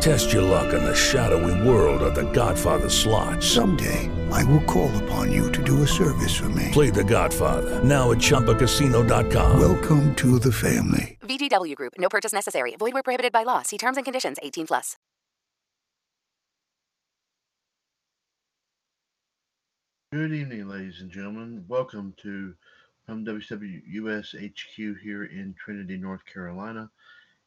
Test 0.00 0.32
your 0.32 0.42
luck 0.42 0.72
in 0.74 0.84
the 0.84 0.94
shadowy 0.94 1.68
world 1.68 2.02
of 2.02 2.14
The 2.14 2.30
Godfather 2.32 2.88
slot. 2.88 3.42
Someday, 3.42 4.10
I 4.30 4.44
will 4.44 4.62
call 4.62 4.94
upon 5.04 5.32
you 5.32 5.50
to 5.52 5.62
do 5.62 5.82
a 5.82 5.86
service 5.86 6.34
for 6.34 6.48
me. 6.50 6.70
Play 6.72 6.90
The 6.90 7.04
Godfather 7.04 7.82
now 7.82 8.12
at 8.12 8.18
ChumbaCasino.com. 8.18 9.60
Welcome 9.60 10.14
to 10.16 10.38
the 10.38 10.52
family. 10.52 11.18
VGW 11.22 11.74
Group. 11.74 11.94
No 11.98 12.08
purchase 12.08 12.32
necessary. 12.32 12.76
Void 12.78 12.94
where 12.94 13.02
prohibited 13.02 13.32
by 13.32 13.42
law. 13.42 13.62
See 13.62 13.78
terms 13.78 13.96
and 13.96 14.04
conditions. 14.04 14.38
18 14.42 14.66
plus. 14.66 14.96
Good 20.12 20.32
evening, 20.32 20.68
ladies 20.68 21.00
and 21.00 21.10
gentlemen. 21.10 21.64
Welcome 21.68 22.14
to 22.22 22.54
from 23.06 23.24
WCWUS 23.24 24.34
HQ 24.34 25.00
here 25.02 25.24
in 25.24 25.54
Trinity, 25.58 25.96
North 25.96 26.24
Carolina. 26.26 26.90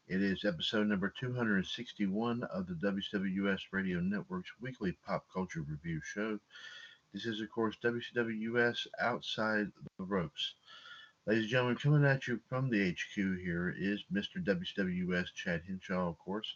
It 0.09 0.23
is 0.23 0.43
episode 0.43 0.87
number 0.87 1.13
261 1.19 2.41
of 2.45 2.65
the 2.65 2.73
WWS 2.73 3.59
Radio 3.71 3.99
Network's 3.99 4.49
weekly 4.59 4.97
pop 5.05 5.23
culture 5.31 5.61
review 5.61 6.01
show. 6.03 6.39
This 7.13 7.27
is, 7.27 7.41
of 7.41 7.51
course, 7.51 7.77
WCWUS 7.83 8.87
Outside 8.99 9.71
the 9.99 10.03
Ropes. 10.03 10.55
Ladies 11.27 11.43
and 11.43 11.51
gentlemen, 11.51 11.75
coming 11.75 12.05
at 12.05 12.27
you 12.27 12.39
from 12.49 12.71
the 12.71 12.89
HQ 12.89 13.13
here 13.13 13.71
is 13.77 14.03
Mr. 14.11 14.43
WCWUS 14.43 15.27
Chad 15.35 15.61
Henshaw, 15.67 16.09
of 16.09 16.17
course. 16.17 16.55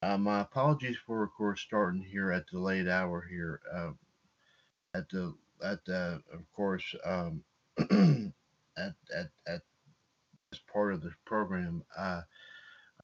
Uh, 0.00 0.16
my 0.16 0.42
apologies 0.42 0.96
for, 1.04 1.24
of 1.24 1.32
course, 1.32 1.60
starting 1.60 2.04
here 2.04 2.30
at 2.30 2.46
the 2.52 2.60
late 2.60 2.86
hour 2.86 3.26
here. 3.28 3.60
Uh, 3.74 3.90
at 4.94 5.08
the 5.08 5.34
at 5.64 5.84
the 5.86 6.22
of 6.32 6.40
course 6.54 6.94
um, 7.04 7.42
at 8.76 8.94
at 9.12 9.28
at 9.48 9.62
this 10.50 10.60
part 10.72 10.92
of 10.94 11.02
the 11.02 11.12
program. 11.24 11.82
Uh, 11.96 12.22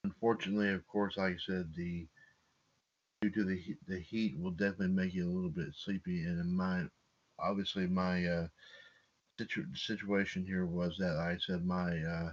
unfortunately, 0.04 0.70
of 0.70 0.86
course, 0.86 1.16
like 1.16 1.34
I 1.34 1.38
said, 1.46 1.72
the 1.76 2.06
due 3.22 3.30
to 3.30 3.44
the 3.44 3.56
heat, 3.56 3.78
the 3.86 3.98
heat 3.98 4.38
will 4.38 4.50
definitely 4.50 4.88
make 4.88 5.14
you 5.14 5.26
a 5.26 5.32
little 5.32 5.50
bit 5.50 5.74
sleepy. 5.74 6.24
And 6.24 6.40
in 6.40 6.54
my 6.54 6.84
obviously 7.38 7.86
my 7.86 8.24
uh, 8.24 8.48
situ- 9.38 9.74
situation 9.74 10.46
here 10.46 10.66
was 10.66 10.96
that 10.98 11.16
I 11.16 11.38
said 11.38 11.64
my 11.64 11.98
uh, 12.02 12.32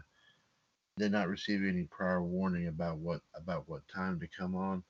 did 0.97 1.11
not 1.11 1.29
receive 1.29 1.63
any 1.63 1.83
prior 1.83 2.23
warning 2.23 2.67
about 2.67 2.97
what 2.97 3.21
about 3.35 3.67
what 3.67 3.87
time 3.87 4.19
to 4.19 4.27
come 4.27 4.55
on. 4.55 4.83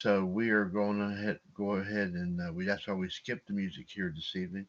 So 0.00 0.24
we 0.24 0.50
are 0.50 0.66
going 0.66 1.00
ahead 1.00 1.40
go 1.54 1.72
ahead 1.76 2.10
and 2.10 2.40
uh, 2.40 2.52
we 2.52 2.64
that's 2.66 2.86
why 2.86 2.94
we 2.94 3.08
skipped 3.08 3.46
the 3.48 3.54
music 3.54 3.86
here 3.88 4.12
this 4.14 4.36
evening. 4.36 4.66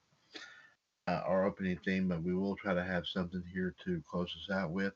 Uh, 1.08 1.22
our 1.26 1.46
opening 1.46 1.80
theme, 1.86 2.10
but 2.10 2.22
we 2.22 2.34
will 2.36 2.56
try 2.58 2.74
to 2.74 2.84
have 2.84 3.08
something 3.08 3.42
here 3.54 3.74
to 3.86 4.04
close 4.12 4.36
us 4.36 4.54
out 4.54 4.72
with. 4.72 4.92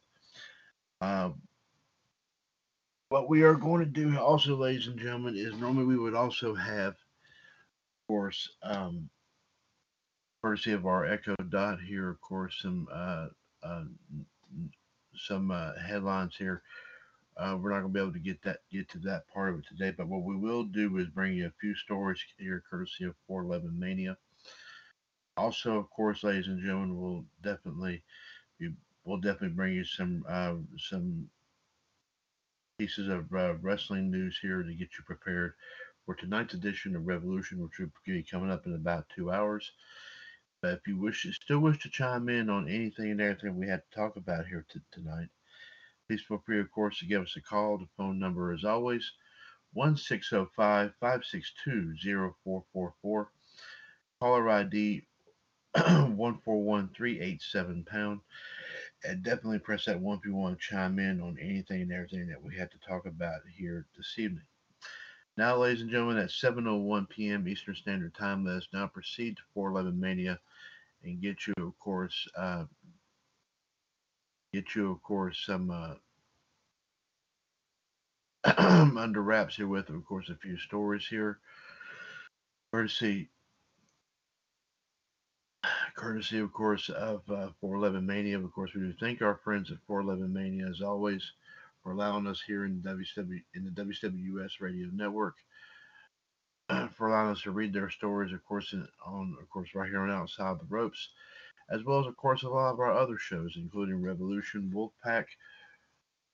Um, 1.00 1.36
what 3.08 3.30
we 3.30 3.44
are 3.44 3.56
going 3.56 3.80
to 3.80 3.90
do 3.90 4.18
also, 4.18 4.58
ladies 4.58 4.88
and 4.88 5.00
gentlemen, 5.00 5.36
is 5.38 5.56
normally 5.56 5.86
we 5.86 5.98
would 5.98 6.14
also 6.14 6.54
have, 6.54 6.94
of 6.94 8.08
course, 8.08 8.50
um, 8.62 9.10
courtesy 10.42 10.74
of 10.74 10.86
our 10.86 11.06
Echo 11.06 11.36
Dot 11.50 11.80
here, 11.80 12.10
of 12.10 12.20
course, 12.20 12.60
some 12.62 12.88
uh, 12.94 13.28
uh, 13.64 13.84
some 15.16 15.52
uh, 15.52 15.72
headlines 15.80 16.36
here. 16.38 16.62
Uh, 17.38 17.58
we're 17.60 17.70
not 17.70 17.82
going 17.82 17.94
to 17.94 17.98
be 17.98 18.02
able 18.02 18.14
to 18.14 18.20
get 18.20 18.42
that 18.44 18.60
get 18.72 18.90
to 18.90 19.00
that 19.00 19.28
part 19.34 19.54
of 19.54 19.60
it 19.60 19.66
today, 19.68 19.94
but 19.98 20.08
what 20.08 20.24
we 20.24 20.36
will 20.36 20.64
do 20.64 20.98
is 20.98 21.08
bring 21.08 21.34
you 21.34 21.48
a 21.48 21.54
few 21.62 21.74
stories 21.76 22.20
here, 22.38 22.64
courtesy 22.70 23.06
of 23.06 23.16
411 23.28 23.80
Mania. 23.80 24.18
Also, 25.38 25.78
of 25.78 25.90
course, 25.90 26.24
ladies 26.24 26.48
and 26.48 26.62
gentlemen, 26.62 27.00
we'll 27.00 27.26
definitely 27.42 28.04
be, 28.60 28.70
we'll 29.06 29.18
definitely 29.18 29.56
bring 29.56 29.74
you 29.74 29.86
some 29.86 30.26
uh, 30.28 30.56
some 30.78 31.30
pieces 32.78 33.08
of 33.10 33.32
uh, 33.34 33.54
wrestling 33.62 34.12
news 34.12 34.38
here 34.42 34.64
to 34.64 34.74
get 34.74 34.90
you 34.98 35.04
prepared 35.06 35.54
for 36.06 36.16
tonight's 36.16 36.54
edition 36.54 36.96
of 36.96 37.08
Revolution, 37.08 37.62
which 37.62 37.80
will 37.80 37.92
be 38.06 38.24
coming 38.24 38.52
up 38.52 38.66
in 38.66 38.74
about 38.74 39.06
two 39.16 39.32
hours. 39.32 39.72
But 40.62 40.74
if 40.74 40.88
you 40.88 40.98
wish, 40.98 41.26
still 41.42 41.60
wish 41.60 41.80
to 41.84 41.90
chime 41.90 42.28
in 42.30 42.50
on 42.50 42.68
anything 42.68 43.12
and 43.12 43.22
everything 43.22 43.58
we 43.58 43.68
had 43.68 43.82
to 43.90 43.96
talk 43.96 44.16
about 44.16 44.48
here 44.48 44.66
t- 44.72 44.80
tonight, 44.92 45.30
please 46.08 46.22
feel 46.22 46.44
free, 46.46 46.60
of 46.60 46.72
course, 46.72 47.00
to 47.00 47.06
give 47.06 47.22
us 47.22 47.36
a 47.38 47.42
call. 47.42 47.78
The 47.78 47.88
phone 47.98 48.20
number, 48.20 48.52
as 48.52 48.64
always, 48.64 49.12
one 49.74 49.96
six 49.96 50.30
zero 50.30 50.44
oh 50.44 50.52
five 50.56 50.92
five 51.00 51.24
six 51.24 51.54
two 51.64 51.96
zero 51.98 52.36
four 52.44 52.64
four 52.74 52.94
four. 53.02 53.30
Caller 54.20 54.50
ID 54.50 55.04
141387 55.76 57.86
pound. 57.86 58.20
And 59.04 59.24
definitely 59.24 59.60
press 59.60 59.86
that 59.86 60.00
one 60.00 60.20
if 60.20 60.26
you 60.26 60.36
want 60.36 60.60
to 60.60 60.68
chime 60.68 61.00
in 61.00 61.22
on 61.22 61.38
anything 61.42 61.82
and 61.82 61.92
everything 61.92 62.28
that 62.28 62.42
we 62.42 62.56
have 62.58 62.70
to 62.70 62.78
talk 62.88 63.08
about 63.08 63.42
here 63.58 63.88
this 63.98 64.14
evening. 64.18 64.44
Now, 65.38 65.58
ladies 65.58 65.82
and 65.82 65.90
gentlemen, 65.90 66.18
at 66.18 66.30
7.01 66.30 67.10
p.m. 67.10 67.48
Eastern 67.48 67.74
Standard 67.74 68.14
Time, 68.14 68.46
let 68.46 68.58
us 68.58 68.68
now 68.74 68.86
proceed 68.88 69.38
to 69.38 69.44
411 69.54 70.00
Mania 70.00 70.40
and 71.04 71.22
get 71.22 71.48
you, 71.48 71.54
of 71.58 71.80
course, 71.80 72.28
uh, 72.38 72.66
get 74.54 74.76
you, 74.76 74.92
of 74.92 75.02
course, 75.02 75.42
some 75.46 75.72
uh, 75.72 75.94
under 78.98 79.24
wraps 79.24 79.56
here 79.56 79.68
with, 79.68 79.90
of 79.90 80.06
course, 80.06 80.30
a 80.30 80.36
few 80.36 80.58
stories 80.58 81.08
here. 81.08 81.40
Courtesy 82.72 83.30
courtesy, 86.02 86.40
of 86.40 86.52
course, 86.52 86.90
of 86.90 87.22
uh, 87.30 87.50
411 87.62 88.04
Mania. 88.04 88.40
Of 88.40 88.52
course, 88.52 88.72
we 88.74 88.82
do 88.82 88.94
thank 89.00 89.22
our 89.22 89.40
friends 89.44 89.70
at 89.70 89.78
411 89.86 90.34
Mania, 90.34 90.68
as 90.68 90.82
always, 90.82 91.22
for 91.84 91.92
allowing 91.92 92.26
us 92.26 92.42
here 92.42 92.66
in, 92.66 92.84
in 92.84 93.66
the 93.66 93.70
WWS 93.70 94.50
Radio 94.60 94.88
Network, 94.92 95.36
for 96.98 97.08
allowing 97.08 97.30
us 97.30 97.44
to 97.44 97.52
read 97.52 97.72
their 97.72 97.92
stories, 97.92 98.34
of 98.34 98.44
course, 98.44 98.74
in, 98.74 98.88
on, 99.06 99.38
of 99.40 99.48
course, 99.52 99.70
right 99.76 99.90
here 99.90 100.00
on 100.00 100.10
Outside 100.10 100.60
the 100.60 100.66
Ropes, 100.70 101.10
as 101.70 101.84
well 101.84 102.00
as, 102.00 102.08
of 102.08 102.18
course, 102.18 102.42
a 102.42 102.50
lot 102.50 102.74
of 102.74 102.80
our 102.80 102.92
other 102.92 103.20
shows, 103.20 103.54
including 103.56 104.02
Revolution, 104.02 104.74
Wolfpack, 104.74 105.26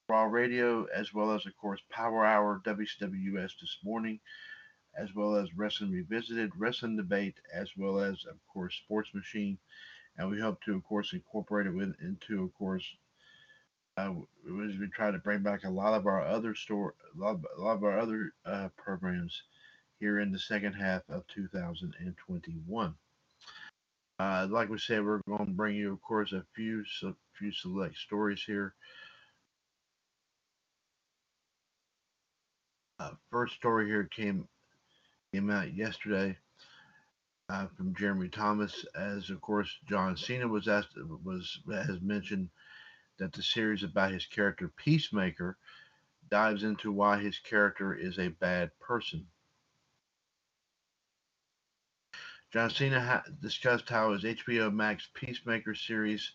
Raw 0.08 0.24
Radio, 0.24 0.86
as 0.96 1.14
well 1.14 1.34
as, 1.34 1.46
of 1.46 1.58
course, 1.58 1.82
Power 1.92 2.26
Hour, 2.26 2.62
WWS 2.66 3.52
this 3.60 3.78
morning 3.84 4.22
as 4.98 5.14
well 5.14 5.36
as 5.36 5.56
Wrestling 5.56 5.92
Revisited, 5.92 6.52
Wrestling 6.58 6.98
Debate, 6.98 7.36
as 7.54 7.70
well 7.78 8.00
as, 8.00 8.26
of 8.26 8.38
course, 8.52 8.76
Sports 8.76 9.10
Machine. 9.14 9.58
And 10.18 10.30
we 10.30 10.40
hope 10.40 10.60
to, 10.64 10.76
of 10.76 10.84
course, 10.84 11.14
incorporate 11.14 11.68
it 11.68 11.74
with, 11.74 11.96
into, 12.02 12.44
of 12.44 12.54
course, 12.56 12.84
uh, 13.98 14.14
we 14.46 14.88
try 14.94 15.12
to 15.12 15.18
bring 15.20 15.42
back 15.42 15.64
a 15.64 15.70
lot 15.70 15.94
of 15.94 16.06
our 16.06 16.26
other 16.26 16.56
store, 16.56 16.96
a 17.16 17.20
lot 17.20 17.36
of, 17.36 17.46
a 17.58 17.62
lot 17.62 17.76
of 17.78 17.84
our 17.84 18.00
other 18.00 18.34
uh, 18.46 18.70
programs 18.78 19.44
here 20.00 20.20
in 20.20 20.32
the 20.32 20.40
second 20.40 20.74
half 20.74 21.02
of 21.10 21.26
2021. 21.28 22.96
Uh, 24.20 24.48
like 24.50 24.70
we 24.70 24.80
said, 24.80 25.04
we're 25.04 25.22
going 25.28 25.46
to 25.46 25.52
bring 25.52 25.76
you, 25.76 25.94
of 25.94 26.02
course, 26.02 26.32
a 26.32 26.44
few 26.56 26.84
a 27.04 27.14
few 27.38 27.52
select 27.52 27.96
stories 27.98 28.44
here. 28.44 28.74
Uh, 33.00 33.12
first 33.32 33.54
story 33.54 33.86
here 33.88 34.06
came 34.06 34.48
came 35.34 35.50
out 35.50 35.74
yesterday 35.74 36.38
uh, 37.50 37.68
from 37.76 37.94
Jeremy 37.96 38.30
Thomas, 38.30 38.86
as 38.96 39.30
of 39.30 39.42
course 39.42 39.70
John 39.88 40.16
Cena 40.16 40.48
was 40.48 40.68
asked 40.68 40.98
was 41.24 41.60
has 41.70 42.02
mentioned 42.02 42.50
that 43.20 43.34
the 43.34 43.44
series 43.44 43.84
about 43.84 44.12
his 44.12 44.26
character 44.26 44.72
Peacemaker 44.78 45.58
dives 46.30 46.64
into 46.64 46.92
why 46.92 47.20
his 47.20 47.40
character 47.40 47.94
is 47.94 48.20
a 48.20 48.28
bad 48.30 48.72
person. 48.80 49.26
John 52.52 52.70
Cena 52.70 53.02
ha- 53.02 53.24
discussed 53.42 53.90
how 53.90 54.14
his 54.14 54.24
HBO 54.24 54.74
Max 54.74 55.08
Peacemaker 55.14 55.76
series 55.76 56.32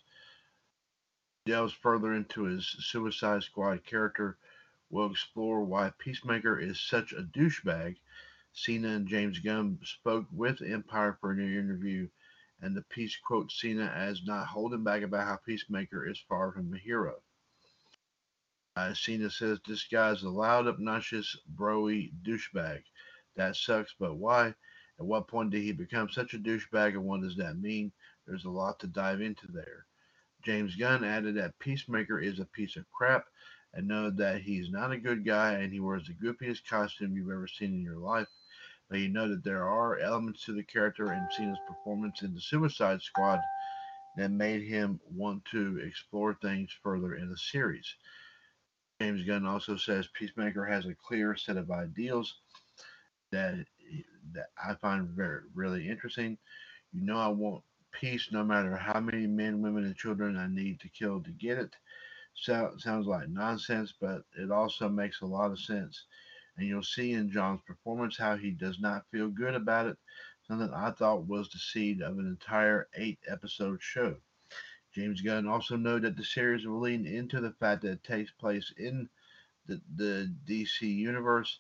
delves 1.47 1.73
further 1.73 2.15
into 2.15 2.45
his 2.45 2.67
Suicide 2.67 3.43
Squad 3.43 3.85
character. 3.85 4.37
We'll 4.91 5.11
explore 5.11 5.65
why 5.65 5.93
Peacemaker 5.99 6.59
is 6.59 6.79
such 6.81 7.13
a 7.13 7.23
douchebag 7.23 7.97
Cena 8.55 8.89
and 8.89 9.09
James 9.09 9.39
Gunn 9.39 9.79
spoke 9.83 10.27
with 10.31 10.61
Empire 10.61 11.17
for 11.21 11.33
a 11.33 11.35
new 11.35 11.59
interview, 11.59 12.09
and 12.61 12.77
the 12.77 12.83
piece 12.83 13.17
quotes 13.17 13.59
Cena 13.59 13.87
as 13.87 14.25
not 14.25 14.47
holding 14.47 14.85
back 14.85 15.03
about 15.03 15.27
how 15.27 15.37
Peacemaker 15.37 16.07
is 16.07 16.21
far 16.29 16.53
from 16.53 16.73
a 16.75 16.79
hero. 16.79 17.23
Uh, 18.77 18.93
Cena 18.95 19.31
says 19.31 19.59
this 19.67 19.89
guy's 19.89 20.23
a 20.23 20.29
loud, 20.29 20.67
obnoxious, 20.67 21.37
broy 21.55 22.13
douchebag. 22.23 22.83
That 23.37 23.57
sucks, 23.57 23.95
but 23.99 24.17
why? 24.17 24.55
At 24.99 25.07
what 25.07 25.29
point 25.29 25.51
did 25.51 25.63
he 25.63 25.73
become 25.73 26.11
such 26.11 26.35
a 26.35 26.39
douchebag, 26.39 26.91
and 26.93 27.05
what 27.05 27.23
does 27.23 27.37
that 27.37 27.59
mean? 27.59 27.91
There's 28.27 28.45
a 28.45 28.51
lot 28.51 28.79
to 28.81 28.87
dive 28.87 29.23
into 29.23 29.47
there. 29.49 29.87
James 30.43 30.77
Gunn 30.77 31.05
added 31.05 31.37
that 31.37 31.59
Peacemaker 31.59 32.19
is 32.19 32.39
a 32.39 32.45
piece 32.45 32.77
of 32.77 32.91
crap 32.91 33.27
and 33.75 33.89
know 33.89 34.11
that 34.11 34.43
he's 34.43 34.71
not 34.71 34.93
a 34.93 34.99
good 34.99 35.25
guy 35.25 35.55
and 35.55 35.73
he 35.73 35.81
wears 35.81 36.07
the 36.07 36.15
goofiest 36.15 36.67
costume 36.67 37.17
you've 37.17 37.31
ever 37.31 37.47
seen 37.47 37.73
in 37.73 37.83
your 37.83 37.99
life. 37.99 38.29
But 38.93 39.01
you 39.01 39.09
know 39.09 39.27
that 39.27 39.43
there 39.43 39.67
are 39.67 39.99
elements 40.01 40.45
to 40.45 40.53
the 40.53 40.63
character 40.63 41.13
and 41.13 41.33
Cena's 41.33 41.59
performance 41.67 42.21
in 42.21 42.35
the 42.35 42.41
Suicide 42.43 43.01
Squad 43.01 43.41
that 44.17 44.31
made 44.31 44.65
him 44.65 45.01
want 45.11 45.47
to 45.47 45.79
explore 45.79 46.35
things 46.35 46.71
further 46.83 47.15
in 47.15 47.31
the 47.31 47.39
series. 47.39 47.97
James 49.01 49.27
Gunn 49.27 49.47
also 49.47 49.77
says 49.79 50.09
Peacemaker 50.13 50.67
has 50.67 50.85
a 50.85 50.95
clear 50.95 51.35
set 51.35 51.57
of 51.57 51.71
ideals 51.71 52.35
that 53.31 53.65
that 54.35 54.51
I 54.63 54.75
find 54.75 55.09
very 55.09 55.41
really 55.55 55.89
interesting. 55.89 56.37
You 56.93 57.01
know, 57.01 57.17
I 57.17 57.29
want 57.29 57.65
peace 57.93 58.29
no 58.31 58.45
matter 58.45 58.77
how 58.77 59.01
many 59.01 59.27
men, 59.27 59.63
women, 59.63 59.87
and 59.87 59.97
children 59.97 60.37
I 60.37 60.49
need 60.49 60.81
to 60.81 60.91
kill 60.91 61.23
to 61.23 61.31
get 61.31 61.57
it. 61.57 61.75
So, 62.35 62.75
sounds 62.77 63.07
like 63.07 63.31
nonsense, 63.31 63.95
but 63.99 64.25
it 64.39 64.51
also 64.51 64.91
makes 64.91 65.23
a 65.23 65.27
lot 65.27 65.51
of 65.51 65.59
sense. 65.59 66.05
And 66.63 66.69
you'll 66.69 66.85
see 66.85 67.13
in 67.15 67.29
John's 67.29 67.61
performance 67.67 68.17
how 68.17 68.37
he 68.37 68.53
does 68.53 68.79
not 68.79 69.05
feel 69.11 69.27
good 69.27 69.57
about 69.57 69.89
it, 69.89 69.97
something 70.47 70.73
I 70.73 70.93
thought 70.93 71.27
was 71.27 71.49
the 71.49 71.59
seed 71.59 72.03
of 72.03 72.21
an 72.21 72.27
entire 72.29 72.87
eight 72.95 73.19
episode 73.27 73.83
show. 73.83 74.15
James 74.95 75.23
Gunn 75.23 75.49
also 75.49 75.75
noted 75.75 76.05
that 76.05 76.17
the 76.17 76.25
series 76.25 76.65
will 76.65 76.79
lean 76.79 77.05
into 77.05 77.41
the 77.41 77.51
fact 77.51 77.83
that 77.83 77.91
it 77.91 78.05
takes 78.05 78.31
place 78.31 78.73
in 78.77 79.09
the, 79.67 79.81
the 79.97 80.33
DC 80.47 80.83
universe, 80.83 81.59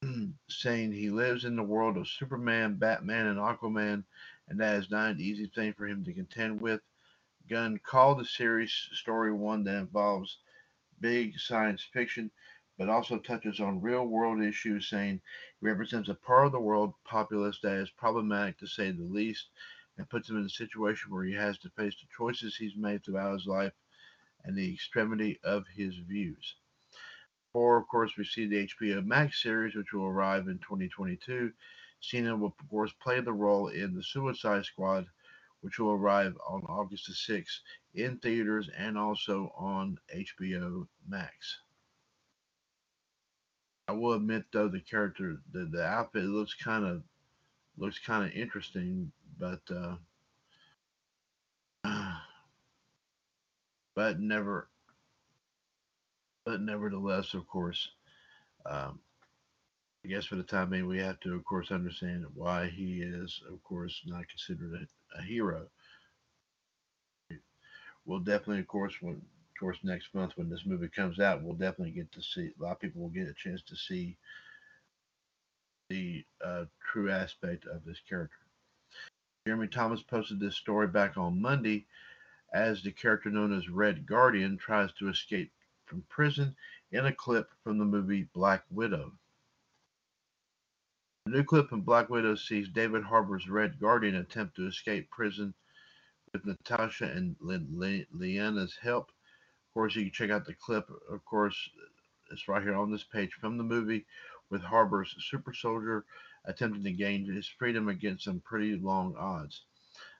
saying 0.48 0.92
he 0.92 1.10
lives 1.10 1.44
in 1.44 1.54
the 1.54 1.62
world 1.62 1.98
of 1.98 2.08
Superman, 2.08 2.76
Batman, 2.76 3.26
and 3.26 3.38
Aquaman, 3.38 4.02
and 4.48 4.58
that 4.58 4.76
is 4.76 4.90
not 4.90 5.10
an 5.10 5.20
easy 5.20 5.52
thing 5.54 5.74
for 5.74 5.86
him 5.86 6.02
to 6.04 6.14
contend 6.14 6.58
with. 6.58 6.80
Gunn 7.50 7.78
called 7.84 8.20
the 8.20 8.24
series 8.24 8.72
story 8.94 9.34
one 9.34 9.62
that 9.64 9.76
involves 9.76 10.38
big 11.00 11.38
science 11.38 11.86
fiction, 11.92 12.30
but 12.78 12.88
also 12.88 13.18
touches 13.18 13.60
on 13.60 13.80
real 13.80 14.06
world 14.06 14.42
issues, 14.42 14.88
saying 14.88 15.20
he 15.60 15.66
represents 15.66 16.08
a 16.08 16.14
part 16.14 16.46
of 16.46 16.52
the 16.52 16.60
world 16.60 16.94
populace 17.04 17.58
that 17.62 17.76
is 17.76 17.90
problematic 17.90 18.58
to 18.58 18.66
say 18.66 18.90
the 18.90 19.02
least, 19.02 19.48
and 19.98 20.08
puts 20.10 20.28
him 20.28 20.36
in 20.36 20.44
a 20.44 20.50
situation 20.50 21.10
where 21.10 21.24
he 21.24 21.32
has 21.32 21.58
to 21.58 21.70
face 21.70 21.94
the 21.96 22.06
choices 22.16 22.56
he's 22.56 22.76
made 22.76 23.04
throughout 23.04 23.32
his 23.32 23.46
life 23.46 23.72
and 24.44 24.56
the 24.56 24.72
extremity 24.72 25.40
of 25.42 25.66
his 25.68 25.96
views. 25.96 26.56
Or, 27.52 27.78
of 27.78 27.88
course, 27.88 28.16
we 28.16 28.24
see 28.24 28.46
the 28.46 28.68
HBO 28.68 29.04
Max 29.04 29.42
series, 29.42 29.74
which 29.74 29.92
will 29.92 30.04
arrive 30.04 30.48
in 30.48 30.58
2022. 30.58 31.52
Cena 32.00 32.36
will, 32.36 32.54
of 32.58 32.68
course, 32.68 32.92
play 33.02 33.20
the 33.20 33.32
role 33.32 33.68
in 33.68 33.94
the 33.94 34.02
Suicide 34.02 34.66
Squad 34.66 35.06
which 35.66 35.80
will 35.80 35.90
arrive 35.90 36.36
on 36.46 36.62
August 36.68 37.06
the 37.06 37.12
6th 37.12 37.58
in 37.94 38.18
theaters 38.18 38.68
and 38.76 38.96
also 38.96 39.52
on 39.56 39.98
HBO 40.14 40.86
Max. 41.08 41.58
I 43.88 43.92
will 43.92 44.14
admit 44.14 44.44
though 44.52 44.68
the 44.68 44.80
character 44.80 45.38
the, 45.52 45.66
the 45.66 45.84
outfit 45.84 46.24
looks 46.24 46.54
kind 46.54 46.84
of 46.84 47.02
looks 47.76 47.98
kind 47.98 48.24
of 48.24 48.32
interesting, 48.32 49.12
but 49.38 49.60
uh, 49.70 49.96
but 53.94 54.20
never 54.20 54.68
but 56.44 56.60
nevertheless, 56.60 57.34
of 57.34 57.46
course, 57.48 57.88
um, 58.64 59.00
I 60.04 60.08
guess 60.08 60.26
for 60.26 60.36
the 60.36 60.44
time 60.44 60.70
being, 60.70 60.86
we 60.86 60.98
have 60.98 61.18
to, 61.20 61.34
of 61.34 61.44
course, 61.44 61.72
understand 61.72 62.24
why 62.34 62.68
he 62.68 63.02
is, 63.02 63.42
of 63.50 63.62
course, 63.64 64.02
not 64.06 64.28
considered 64.28 64.74
a 64.74 64.86
a 65.18 65.22
hero. 65.22 65.66
We'll 68.04 68.20
definitely, 68.20 68.60
of 68.60 68.68
course, 68.68 68.94
when 69.00 69.22
course 69.58 69.78
next 69.82 70.14
month 70.14 70.32
when 70.36 70.48
this 70.48 70.66
movie 70.66 70.88
comes 70.88 71.20
out, 71.20 71.42
we'll 71.42 71.54
definitely 71.54 71.92
get 71.92 72.10
to 72.12 72.22
see 72.22 72.50
a 72.58 72.62
lot 72.62 72.72
of 72.72 72.80
people 72.80 73.02
will 73.02 73.08
get 73.08 73.28
a 73.28 73.34
chance 73.34 73.62
to 73.62 73.76
see 73.76 74.16
the 75.88 76.24
uh, 76.44 76.64
true 76.92 77.10
aspect 77.10 77.66
of 77.66 77.84
this 77.84 78.00
character. 78.08 78.36
Jeremy 79.46 79.68
Thomas 79.68 80.02
posted 80.02 80.40
this 80.40 80.56
story 80.56 80.88
back 80.88 81.16
on 81.16 81.40
Monday 81.40 81.86
as 82.52 82.82
the 82.82 82.90
character 82.90 83.30
known 83.30 83.56
as 83.56 83.68
Red 83.68 84.06
Guardian 84.06 84.56
tries 84.56 84.92
to 84.94 85.08
escape 85.08 85.52
from 85.84 86.02
prison 86.08 86.56
in 86.90 87.06
a 87.06 87.12
clip 87.12 87.48
from 87.62 87.78
the 87.78 87.84
movie 87.84 88.28
Black 88.34 88.64
Widow. 88.70 89.12
A 91.26 91.30
new 91.30 91.44
clip 91.44 91.68
from 91.68 91.82
Black 91.82 92.08
Widow 92.08 92.34
sees 92.34 92.68
David 92.68 93.02
Harbour's 93.02 93.48
Red 93.48 93.78
Guardian 93.80 94.16
attempt 94.16 94.56
to 94.56 94.66
escape 94.66 95.10
prison 95.10 95.54
with 96.32 96.44
Natasha 96.44 97.04
and 97.04 97.36
Leanna's 97.40 98.76
help. 98.80 99.10
Of 99.76 99.80
course, 99.80 99.94
you 99.94 100.04
can 100.04 100.12
check 100.12 100.30
out 100.30 100.46
the 100.46 100.54
clip. 100.54 100.88
Of 101.10 101.22
course, 101.26 101.68
it's 102.32 102.48
right 102.48 102.62
here 102.62 102.76
on 102.76 102.90
this 102.90 103.04
page 103.04 103.34
from 103.34 103.58
the 103.58 103.62
movie 103.62 104.06
with 104.48 104.62
Harbour's 104.62 105.14
super 105.18 105.52
soldier 105.52 106.06
attempting 106.46 106.82
to 106.84 106.92
gain 106.92 107.26
his 107.26 107.46
freedom 107.46 107.90
against 107.90 108.24
some 108.24 108.40
pretty 108.40 108.76
long 108.76 109.14
odds. 109.18 109.66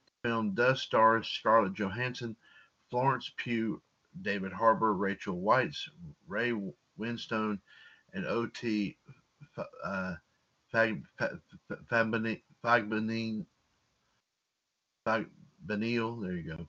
The 0.05 0.29
film 0.29 0.55
does 0.55 0.83
star 0.83 1.23
Scarlett 1.23 1.73
Johansson, 1.73 2.37
Florence 2.91 3.33
Pugh, 3.39 3.81
David 4.21 4.53
Harbour, 4.53 4.93
Rachel 4.93 5.41
Weisz, 5.41 5.89
Ray 6.29 6.53
Winstone, 6.99 7.59
and 8.13 8.27
O.T. 8.27 8.99
Uh, 9.83 10.17
Fagbenile, 15.07 16.21
there 16.21 16.33
you 16.35 16.43
go. 16.43 16.69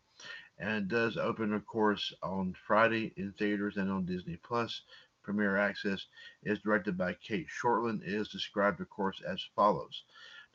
And 0.60 0.88
does 0.88 1.18
open, 1.18 1.54
of 1.54 1.66
course, 1.66 2.14
on 2.24 2.54
Friday 2.66 3.14
in 3.16 3.34
theaters 3.34 3.78
and 3.78 3.92
on 3.92 4.06
Disney 4.06 4.38
Plus. 4.38 4.82
Premiere 5.22 5.58
Access 5.58 6.08
is 6.44 6.60
directed 6.60 6.98
by 6.98 7.14
Cate 7.14 7.48
Shortland. 7.48 8.02
It 8.02 8.14
is 8.14 8.30
described, 8.30 8.80
of 8.82 8.90
course, 8.90 9.22
as 9.22 9.44
follows. 9.56 10.04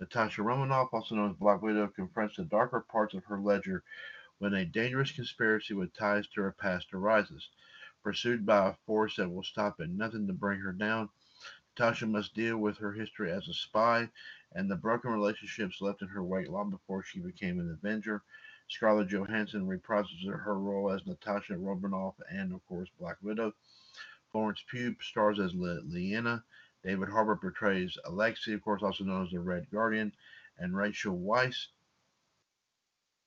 Natasha 0.01 0.43
Romanoff, 0.43 0.93
also 0.93 1.15
known 1.15 1.31
as 1.31 1.37
Black 1.37 1.63
Widow, 1.63 1.87
confronts 1.89 2.37
the 2.37 2.45
darker 2.45 2.81
parts 2.81 3.15
of 3.15 3.25
her 3.27 3.39
ledger 3.39 3.85
when 4.39 4.55
a 4.55 4.65
dangerous 4.65 5.13
conspiracy 5.13 5.75
with 5.75 5.95
ties 5.95 6.27
to 6.29 6.41
her 6.43 6.53
past 6.53 6.93
arises. 6.93 7.51
Pursued 8.03 8.45
by 8.45 8.71
a 8.71 8.75
force 8.87 9.17
that 9.17 9.31
will 9.31 9.45
stop 9.45 9.79
at 9.81 9.91
nothing 9.91 10.27
to 10.27 10.33
bring 10.33 10.59
her 10.61 10.73
down, 10.73 11.11
Natasha 11.77 12.07
must 12.07 12.35
deal 12.35 12.59
with 12.59 12.79
her 12.79 12.93
history 12.93 13.31
as 13.31 13.47
a 13.47 13.55
spy 13.55 14.11
and 14.53 14.71
the 14.71 14.77
broken 14.77 15.13
relationships 15.13 15.81
left 15.81 16.03
in 16.03 16.09
her 16.09 16.25
wake 16.25 16.49
long 16.49 16.71
before 16.71 17.03
she 17.03 17.21
became 17.21 17.61
an 17.61 17.71
Avenger. 17.71 18.23
Scarlett 18.73 19.09
Johansson 19.09 19.67
reprises 19.67 20.27
her 20.27 20.59
role 20.59 20.91
as 20.91 21.07
Natasha 21.07 21.59
Romanoff 21.59 22.15
and, 22.31 22.55
of 22.55 22.67
course, 22.67 22.89
Black 22.99 23.17
Widow. 23.21 23.53
Florence 24.31 24.65
Pugh 24.71 24.97
stars 25.03 25.39
as 25.39 25.55
Le- 25.55 25.83
Leanna. 25.85 26.43
David 26.83 27.11
Harbour 27.11 27.37
portrays 27.37 27.99
Alexei, 28.07 28.55
of 28.55 28.63
course, 28.63 28.83
also 28.83 29.05
known 29.05 29.27
as 29.27 29.31
the 29.31 29.41
Red 29.41 29.71
Guardian. 29.71 30.13
And 30.59 30.75
Rachel 30.75 31.19
Weisz 31.19 31.67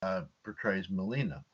uh, 0.02 0.22
portrays 0.42 0.90
Melina. 0.90 1.44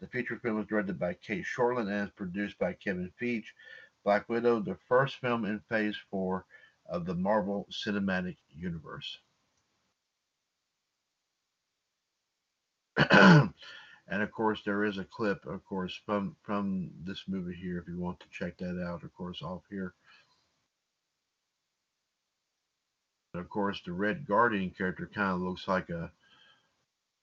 The 0.00 0.08
feature 0.08 0.38
film 0.38 0.56
was 0.56 0.66
directed 0.66 0.98
by 0.98 1.14
Cate 1.14 1.44
Shortland 1.44 1.90
and 1.90 2.08
is 2.08 2.14
produced 2.14 2.58
by 2.58 2.72
Kevin 2.72 3.12
Feige. 3.20 3.52
Black 4.04 4.26
Widow, 4.28 4.60
the 4.60 4.78
first 4.88 5.16
film 5.16 5.44
in 5.44 5.60
Phase 5.68 5.96
4 6.10 6.44
of 6.86 7.04
the 7.04 7.14
Marvel 7.14 7.66
Cinematic 7.70 8.36
Universe. 8.56 9.18
and 13.10 14.22
of 14.22 14.32
course, 14.32 14.62
there 14.64 14.84
is 14.84 14.98
a 14.98 15.04
clip, 15.04 15.44
of 15.46 15.64
course, 15.64 15.98
from 16.06 16.36
from 16.42 16.90
this 17.04 17.24
movie 17.26 17.54
here. 17.54 17.78
If 17.78 17.88
you 17.88 17.98
want 17.98 18.20
to 18.20 18.26
check 18.30 18.56
that 18.58 18.82
out, 18.82 19.02
of 19.02 19.14
course, 19.14 19.42
off 19.42 19.62
here. 19.70 19.94
And 23.32 23.40
of 23.40 23.48
course, 23.48 23.80
the 23.84 23.92
Red 23.92 24.26
Guardian 24.26 24.70
character 24.70 25.10
kind 25.12 25.32
of 25.32 25.40
looks 25.40 25.66
like 25.66 25.90
a 25.90 26.12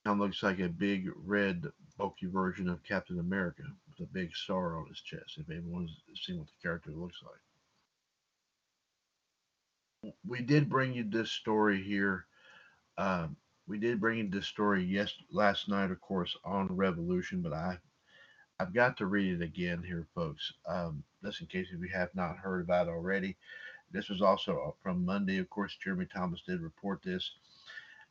kind 0.03 0.15
of 0.15 0.19
looks 0.19 0.43
like 0.43 0.59
a 0.59 0.67
big 0.67 1.09
red 1.25 1.65
bulky 1.97 2.25
version 2.25 2.67
of 2.67 2.83
Captain 2.83 3.19
America 3.19 3.63
with 3.87 4.07
a 4.07 4.11
big 4.11 4.35
star 4.35 4.75
on 4.75 4.87
his 4.87 4.99
chest. 4.99 5.37
If 5.37 5.49
anyone's 5.49 5.95
seen 6.21 6.39
what 6.39 6.47
the 6.47 6.61
character 6.61 6.91
looks 6.91 7.21
like, 7.23 7.39
we 10.27 10.41
did 10.41 10.69
bring 10.69 10.93
you 10.93 11.03
this 11.03 11.31
story 11.31 11.81
here. 11.81 12.25
Um, 12.97 13.37
we 13.71 13.79
did 13.79 14.01
bring 14.01 14.29
this 14.29 14.47
story 14.47 14.83
yes 14.83 15.13
last 15.31 15.69
night, 15.69 15.91
of 15.91 16.01
course, 16.01 16.35
on 16.43 16.67
Revolution, 16.67 17.41
but 17.41 17.53
I 17.53 17.77
I've 18.59 18.73
got 18.73 18.97
to 18.97 19.05
read 19.05 19.41
it 19.41 19.41
again 19.41 19.81
here, 19.81 20.05
folks. 20.13 20.51
Um, 20.67 21.05
just 21.23 21.39
in 21.39 21.47
case 21.47 21.67
you 21.71 21.89
have 21.93 22.13
not 22.13 22.35
heard 22.35 22.61
about 22.61 22.87
it 22.87 22.91
already. 22.91 23.37
This 23.89 24.09
was 24.09 24.21
also 24.21 24.75
from 24.83 25.05
Monday. 25.05 25.37
Of 25.37 25.49
course, 25.49 25.77
Jeremy 25.81 26.05
Thomas 26.05 26.41
did 26.45 26.59
report 26.59 27.01
this 27.01 27.31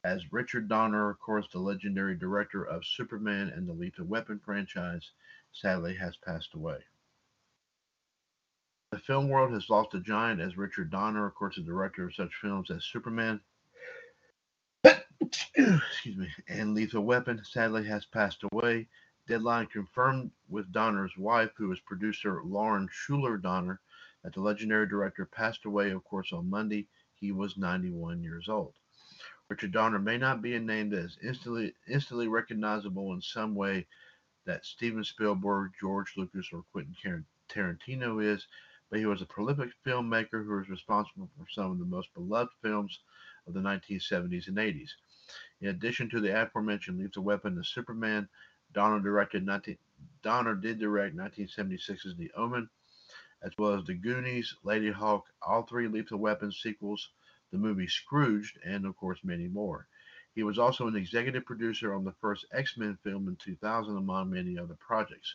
as 0.02 0.32
Richard 0.32 0.66
Donner, 0.66 1.10
of 1.10 1.20
course, 1.20 1.46
the 1.52 1.58
legendary 1.58 2.16
director 2.16 2.64
of 2.64 2.86
Superman 2.86 3.52
and 3.54 3.68
the 3.68 3.74
Lethal 3.74 4.06
Weapon 4.06 4.40
franchise, 4.42 5.12
sadly 5.52 5.94
has 5.94 6.16
passed 6.24 6.54
away. 6.54 6.78
The 8.92 8.98
film 8.98 9.28
world 9.28 9.52
has 9.52 9.68
lost 9.68 9.94
a 9.94 10.00
giant 10.00 10.40
as 10.40 10.56
Richard 10.56 10.90
Donner, 10.90 11.26
of 11.26 11.34
course, 11.34 11.56
the 11.56 11.62
director 11.62 12.06
of 12.06 12.14
such 12.14 12.34
films 12.40 12.70
as 12.70 12.86
Superman, 12.86 13.42
excuse 15.60 16.16
me, 16.16 16.28
and 16.48 16.74
Lethal 16.74 17.04
Weapon, 17.04 17.42
sadly 17.44 17.84
has 17.86 18.04
passed 18.06 18.42
away. 18.52 18.88
Deadline 19.26 19.66
confirmed 19.66 20.30
with 20.48 20.72
Donner's 20.72 21.16
wife, 21.18 21.50
who 21.56 21.70
is 21.72 21.80
producer 21.80 22.40
Lauren 22.44 22.88
Shuler 22.88 23.40
Donner, 23.40 23.80
that 24.24 24.32
the 24.34 24.40
legendary 24.40 24.88
director 24.88 25.26
passed 25.26 25.66
away, 25.66 25.90
of 25.90 26.02
course, 26.04 26.32
on 26.32 26.48
Monday. 26.48 26.88
He 27.14 27.32
was 27.32 27.58
91 27.58 28.22
years 28.22 28.48
old. 28.48 28.74
Richard 29.48 29.72
Donner 29.72 29.98
may 29.98 30.16
not 30.16 30.40
be 30.40 30.54
a 30.54 30.60
name 30.60 30.90
that 30.90 31.00
is 31.00 31.18
instantly 31.22 31.74
instantly 31.88 32.28
recognizable 32.28 33.12
in 33.12 33.20
some 33.20 33.54
way 33.54 33.86
that 34.46 34.64
Steven 34.64 35.04
Spielberg, 35.04 35.72
George 35.78 36.14
Lucas, 36.16 36.48
or 36.52 36.64
Quentin 36.72 37.26
Tarantino 37.48 38.24
is, 38.24 38.46
but 38.88 38.98
he 38.98 39.06
was 39.06 39.22
a 39.22 39.26
prolific 39.26 39.70
filmmaker 39.86 40.44
who 40.44 40.56
was 40.56 40.68
responsible 40.68 41.28
for 41.36 41.46
some 41.50 41.70
of 41.70 41.78
the 41.78 41.84
most 41.84 42.14
beloved 42.14 42.52
films 42.62 43.00
of 43.46 43.54
the 43.54 43.60
1970s 43.60 44.48
and 44.48 44.56
80s. 44.56 44.90
In 45.60 45.68
addition 45.68 46.08
to 46.08 46.20
the 46.20 46.42
aforementioned 46.42 46.98
Lethal 46.98 47.22
Weapon 47.22 47.54
the 47.54 47.62
Superman, 47.62 48.30
Donner 48.72 48.98
directed 49.00 49.44
19, 49.44 49.76
Donner 50.22 50.54
did 50.54 50.78
direct 50.78 51.14
1976's 51.14 52.16
The 52.16 52.32
Omen, 52.32 52.70
as 53.42 53.52
well 53.58 53.74
as 53.74 53.84
The 53.84 53.92
Goonies, 53.92 54.56
Ladyhawke, 54.64 55.24
all 55.42 55.64
three 55.64 55.86
Lethal 55.86 56.18
Weapon 56.18 56.50
sequels, 56.50 57.10
the 57.50 57.58
movie 57.58 57.88
Scrooged, 57.88 58.58
and 58.64 58.86
of 58.86 58.96
course 58.96 59.22
many 59.22 59.48
more. 59.48 59.86
He 60.34 60.42
was 60.42 60.58
also 60.58 60.86
an 60.86 60.96
executive 60.96 61.44
producer 61.44 61.92
on 61.92 62.04
the 62.04 62.12
first 62.12 62.46
X 62.52 62.78
Men 62.78 62.96
film 63.02 63.28
in 63.28 63.36
2000, 63.36 63.96
among 63.96 64.30
many 64.30 64.56
other 64.56 64.76
projects. 64.76 65.34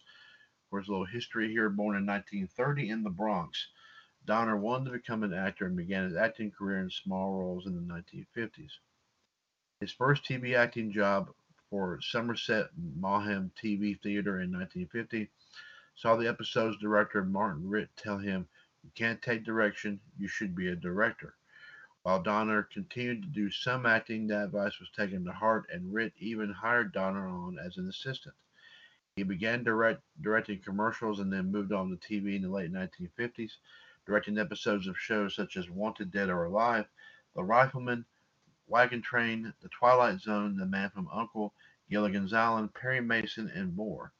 Of 0.63 0.69
course, 0.71 0.87
a 0.87 0.91
little 0.91 1.05
history 1.05 1.51
here. 1.51 1.69
Born 1.69 1.97
in 1.97 2.05
1930 2.05 2.89
in 2.89 3.03
the 3.03 3.11
Bronx, 3.11 3.67
Donner 4.25 4.57
wanted 4.57 4.85
to 4.85 4.91
become 4.91 5.21
an 5.21 5.33
actor 5.33 5.67
and 5.67 5.75
began 5.77 6.05
his 6.05 6.15
acting 6.15 6.49
career 6.49 6.79
in 6.79 6.89
small 6.89 7.33
roles 7.33 7.67
in 7.67 7.75
the 7.75 7.93
1950s. 7.93 8.71
His 9.85 9.91
first 9.91 10.23
TV 10.23 10.55
acting 10.55 10.91
job 10.91 11.29
for 11.69 11.99
Somerset 12.01 12.69
Maugham 12.75 13.51
TV 13.55 14.01
Theater 14.01 14.41
in 14.41 14.51
1950 14.51 15.29
saw 15.93 16.15
the 16.15 16.27
episode's 16.27 16.79
director 16.79 17.23
Martin 17.23 17.69
Ritt 17.69 17.89
tell 17.95 18.17
him, 18.17 18.47
You 18.83 18.89
can't 18.95 19.21
take 19.21 19.43
direction, 19.45 19.99
you 20.17 20.27
should 20.27 20.55
be 20.55 20.69
a 20.69 20.75
director. 20.75 21.35
While 22.01 22.23
Donner 22.23 22.63
continued 22.63 23.21
to 23.21 23.27
do 23.27 23.51
some 23.51 23.85
acting, 23.85 24.25
that 24.25 24.45
advice 24.45 24.79
was 24.79 24.89
taken 24.89 25.23
to 25.25 25.31
heart, 25.31 25.67
and 25.71 25.93
Ritt 25.93 26.13
even 26.17 26.49
hired 26.51 26.91
Donner 26.91 27.27
on 27.27 27.59
as 27.59 27.77
an 27.77 27.87
assistant. 27.87 28.33
He 29.15 29.21
began 29.21 29.63
direct, 29.63 30.01
directing 30.19 30.61
commercials 30.61 31.19
and 31.19 31.31
then 31.31 31.51
moved 31.51 31.71
on 31.71 31.91
to 31.91 31.95
TV 31.97 32.35
in 32.35 32.41
the 32.41 32.49
late 32.49 32.73
1950s, 32.73 33.51
directing 34.07 34.39
episodes 34.39 34.87
of 34.87 34.97
shows 34.97 35.35
such 35.35 35.57
as 35.57 35.69
Wanted 35.69 36.11
Dead 36.11 36.31
or 36.31 36.45
Alive, 36.45 36.87
The 37.35 37.43
Rifleman, 37.43 38.03
Wagon 38.67 39.01
Train, 39.01 39.53
The 39.61 39.69
Twilight 39.69 40.19
Zone, 40.19 40.57
The 40.57 40.65
Man 40.65 40.89
from 40.89 41.09
U.N.C.L.E., 41.13 41.49
Gilligan's 41.89 42.33
Island, 42.33 42.73
Perry 42.73 42.99
Mason, 42.99 43.49
and 43.53 43.75
more. 43.75 44.11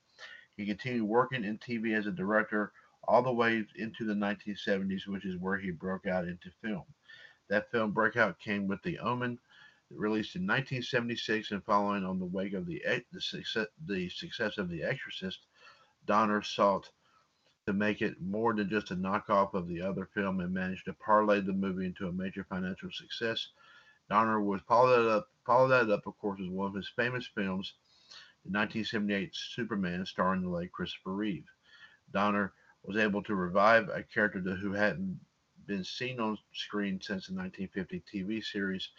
He 0.56 0.66
continued 0.66 1.06
working 1.06 1.44
in 1.44 1.58
TV 1.58 1.98
as 1.98 2.06
a 2.06 2.12
director 2.12 2.72
all 3.08 3.22
the 3.24 3.34
way 3.34 3.66
into 3.76 4.06
the 4.06 4.14
1970s, 4.14 5.08
which 5.08 5.26
is 5.26 5.38
where 5.38 5.58
he 5.58 5.72
broke 5.72 6.06
out 6.06 6.28
into 6.28 6.52
film. 6.62 6.86
That 7.50 7.72
film 7.72 7.92
breakout 7.92 8.40
came 8.40 8.68
with 8.68 8.82
The 8.84 9.00
Omen, 9.00 9.40
released 9.90 10.36
in 10.36 10.44
1976, 10.44 11.52
and 11.52 11.64
following 11.64 12.04
on 12.04 12.20
the 12.20 12.26
wake 12.26 12.54
of 12.54 12.66
the, 12.66 12.84
the, 13.12 13.22
success, 13.22 13.68
the 13.86 14.10
success 14.10 14.58
of 14.58 14.70
The 14.70 14.84
Exorcist, 14.84 15.40
Donner 16.06 16.42
sought 16.42 16.90
to 17.66 17.74
make 17.74 18.02
it 18.02 18.22
more 18.22 18.54
than 18.54 18.70
just 18.70 18.92
a 18.92 18.96
knockoff 18.96 19.54
of 19.56 19.68
the 19.68 19.82
other 19.82 20.08
film 20.14 20.40
and 20.40 20.54
managed 20.54 20.86
to 20.86 20.94
parlay 20.94 21.42
the 21.42 21.52
movie 21.52 21.88
into 21.88 22.08
a 22.08 22.12
major 22.12 22.46
financial 22.48 22.92
success. 22.92 23.48
Donner 24.10 24.40
would 24.42 24.62
follow 24.62 25.04
that 25.04 25.12
up, 25.12 25.30
follow 25.46 25.68
that 25.68 25.90
up, 25.90 26.06
of 26.06 26.18
course, 26.20 26.40
as 26.42 26.50
one 26.50 26.68
of 26.68 26.76
his 26.76 26.90
famous 26.96 27.26
films, 27.26 27.74
the 28.44 28.52
1978 28.52 29.36
Superman, 29.36 30.06
starring 30.06 30.42
the 30.42 30.50
late 30.50 30.72
Christopher 30.72 31.14
Reeve. 31.14 31.48
Donner 32.12 32.54
was 32.84 32.98
able 32.98 33.24
to 33.24 33.36
revive 33.36 33.90
a 33.90 34.04
character 34.04 34.40
who 34.42 34.74
hadn't 34.74 35.20
been 35.66 35.84
seen 35.84 36.20
on 36.20 36.38
screen 36.54 37.02
since 37.02 37.28
the 37.28 37.34
1950 37.34 38.04
TV 38.12 38.44
series 38.44 38.90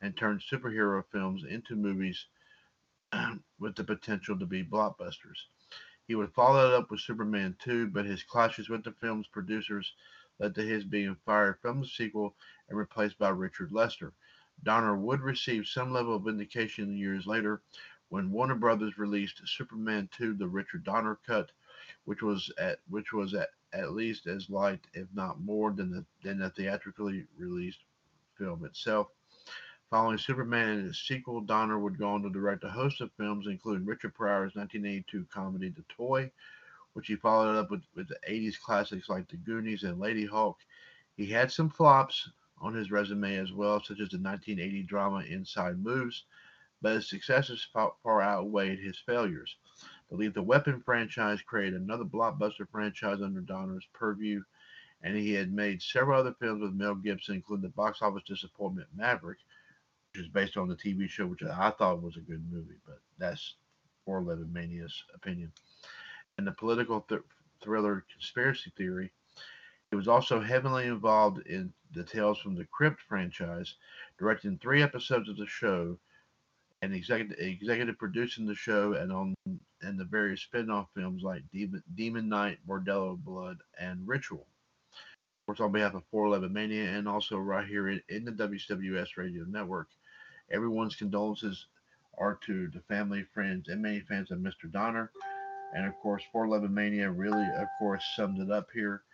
and 0.00 0.16
turned 0.16 0.40
superhero 0.40 1.04
films 1.12 1.44
into 1.44 1.76
movies 1.76 2.26
with 3.58 3.74
the 3.76 3.84
potential 3.84 4.38
to 4.38 4.46
be 4.46 4.64
blockbusters. 4.64 5.46
He 6.06 6.14
would 6.14 6.32
follow 6.32 6.68
it 6.68 6.74
up 6.74 6.90
with 6.90 7.00
Superman 7.00 7.56
2, 7.60 7.88
but 7.88 8.04
his 8.04 8.22
clashes 8.22 8.68
with 8.68 8.84
the 8.84 8.92
film's 8.92 9.26
producers 9.26 9.92
led 10.38 10.54
to 10.54 10.62
his 10.62 10.84
being 10.84 11.16
fired 11.24 11.58
from 11.60 11.80
the 11.80 11.86
sequel 11.86 12.34
and 12.68 12.78
replaced 12.78 13.18
by 13.18 13.28
Richard 13.28 13.72
Lester. 13.72 14.12
Donner 14.62 14.96
would 14.96 15.20
receive 15.20 15.66
some 15.66 15.92
level 15.92 16.14
of 16.16 16.24
vindication 16.24 16.96
years 16.96 17.26
later 17.26 17.60
when 18.08 18.30
Warner 18.30 18.54
Brothers 18.54 18.98
released 18.98 19.42
Superman 19.46 20.08
2: 20.12 20.34
The 20.34 20.46
Richard 20.46 20.84
Donner 20.84 21.18
Cut, 21.26 21.50
which 22.04 22.22
was 22.22 22.50
at 22.58 22.78
which 22.88 23.12
was 23.12 23.34
at 23.34 23.48
at 23.72 23.92
least 23.92 24.26
as 24.26 24.48
light, 24.48 24.86
if 24.94 25.08
not 25.12 25.40
more, 25.40 25.72
than 25.72 25.90
the, 25.90 26.04
than 26.22 26.38
the 26.38 26.50
theatrically 26.50 27.26
released 27.36 27.80
film 28.38 28.64
itself. 28.64 29.08
Following 29.90 30.18
Superman 30.18 30.78
and 30.78 30.88
its 30.88 31.00
sequel, 31.00 31.40
Donner 31.40 31.78
would 31.78 31.98
go 31.98 32.10
on 32.10 32.22
to 32.22 32.30
direct 32.30 32.64
a 32.64 32.70
host 32.70 33.00
of 33.00 33.12
films, 33.12 33.46
including 33.46 33.86
Richard 33.86 34.14
Pryor's 34.14 34.54
1982 34.54 35.26
comedy 35.32 35.68
The 35.68 35.84
Toy, 35.88 36.30
which 36.94 37.08
he 37.08 37.16
followed 37.16 37.56
up 37.56 37.70
with, 37.70 37.82
with 37.94 38.08
the 38.08 38.18
80s 38.28 38.58
classics 38.60 39.08
like 39.08 39.28
The 39.28 39.36
Goonies 39.36 39.82
and 39.82 40.00
Ladyhawke. 40.00 40.60
He 41.16 41.26
had 41.26 41.50
some 41.50 41.70
flops 41.70 42.30
on 42.60 42.74
his 42.74 42.90
resume 42.90 43.36
as 43.36 43.52
well, 43.52 43.80
such 43.80 44.00
as 44.00 44.10
the 44.10 44.18
1980 44.18 44.82
drama 44.84 45.20
Inside 45.20 45.82
Moves, 45.82 46.24
but 46.80 46.94
his 46.94 47.08
successes 47.08 47.66
far, 47.72 48.22
outweighed 48.22 48.78
his 48.78 48.98
failures. 48.98 49.56
Believe 50.10 50.34
the 50.34 50.40
Lethal 50.40 50.46
Weapon 50.46 50.82
franchise 50.82 51.42
created 51.42 51.80
another 51.80 52.04
blockbuster 52.04 52.68
franchise 52.70 53.22
under 53.22 53.40
Donner's 53.40 53.86
purview, 53.92 54.42
and 55.02 55.16
he 55.16 55.32
had 55.32 55.52
made 55.52 55.82
several 55.82 56.18
other 56.18 56.34
films 56.40 56.62
with 56.62 56.74
Mel 56.74 56.94
Gibson, 56.94 57.36
including 57.36 57.62
the 57.62 57.68
box 57.70 58.02
office 58.02 58.22
disappointment 58.26 58.88
Maverick, 58.94 59.38
which 60.12 60.22
is 60.22 60.28
based 60.28 60.56
on 60.56 60.68
the 60.68 60.76
TV 60.76 61.08
show, 61.08 61.26
which 61.26 61.42
I 61.42 61.70
thought 61.70 62.02
was 62.02 62.16
a 62.16 62.20
good 62.20 62.44
movie, 62.52 62.78
but 62.86 63.00
that's 63.18 63.54
411 64.04 64.52
Mania's 64.52 65.04
opinion. 65.14 65.50
And 66.38 66.46
the 66.46 66.52
political 66.52 67.00
th- 67.02 67.22
thriller 67.62 68.04
Conspiracy 68.12 68.72
Theory. 68.76 69.10
He 69.94 69.96
was 69.96 70.08
also 70.08 70.40
heavily 70.40 70.86
involved 70.86 71.46
in 71.46 71.72
the 71.92 72.02
Tales 72.02 72.40
from 72.40 72.56
the 72.56 72.64
Crypt 72.64 73.00
franchise, 73.00 73.76
directing 74.18 74.58
three 74.58 74.82
episodes 74.82 75.28
of 75.28 75.36
the 75.36 75.46
show 75.46 75.96
and 76.82 76.92
executive, 76.92 77.38
executive 77.38 77.96
producing 77.96 78.44
the 78.44 78.56
show 78.56 78.94
and 78.94 79.12
on 79.12 79.36
and 79.82 79.96
the 79.96 80.04
various 80.04 80.40
spin-off 80.40 80.88
films 80.96 81.22
like 81.22 81.44
Demon, 81.52 81.80
Demon 81.94 82.28
Knight, 82.28 82.58
Bordello 82.66 83.16
Blood, 83.16 83.58
and 83.78 84.00
Ritual. 84.04 84.48
Of 84.90 85.46
course, 85.46 85.60
on 85.60 85.70
behalf 85.70 85.94
of 85.94 86.02
411 86.10 86.52
Mania 86.52 86.90
and 86.90 87.06
also 87.06 87.38
right 87.38 87.64
here 87.64 87.88
in, 87.88 88.02
in 88.08 88.24
the 88.24 88.32
WWS 88.32 89.16
Radio 89.16 89.44
Network, 89.44 89.86
everyone's 90.50 90.96
condolences 90.96 91.66
are 92.18 92.36
to 92.46 92.66
the 92.66 92.80
family, 92.88 93.24
friends, 93.32 93.68
and 93.68 93.80
many 93.80 94.00
fans 94.00 94.32
of 94.32 94.40
Mr. 94.40 94.68
Donner. 94.72 95.12
And 95.72 95.86
of 95.86 95.94
course, 96.00 96.24
411 96.32 96.74
Mania 96.74 97.12
really, 97.12 97.46
of 97.56 97.68
course, 97.78 98.02
summed 98.16 98.40
it 98.40 98.50
up 98.50 98.66
here. 98.74 99.04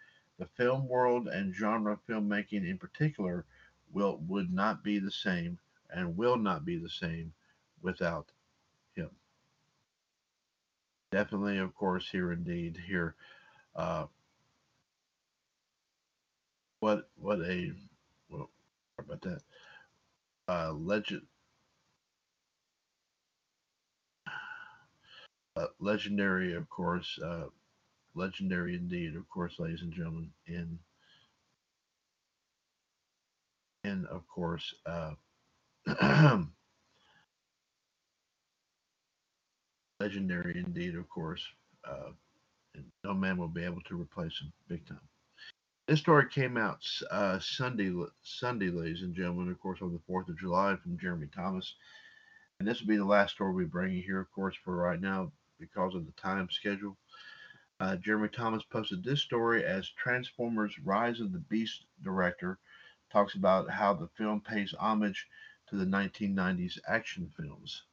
The 0.40 0.46
film 0.56 0.88
world 0.88 1.28
and 1.28 1.54
genre 1.54 1.98
filmmaking 2.08 2.66
in 2.66 2.78
particular 2.78 3.44
will 3.92 4.16
would 4.26 4.50
not 4.50 4.82
be 4.82 4.98
the 4.98 5.10
same 5.10 5.58
and 5.90 6.16
will 6.16 6.38
not 6.38 6.64
be 6.64 6.78
the 6.78 6.88
same 6.88 7.34
without 7.82 8.32
him. 8.94 9.10
Definitely, 11.10 11.58
of 11.58 11.74
course, 11.74 12.08
here 12.08 12.32
indeed, 12.32 12.78
here. 12.86 13.16
Uh, 13.76 14.06
what 16.78 17.10
what 17.16 17.40
a 17.42 17.72
well, 18.30 18.48
about 18.98 19.20
that 19.20 19.42
uh, 20.48 20.72
legend 20.72 21.26
uh, 25.56 25.66
legendary 25.80 26.54
of 26.54 26.66
course 26.70 27.18
uh, 27.22 27.44
legendary 28.14 28.74
indeed 28.74 29.14
of 29.16 29.28
course 29.28 29.58
ladies 29.58 29.82
and 29.82 29.92
gentlemen 29.92 30.30
in 30.46 30.78
and 33.84 34.06
of 34.06 34.26
course 34.28 34.74
uh, 34.86 35.12
legendary 40.00 40.58
indeed, 40.58 40.96
of 40.96 41.08
course. 41.08 41.42
Uh, 41.84 42.10
and 42.74 42.84
no 43.04 43.14
man 43.14 43.36
will 43.36 43.48
be 43.48 43.64
able 43.64 43.82
to 43.82 44.00
replace 44.00 44.40
him 44.40 44.52
big 44.68 44.86
time. 44.86 45.00
This 45.86 46.00
story 46.00 46.26
came 46.30 46.56
out 46.56 46.78
uh, 47.10 47.38
Sunday, 47.40 47.92
Sunday, 48.22 48.70
ladies 48.70 49.02
and 49.02 49.14
gentlemen, 49.14 49.50
of 49.50 49.60
course, 49.60 49.80
on 49.82 49.92
the 49.92 50.12
4th 50.12 50.28
of 50.28 50.38
July 50.38 50.76
from 50.82 50.98
Jeremy 50.98 51.28
Thomas. 51.34 51.74
And 52.58 52.68
this 52.68 52.80
will 52.80 52.88
be 52.88 52.96
the 52.96 53.04
last 53.04 53.34
story 53.34 53.52
we 53.52 53.64
bring 53.64 53.92
you 53.92 54.02
here, 54.02 54.20
of 54.20 54.30
course, 54.30 54.54
for 54.64 54.76
right 54.76 55.00
now 55.00 55.32
because 55.58 55.94
of 55.94 56.06
the 56.06 56.12
time 56.12 56.48
schedule. 56.50 56.96
Uh, 57.80 57.96
Jeremy 57.96 58.28
Thomas 58.28 58.62
posted 58.62 59.02
this 59.02 59.22
story 59.22 59.64
as 59.64 59.88
Transformers 59.88 60.78
Rise 60.80 61.18
of 61.18 61.32
the 61.32 61.38
Beast 61.38 61.86
director 62.02 62.58
talks 63.10 63.34
about 63.34 63.70
how 63.70 63.94
the 63.94 64.08
film 64.18 64.42
pays 64.42 64.74
homage 64.78 65.26
to 65.70 65.76
the 65.76 65.86
1990s 65.86 66.78
action 66.86 67.32
films. 67.38 67.84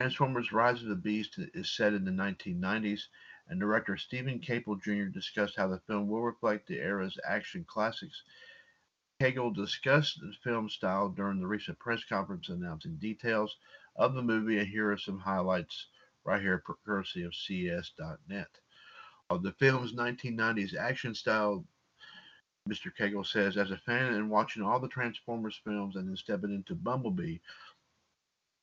Transformers 0.00 0.50
Rise 0.50 0.82
of 0.82 0.88
the 0.88 0.96
Beast 0.96 1.38
is 1.54 1.70
set 1.70 1.94
in 1.94 2.04
the 2.04 2.10
1990s, 2.10 3.02
and 3.46 3.60
director 3.60 3.96
Steven 3.96 4.40
Caple 4.40 4.82
Jr. 4.82 5.04
discussed 5.04 5.54
how 5.56 5.68
the 5.68 5.78
film 5.86 6.08
will 6.08 6.22
reflect 6.22 6.66
the 6.66 6.80
era's 6.80 7.16
action 7.24 7.64
classics. 7.68 8.24
Cagle 9.22 9.54
discussed 9.54 10.18
the 10.20 10.32
film 10.42 10.68
style 10.68 11.10
during 11.10 11.38
the 11.38 11.46
recent 11.46 11.78
press 11.78 12.02
conference 12.02 12.48
announcing 12.48 12.96
details 12.96 13.56
of 13.94 14.14
the 14.14 14.22
movie, 14.22 14.58
and 14.58 14.66
here 14.66 14.90
are 14.90 14.98
some 14.98 15.20
highlights 15.20 15.86
right 16.26 16.42
here, 16.42 16.62
courtesy 16.84 17.22
of 17.22 17.34
CS.net. 17.34 18.48
Of 19.30 19.38
uh, 19.38 19.42
the 19.42 19.52
film's 19.52 19.92
1990s 19.92 20.76
action 20.76 21.14
style, 21.14 21.64
Mr. 22.68 22.90
Cagle 22.96 23.26
says, 23.26 23.56
as 23.56 23.70
a 23.70 23.78
fan 23.78 24.14
and 24.14 24.30
watching 24.30 24.62
all 24.62 24.80
the 24.80 24.88
Transformers 24.88 25.60
films 25.64 25.96
and 25.96 26.08
then 26.08 26.16
stepping 26.16 26.52
into 26.52 26.74
Bumblebee, 26.74 27.38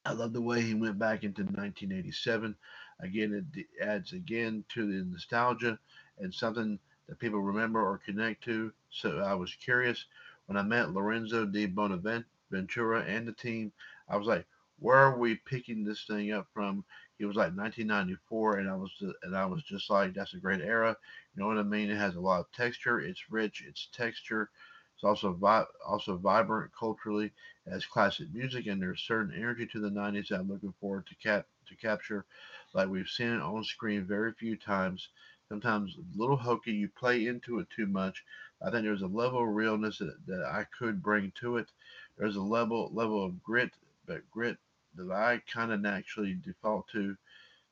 I 0.05 0.11
love 0.11 0.33
the 0.33 0.41
way 0.41 0.61
he 0.61 0.73
went 0.73 0.99
back 0.99 1.23
into 1.23 1.43
1987. 1.43 2.55
Again, 2.99 3.45
it 3.55 3.65
adds 3.81 4.11
again 4.11 4.65
to 4.69 4.85
the 4.85 5.09
nostalgia 5.09 5.79
and 6.19 6.33
something 6.33 6.77
that 7.07 7.19
people 7.19 7.39
remember 7.39 7.81
or 7.81 7.97
connect 8.05 8.43
to. 8.43 8.73
So 8.89 9.19
I 9.19 9.33
was 9.33 9.55
curious 9.55 10.05
when 10.47 10.57
I 10.57 10.63
met 10.63 10.93
Lorenzo 10.93 11.45
di 11.45 11.65
Bonaventura 11.65 13.03
and 13.03 13.27
the 13.27 13.33
team. 13.33 13.71
I 14.09 14.17
was 14.17 14.27
like, 14.27 14.45
where 14.79 14.97
are 14.97 15.17
we 15.17 15.35
picking 15.35 15.83
this 15.83 16.05
thing 16.05 16.33
up 16.33 16.47
from? 16.53 16.83
He 17.17 17.25
was 17.25 17.35
like 17.35 17.53
1994, 17.55 18.57
and 18.57 18.69
I 18.69 18.75
was 18.75 18.91
and 19.23 19.35
I 19.35 19.45
was 19.45 19.63
just 19.63 19.89
like, 19.89 20.13
that's 20.13 20.33
a 20.33 20.37
great 20.37 20.61
era. 20.61 20.95
You 21.35 21.41
know 21.41 21.47
what 21.47 21.57
I 21.57 21.63
mean? 21.63 21.89
It 21.89 21.97
has 21.97 22.15
a 22.15 22.19
lot 22.21 22.41
of 22.41 22.51
texture. 22.51 22.99
It's 22.99 23.29
rich. 23.31 23.63
It's 23.67 23.87
texture. 23.93 24.49
It's 24.95 25.03
also 25.03 25.33
vi- 25.33 25.65
also 25.85 26.17
vibrant 26.17 26.71
culturally. 26.77 27.31
as 27.67 27.85
classic 27.85 28.27
music, 28.33 28.67
and 28.67 28.81
there's 28.81 29.01
certain 29.01 29.33
energy 29.33 29.65
to 29.67 29.79
the 29.79 29.89
90s 29.89 30.29
that 30.29 30.39
I'm 30.39 30.49
looking 30.49 30.73
forward 30.79 31.05
to 31.07 31.15
cap 31.15 31.47
to 31.67 31.75
capture. 31.75 32.25
Like 32.73 32.89
we've 32.89 33.07
seen 33.09 33.27
it 33.33 33.41
on 33.41 33.63
screen 33.63 34.05
very 34.05 34.33
few 34.33 34.55
times. 34.57 35.09
Sometimes 35.49 35.95
a 35.97 36.17
little 36.17 36.37
hokey. 36.37 36.73
You 36.73 36.89
play 36.89 37.25
into 37.27 37.59
it 37.59 37.69
too 37.69 37.87
much. 37.87 38.23
I 38.61 38.69
think 38.71 38.83
there's 38.83 39.01
a 39.01 39.07
level 39.07 39.41
of 39.41 39.49
realness 39.49 39.97
that, 39.99 40.25
that 40.27 40.43
I 40.45 40.65
could 40.77 41.01
bring 41.01 41.31
to 41.41 41.57
it. 41.57 41.71
There's 42.17 42.35
a 42.35 42.41
level 42.41 42.89
level 42.93 43.23
of 43.23 43.43
grit, 43.43 43.73
but 44.05 44.29
grit 44.31 44.57
that 44.95 45.11
I 45.11 45.41
kind 45.51 45.71
of 45.71 45.81
naturally 45.81 46.35
default 46.35 46.87
to 46.89 47.15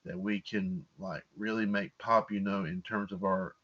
that 0.05 0.19
we 0.19 0.41
can 0.41 0.85
like 0.99 1.23
really 1.37 1.65
make 1.65 1.97
pop, 1.97 2.31
you 2.31 2.39
know, 2.39 2.65
in 2.65 2.81
terms 2.81 3.11
of 3.11 3.23
our 3.23 3.55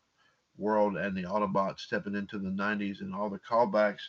world 0.58 0.98
and 0.98 1.16
the 1.16 1.24
Autobots 1.24 1.80
stepping 1.80 2.16
into 2.16 2.38
the 2.38 2.50
90s 2.50 3.02
and 3.02 3.14
all 3.14 3.30
the 3.30 3.40
callbacks 3.40 4.02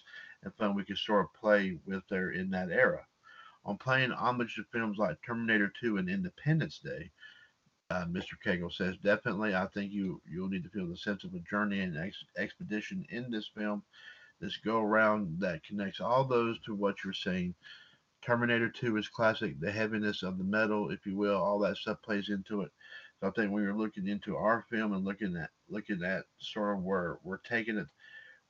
and 0.42 0.54
fun 0.54 0.74
we 0.74 0.84
could 0.84 0.98
sort 0.98 1.24
of 1.24 1.40
play 1.40 1.78
with 1.86 2.02
there 2.08 2.30
in 2.30 2.50
that 2.50 2.70
era. 2.70 3.04
On 3.64 3.76
playing 3.76 4.12
homage 4.12 4.54
to 4.54 4.64
films 4.72 4.98
like 4.98 5.18
Terminator 5.26 5.72
2 5.80 5.98
and 5.98 6.08
Independence 6.08 6.78
Day, 6.78 7.10
uh, 7.90 8.04
Mr. 8.04 8.32
Cagle 8.44 8.72
says, 8.72 8.96
definitely, 9.02 9.54
I 9.54 9.66
think 9.66 9.92
you 9.92 10.20
you'll 10.28 10.48
need 10.48 10.64
to 10.64 10.70
feel 10.70 10.86
the 10.86 10.96
sense 10.96 11.24
of 11.24 11.34
a 11.34 11.38
journey 11.40 11.80
and 11.80 11.96
ex- 11.96 12.24
expedition 12.36 13.06
in 13.10 13.30
this 13.30 13.50
film. 13.56 13.82
This 14.40 14.56
go 14.58 14.80
around 14.80 15.40
that 15.40 15.64
connects 15.64 16.00
all 16.00 16.24
those 16.24 16.58
to 16.60 16.74
what 16.74 16.96
you're 17.02 17.12
saying 17.12 17.54
Terminator 18.22 18.68
2 18.68 18.96
is 18.96 19.08
classic. 19.08 19.58
The 19.60 19.70
heaviness 19.70 20.22
of 20.22 20.38
the 20.38 20.44
metal, 20.44 20.90
if 20.90 21.06
you 21.06 21.16
will, 21.16 21.36
all 21.36 21.58
that 21.60 21.76
stuff 21.76 22.02
plays 22.02 22.28
into 22.28 22.62
it. 22.62 22.72
So 23.20 23.28
I 23.28 23.30
think 23.30 23.50
when 23.50 23.62
you're 23.62 23.76
looking 23.76 24.06
into 24.06 24.36
our 24.36 24.64
film 24.70 24.92
and 24.92 25.04
looking 25.04 25.36
at 25.36 25.50
looking 25.68 26.02
at 26.04 26.24
sort 26.38 26.76
of 26.76 26.84
where 26.84 27.18
we're 27.24 27.38
taking 27.38 27.78
it, 27.78 27.86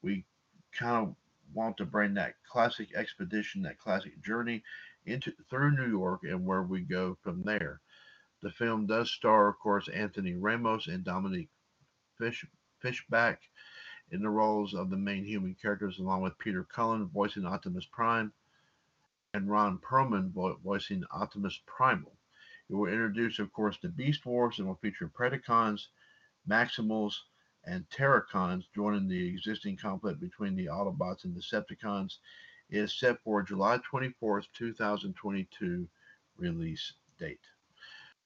we 0.02 0.24
kind 0.72 1.08
of 1.08 1.14
want 1.54 1.76
to 1.78 1.84
bring 1.84 2.14
that 2.14 2.34
classic 2.50 2.94
expedition, 2.94 3.62
that 3.62 3.78
classic 3.78 4.20
journey 4.22 4.62
into 5.06 5.32
through 5.48 5.76
New 5.76 5.88
York 5.88 6.20
and 6.24 6.44
where 6.44 6.62
we 6.62 6.80
go 6.80 7.16
from 7.22 7.42
there. 7.42 7.80
The 8.42 8.50
film 8.50 8.86
does 8.86 9.10
star, 9.10 9.48
of 9.48 9.58
course, 9.58 9.88
Anthony 9.88 10.34
Ramos 10.34 10.86
and 10.86 11.02
Dominique 11.02 11.50
Fish, 12.18 12.44
Fishback 12.80 13.40
in 14.10 14.22
the 14.22 14.30
roles 14.30 14.74
of 14.74 14.90
the 14.90 14.96
main 14.96 15.24
human 15.24 15.56
characters, 15.60 15.98
along 15.98 16.22
with 16.22 16.38
Peter 16.38 16.64
Cullen 16.64 17.06
voicing 17.06 17.44
Optimus 17.44 17.86
Prime 17.86 18.32
and 19.38 19.48
Ron 19.48 19.78
Perlman 19.78 20.32
voicing 20.64 21.04
Optimus 21.12 21.60
Primal. 21.64 22.18
It 22.68 22.74
will 22.74 22.90
introduce, 22.90 23.38
of 23.38 23.52
course, 23.52 23.78
the 23.80 23.88
Beast 23.88 24.26
Wars 24.26 24.58
and 24.58 24.66
will 24.66 24.74
feature 24.74 25.08
Predacons, 25.08 25.86
Maximals, 26.48 27.14
and 27.64 27.88
Terrorcons 27.88 28.64
joining 28.74 29.06
the 29.06 29.28
existing 29.28 29.76
conflict 29.76 30.20
between 30.20 30.56
the 30.56 30.66
Autobots 30.66 31.24
and 31.24 31.36
Decepticons. 31.36 32.16
It 32.68 32.78
is 32.78 32.98
set 32.98 33.22
for 33.22 33.42
July 33.42 33.78
24th, 33.78 34.46
2022 34.54 35.88
release 36.36 36.92
date. 37.20 37.38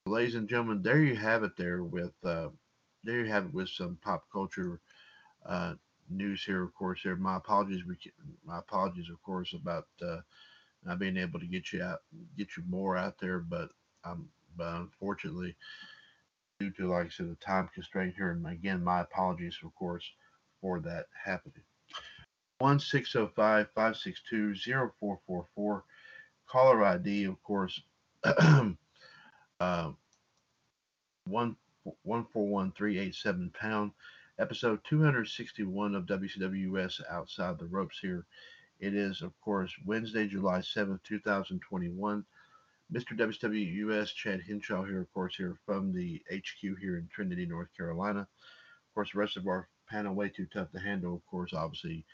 Ladies 0.06 0.34
and 0.34 0.48
gentlemen, 0.48 0.80
there 0.82 1.02
you 1.02 1.14
have 1.14 1.44
it. 1.44 1.56
There 1.58 1.84
with 1.84 2.14
uh, 2.24 2.48
there 3.04 3.20
you 3.20 3.26
have 3.26 3.44
it 3.44 3.54
with 3.54 3.68
some 3.68 3.98
pop 4.02 4.24
culture 4.32 4.80
uh, 5.46 5.74
news 6.08 6.42
here. 6.42 6.64
Of 6.64 6.74
course, 6.74 7.00
there. 7.04 7.16
My 7.16 7.36
apologies. 7.36 7.82
My 8.44 8.58
apologies, 8.58 9.10
of 9.10 9.22
course, 9.22 9.52
about 9.52 9.86
uh, 10.04 10.18
not 10.84 10.98
being 10.98 11.16
able 11.16 11.38
to 11.40 11.46
get 11.46 11.72
you 11.72 11.82
out, 11.82 12.00
get 12.36 12.56
you 12.56 12.62
more 12.68 12.96
out 12.96 13.18
there. 13.20 13.38
But 13.38 13.70
um, 14.04 14.28
but 14.56 14.74
unfortunately, 14.74 15.54
due 16.58 16.70
to 16.72 16.90
like 16.90 17.06
I 17.06 17.10
said, 17.10 17.30
the 17.30 17.36
time 17.36 17.68
constraint 17.74 18.14
here, 18.16 18.30
and 18.30 18.46
again, 18.46 18.82
my 18.82 19.00
apologies, 19.00 19.56
of 19.64 19.74
course, 19.74 20.04
for 20.60 20.80
that 20.80 21.06
happening. 21.24 21.62
One 22.58 22.78
six 22.78 23.12
zero 23.12 23.26
oh 23.26 23.32
five 23.34 23.68
five 23.74 23.96
six 23.96 24.20
two 24.28 24.54
zero 24.54 24.92
four 25.00 25.18
four 25.26 25.46
four. 25.54 25.84
Caller 26.48 26.84
ID, 26.84 27.24
of 27.24 27.42
course, 27.42 27.80
uh, 28.24 29.90
one 31.24 31.56
one 32.02 32.26
four 32.32 32.46
one 32.46 32.72
three 32.72 32.98
eight 32.98 33.14
seven 33.14 33.50
pound. 33.58 33.92
Episode 34.38 34.80
two 34.88 35.02
hundred 35.02 35.28
sixty 35.28 35.62
one 35.62 35.94
of 35.94 36.06
WCWUS 36.06 37.00
Outside 37.10 37.58
the 37.58 37.66
Ropes 37.66 37.98
here 38.00 38.26
it 38.82 38.94
is, 38.94 39.22
of 39.22 39.32
course, 39.40 39.72
Wednesday, 39.86 40.26
July 40.26 40.58
7th, 40.58 41.04
2021. 41.04 42.24
Mr. 42.92 43.16
WCWUS, 43.16 44.12
Chad 44.12 44.40
Hinshaw 44.40 44.82
here, 44.82 45.00
of 45.00 45.12
course, 45.14 45.36
here 45.36 45.56
from 45.64 45.94
the 45.94 46.20
HQ 46.28 46.78
here 46.80 46.98
in 46.98 47.08
Trinity, 47.08 47.46
North 47.46 47.68
Carolina. 47.76 48.20
Of 48.22 48.94
course, 48.94 49.12
the 49.12 49.20
rest 49.20 49.36
of 49.36 49.46
our 49.46 49.68
panel 49.88 50.14
way 50.14 50.30
too 50.30 50.46
tough 50.52 50.72
to 50.72 50.80
handle, 50.80 51.14
of 51.14 51.24
course, 51.26 51.54
obviously 51.54 52.04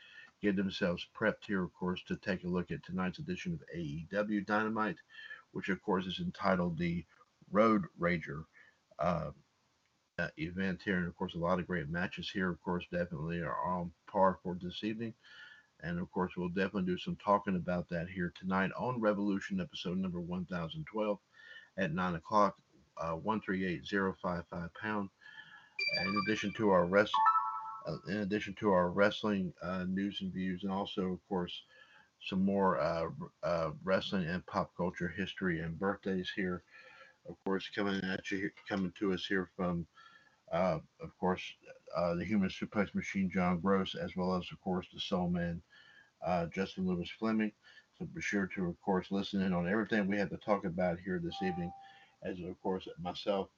get 0.42 0.56
themselves 0.56 1.06
prepped 1.18 1.46
here, 1.46 1.64
of 1.64 1.72
course, 1.72 2.02
to 2.06 2.16
take 2.16 2.44
a 2.44 2.48
look 2.48 2.70
at 2.70 2.84
tonight's 2.84 3.18
edition 3.18 3.54
of 3.54 3.62
AEW 3.74 4.44
Dynamite, 4.44 4.98
which, 5.52 5.70
of 5.70 5.82
course, 5.82 6.04
is 6.04 6.20
entitled 6.20 6.76
the 6.76 7.02
Road 7.50 7.86
Rager 7.98 8.44
uh, 8.98 9.30
event 10.36 10.82
here. 10.84 10.98
And, 10.98 11.08
of 11.08 11.16
course, 11.16 11.34
a 11.34 11.38
lot 11.38 11.60
of 11.60 11.66
great 11.66 11.88
matches 11.88 12.30
here, 12.30 12.50
of 12.50 12.60
course, 12.60 12.84
definitely 12.92 13.40
are 13.40 13.56
on 13.64 13.90
par 14.06 14.38
for 14.42 14.54
this 14.60 14.84
evening. 14.84 15.14
And 15.82 15.98
of 15.98 16.10
course, 16.10 16.32
we'll 16.36 16.48
definitely 16.48 16.84
do 16.84 16.98
some 16.98 17.16
talking 17.16 17.56
about 17.56 17.88
that 17.90 18.08
here 18.08 18.32
tonight 18.38 18.70
on 18.76 19.00
Revolution, 19.00 19.60
episode 19.60 19.98
number 19.98 20.20
1012 20.20 21.18
at 21.78 21.92
9 21.94 22.14
o'clock, 22.16 22.56
uh, 23.00 23.12
138055 23.12 24.74
pound. 24.74 25.08
In 26.02 26.22
addition 26.26 26.52
to 26.56 26.70
our 26.70 26.86
rest, 26.86 27.12
uh, 27.86 27.96
in 28.08 28.18
addition 28.18 28.54
to 28.58 28.70
our 28.70 28.90
wrestling 28.90 29.52
uh, 29.62 29.84
news 29.84 30.18
and 30.20 30.32
views, 30.32 30.64
and 30.64 30.72
also, 30.72 31.12
of 31.12 31.20
course, 31.28 31.62
some 32.20 32.44
more 32.44 32.80
uh, 32.80 33.08
uh, 33.44 33.70
wrestling 33.84 34.26
and 34.26 34.44
pop 34.46 34.72
culture 34.76 35.08
history 35.08 35.60
and 35.60 35.78
birthdays 35.78 36.30
here. 36.34 36.62
Of 37.28 37.36
course, 37.44 37.68
coming 37.74 38.02
at 38.02 38.30
you, 38.30 38.50
coming 38.68 38.92
to 38.98 39.12
us 39.12 39.24
here 39.26 39.48
from, 39.56 39.86
uh, 40.52 40.78
of 41.00 41.16
course, 41.20 41.42
uh, 41.96 42.14
the 42.14 42.24
Human 42.24 42.48
Suplex 42.48 42.94
Machine, 42.94 43.30
John 43.32 43.60
Gross, 43.60 43.94
as 43.94 44.16
well 44.16 44.34
as, 44.34 44.46
of 44.52 44.60
course, 44.60 44.86
the 44.92 45.00
Soul 45.00 45.28
Man, 45.28 45.60
uh, 46.26 46.46
Justin 46.46 46.86
Lewis 46.86 47.10
Fleming. 47.18 47.52
So 47.98 48.06
be 48.06 48.20
sure 48.20 48.46
to, 48.54 48.66
of 48.66 48.80
course, 48.80 49.08
listen 49.10 49.42
in 49.42 49.52
on 49.52 49.68
everything 49.68 50.06
we 50.06 50.18
have 50.18 50.30
to 50.30 50.36
talk 50.36 50.64
about 50.64 50.98
here 51.04 51.20
this 51.22 51.42
evening, 51.42 51.72
as 52.22 52.38
of 52.40 52.60
course 52.62 52.86
myself 53.00 53.48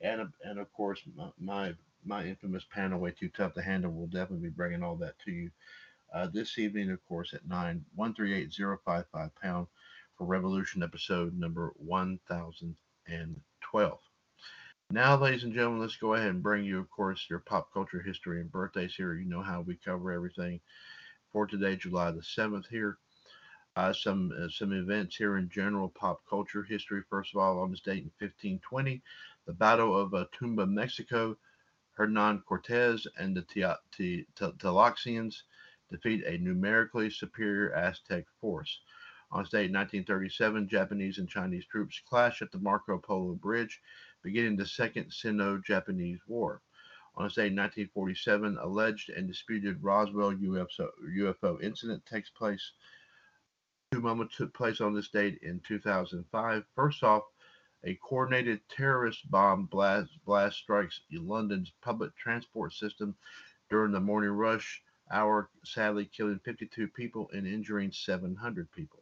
and 0.00 0.28
and 0.44 0.58
of 0.58 0.72
course 0.72 1.02
my 1.16 1.30
my, 1.38 1.74
my 2.04 2.24
infamous 2.24 2.64
panel 2.72 2.98
way 2.98 3.10
too 3.10 3.28
tough 3.28 3.54
to 3.54 3.62
handle 3.62 3.92
will 3.92 4.06
definitely 4.06 4.48
be 4.48 4.54
bringing 4.54 4.82
all 4.82 4.96
that 4.96 5.18
to 5.24 5.30
you 5.30 5.50
uh, 6.14 6.26
this 6.26 6.58
evening, 6.58 6.90
of 6.90 7.04
course, 7.06 7.34
at 7.34 7.46
nine 7.46 7.84
one 7.94 8.14
three 8.14 8.34
eight 8.34 8.52
zero 8.52 8.78
five 8.84 9.04
five 9.12 9.30
pound 9.36 9.66
for 10.16 10.26
Revolution 10.26 10.82
episode 10.82 11.38
number 11.38 11.72
one 11.76 12.18
thousand 12.28 12.74
and 13.06 13.40
twelve. 13.60 14.00
Now, 14.92 15.16
ladies 15.16 15.44
and 15.44 15.54
gentlemen, 15.54 15.80
let's 15.80 15.94
go 15.94 16.14
ahead 16.14 16.30
and 16.30 16.42
bring 16.42 16.64
you, 16.64 16.80
of 16.80 16.90
course, 16.90 17.24
your 17.30 17.38
pop 17.38 17.72
culture 17.72 18.02
history 18.02 18.40
and 18.40 18.50
birthdays 18.50 18.92
here. 18.92 19.14
You 19.14 19.24
know 19.24 19.40
how 19.40 19.60
we 19.60 19.76
cover 19.76 20.10
everything 20.10 20.58
for 21.32 21.46
today, 21.46 21.76
July 21.76 22.10
the 22.10 22.20
7th 22.20 22.66
here. 22.68 22.98
Uh, 23.76 23.92
some 23.92 24.32
uh, 24.36 24.48
some 24.48 24.72
events 24.72 25.14
here 25.14 25.36
in 25.36 25.48
general 25.48 25.90
pop 25.90 26.22
culture 26.28 26.64
history. 26.64 27.02
First 27.08 27.32
of 27.32 27.40
all, 27.40 27.60
on 27.60 27.70
this 27.70 27.82
date 27.82 28.02
in 28.02 28.10
1520, 28.18 29.00
the 29.46 29.52
Battle 29.52 29.96
of 29.96 30.12
uh, 30.12 30.24
Tumba, 30.36 30.66
Mexico, 30.66 31.36
Hernan 31.92 32.42
Cortez 32.44 33.06
and 33.16 33.36
the 33.36 34.24
Tlaxians 34.58 35.42
defeat 35.88 36.24
a 36.24 36.38
numerically 36.38 37.10
superior 37.10 37.72
Aztec 37.74 38.24
force. 38.40 38.80
On 39.32 39.42
this 39.44 39.50
date 39.50 39.70
in 39.70 39.76
1937, 39.76 40.68
Japanese 40.68 41.18
and 41.18 41.28
Chinese 41.28 41.64
troops 41.66 42.00
clashed 42.08 42.42
at 42.42 42.50
the 42.50 42.58
Marco 42.58 42.98
Polo 42.98 43.34
Bridge, 43.34 43.80
beginning 44.22 44.56
the 44.56 44.66
Second 44.66 45.12
Sino-Japanese 45.12 46.18
War. 46.26 46.62
On 47.14 47.26
this 47.26 47.36
in 47.52 47.56
1947, 47.56 48.58
alleged 48.58 49.08
and 49.10 49.28
disputed 49.28 49.82
Roswell 49.82 50.32
UFO, 50.32 50.88
UFO 51.16 51.62
incident 51.62 52.04
takes 52.06 52.30
place. 52.30 52.72
Two 53.92 54.00
moments 54.00 54.36
took 54.36 54.52
place 54.52 54.80
on 54.80 54.94
this 54.94 55.08
date 55.08 55.38
in 55.42 55.60
2005. 55.60 56.64
First 56.74 57.04
off, 57.04 57.22
a 57.84 57.94
coordinated 57.96 58.60
terrorist 58.68 59.30
bomb 59.30 59.66
blast, 59.66 60.10
blast 60.24 60.58
strikes 60.58 61.00
London's 61.12 61.72
public 61.82 62.16
transport 62.16 62.72
system 62.72 63.14
during 63.68 63.92
the 63.92 64.00
morning 64.00 64.30
rush 64.30 64.82
hour, 65.10 65.50
sadly 65.64 66.06
killing 66.06 66.40
52 66.44 66.88
people 66.88 67.30
and 67.32 67.46
injuring 67.46 67.92
700 67.92 68.70
people. 68.72 68.99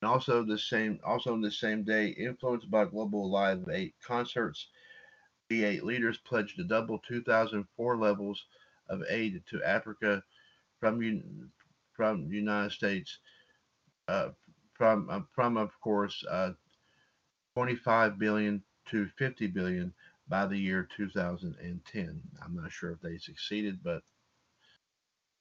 And 0.00 0.10
also 0.10 0.42
the 0.44 0.58
same, 0.58 1.00
also 1.04 1.32
on 1.32 1.42
the 1.42 1.50
same 1.50 1.84
day, 1.84 2.08
influenced 2.08 2.70
by 2.70 2.86
global 2.86 3.30
live 3.30 3.68
eight 3.70 3.94
concerts, 4.02 4.68
the 5.48 5.64
eight 5.64 5.84
leaders 5.84 6.18
pledged 6.18 6.56
to 6.56 6.64
double 6.64 6.98
2004 7.00 7.96
levels 7.98 8.46
of 8.88 9.02
aid 9.08 9.42
to 9.50 9.62
Africa 9.64 10.22
from 10.80 11.50
from 11.94 12.28
the 12.28 12.36
United 12.36 12.72
States, 12.72 13.18
uh, 14.08 14.30
from 14.74 15.08
uh, 15.10 15.20
from 15.34 15.56
of 15.58 15.70
course 15.80 16.24
uh, 16.30 16.52
25 17.54 18.18
billion 18.18 18.62
to 18.86 19.06
50 19.18 19.48
billion 19.48 19.92
by 20.28 20.46
the 20.46 20.56
year 20.56 20.88
2010. 20.96 22.22
I'm 22.42 22.56
not 22.56 22.72
sure 22.72 22.92
if 22.92 23.00
they 23.00 23.18
succeeded, 23.18 23.82
but 23.82 24.02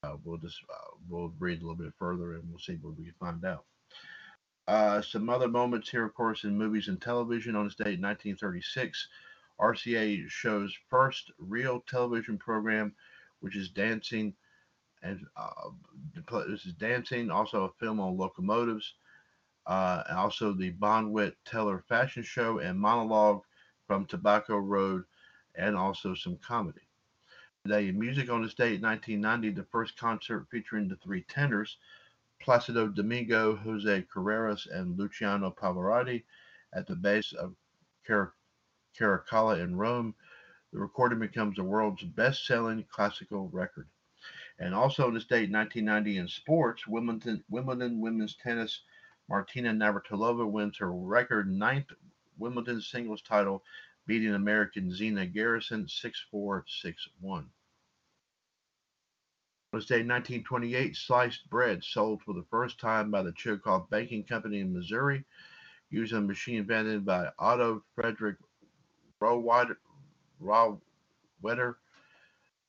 uh, 0.03 0.17
we'll 0.23 0.37
just 0.37 0.59
uh, 0.69 0.95
we'll 1.07 1.33
read 1.39 1.59
a 1.59 1.61
little 1.61 1.75
bit 1.75 1.93
further 1.97 2.33
and 2.33 2.43
we'll 2.49 2.59
see 2.59 2.77
what 2.81 2.97
we 2.97 3.05
can 3.05 3.15
find 3.19 3.45
out. 3.45 3.65
Uh, 4.69 5.01
some 5.01 5.31
other 5.31 5.47
moments 5.47 5.89
here, 5.89 6.05
of 6.05 6.13
course, 6.13 6.43
in 6.43 6.55
movies 6.55 6.89
and 6.89 7.01
television. 7.01 7.55
On 7.55 7.63
this 7.63 7.73
date, 7.73 7.99
1936, 7.99 9.07
RCA 9.59 10.29
shows 10.29 10.77
first 10.91 11.31
real 11.39 11.83
television 11.89 12.37
program, 12.37 12.93
which 13.39 13.55
is 13.55 13.69
dancing, 13.69 14.31
and 15.01 15.25
uh, 15.35 15.71
this 16.47 16.67
is 16.67 16.73
dancing. 16.73 17.31
Also, 17.31 17.63
a 17.63 17.71
film 17.83 17.99
on 17.99 18.15
locomotives. 18.15 18.93
Uh, 19.65 20.03
also 20.11 20.53
the 20.53 20.71
Bonwit 20.73 21.33
Teller 21.45 21.83
fashion 21.89 22.21
show 22.21 22.59
and 22.59 22.79
monologue 22.79 23.41
from 23.87 24.05
Tobacco 24.05 24.57
Road, 24.57 25.03
and 25.55 25.75
also 25.75 26.13
some 26.13 26.37
comedy. 26.45 26.87
Today, 27.63 27.89
music 27.89 28.29
on 28.29 28.43
this 28.43 28.53
date, 28.53 28.83
1990, 28.83 29.49
the 29.49 29.67
first 29.71 29.97
concert 29.97 30.45
featuring 30.51 30.87
the 30.87 30.95
three 30.97 31.23
tenors, 31.23 31.77
Placido 32.41 32.87
Domingo, 32.87 33.55
Jose 33.55 34.05
Carreras, 34.13 34.65
and 34.71 34.97
Luciano 34.97 35.51
Pavarotti, 35.51 36.23
at 36.73 36.87
the 36.87 36.95
base 36.95 37.33
of 37.33 37.55
Car- 38.05 38.33
Caracalla 38.97 39.61
in 39.61 39.75
Rome. 39.75 40.15
The 40.71 40.79
recording 40.79 41.19
becomes 41.19 41.55
the 41.55 41.63
world's 41.63 42.03
best 42.03 42.45
selling 42.45 42.83
classical 42.89 43.49
record. 43.49 43.87
And 44.59 44.75
also 44.75 45.07
on 45.07 45.13
this 45.13 45.25
date, 45.25 45.51
1990, 45.51 46.17
in 46.17 46.27
sports, 46.27 46.85
Wimbledon, 46.85 47.43
Wimbledon 47.49 48.01
women's 48.01 48.35
tennis, 48.35 48.81
Martina 49.29 49.71
Navratilova 49.71 50.49
wins 50.49 50.77
her 50.77 50.91
record 50.91 51.49
ninth 51.49 51.91
Wimbledon 52.37 52.81
singles 52.81 53.21
title, 53.21 53.63
beating 54.05 54.33
American 54.33 54.91
Zina 54.91 55.25
Garrison 55.25 55.87
6 55.87 56.25
4 56.31 56.65
6 56.67 57.09
1. 57.21 57.49
On 59.71 59.79
this 59.79 59.85
day, 59.85 59.97
1928, 59.97 60.95
sliced 60.95 61.47
bread 61.49 61.83
sold 61.83 62.23
for 62.23 62.33
the 62.33 62.45
first 62.49 62.79
time 62.79 63.11
by 63.11 63.21
the 63.21 63.31
Chillicothe 63.33 63.87
Banking 63.91 64.23
Company 64.23 64.61
in 64.61 64.73
Missouri, 64.73 65.23
using 65.91 66.17
a 66.17 66.21
machine 66.21 66.57
invented 66.57 67.05
by 67.05 67.29
Otto 67.37 67.83
Frederick 67.93 68.37
Rohwedder, 69.21 69.75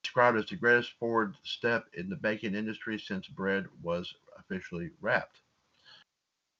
described 0.02 0.38
as 0.38 0.46
the 0.46 0.56
greatest 0.56 0.92
forward 0.98 1.36
step 1.42 1.86
in 1.94 2.10
the 2.10 2.16
baking 2.16 2.54
industry 2.54 2.98
since 2.98 3.26
bread 3.28 3.64
was 3.82 4.14
officially 4.38 4.90
wrapped. 5.00 5.40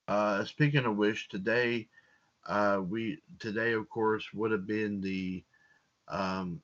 Uh, 0.09 0.44
speaking 0.46 0.87
of 0.87 0.96
which, 0.96 1.29
today 1.29 1.87
uh, 2.46 2.81
we 2.88 3.20
today, 3.38 3.72
of 3.72 3.90
course, 3.90 4.24
would 4.33 4.50
have 4.53 4.66
been 4.66 5.03
the 5.03 5.44
um, 6.09 6.62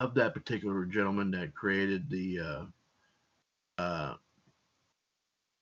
of 0.00 0.14
that 0.14 0.34
particular 0.34 0.84
gentleman 0.86 1.30
that 1.30 1.54
created 1.54 2.08
the 2.08 2.40
uh, 2.40 2.64
uh, 3.80 4.14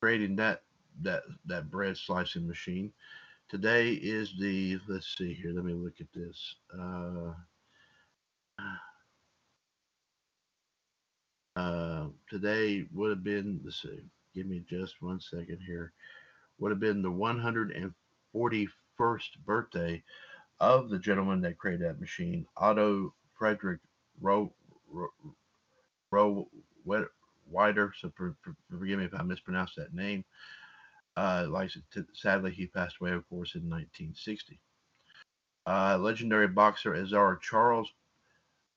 creating 0.00 0.36
that 0.36 0.62
that 1.02 1.22
that 1.46 1.70
bread 1.70 1.96
slicing 1.96 2.46
machine. 2.46 2.92
Today 3.48 3.92
is 3.92 4.34
the 4.38 4.78
let's 4.88 5.16
see 5.16 5.34
here. 5.34 5.52
Let 5.52 5.64
me 5.64 5.72
look 5.72 6.00
at 6.00 6.06
this. 6.14 6.54
Uh, 6.72 7.32
uh, 11.56 12.06
today 12.30 12.86
would 12.94 13.10
have 13.10 13.24
been 13.24 13.60
let's 13.64 13.82
see. 13.82 14.04
Give 14.34 14.46
me 14.46 14.62
just 14.68 15.02
one 15.02 15.20
second 15.20 15.58
here. 15.66 15.92
Would 16.60 16.70
have 16.70 16.80
been 16.80 17.02
the 17.02 17.10
141st 17.10 18.70
birthday 19.44 20.02
of 20.60 20.90
the 20.90 20.98
gentleman 20.98 21.40
that 21.40 21.58
created 21.58 21.86
that 21.86 22.00
machine, 22.00 22.46
Otto 22.56 23.14
Frederick 23.38 23.80
Row 24.20 24.52
Row 26.10 26.48
Wider. 27.50 27.92
So 27.98 28.12
for, 28.16 28.36
for, 28.42 28.54
forgive 28.70 28.98
me 28.98 29.04
if 29.04 29.14
I 29.14 29.22
mispronounce 29.22 29.74
that 29.76 29.94
name. 29.94 30.24
Uh, 31.16 31.46
like 31.48 31.70
sadly, 32.14 32.52
he 32.52 32.66
passed 32.66 32.96
away, 33.00 33.12
of 33.12 33.28
course, 33.28 33.54
in 33.54 33.62
1960. 33.62 34.60
Uh, 35.66 35.98
legendary 35.98 36.48
boxer 36.48 36.94
Azar 36.94 37.36
Charles 37.36 37.90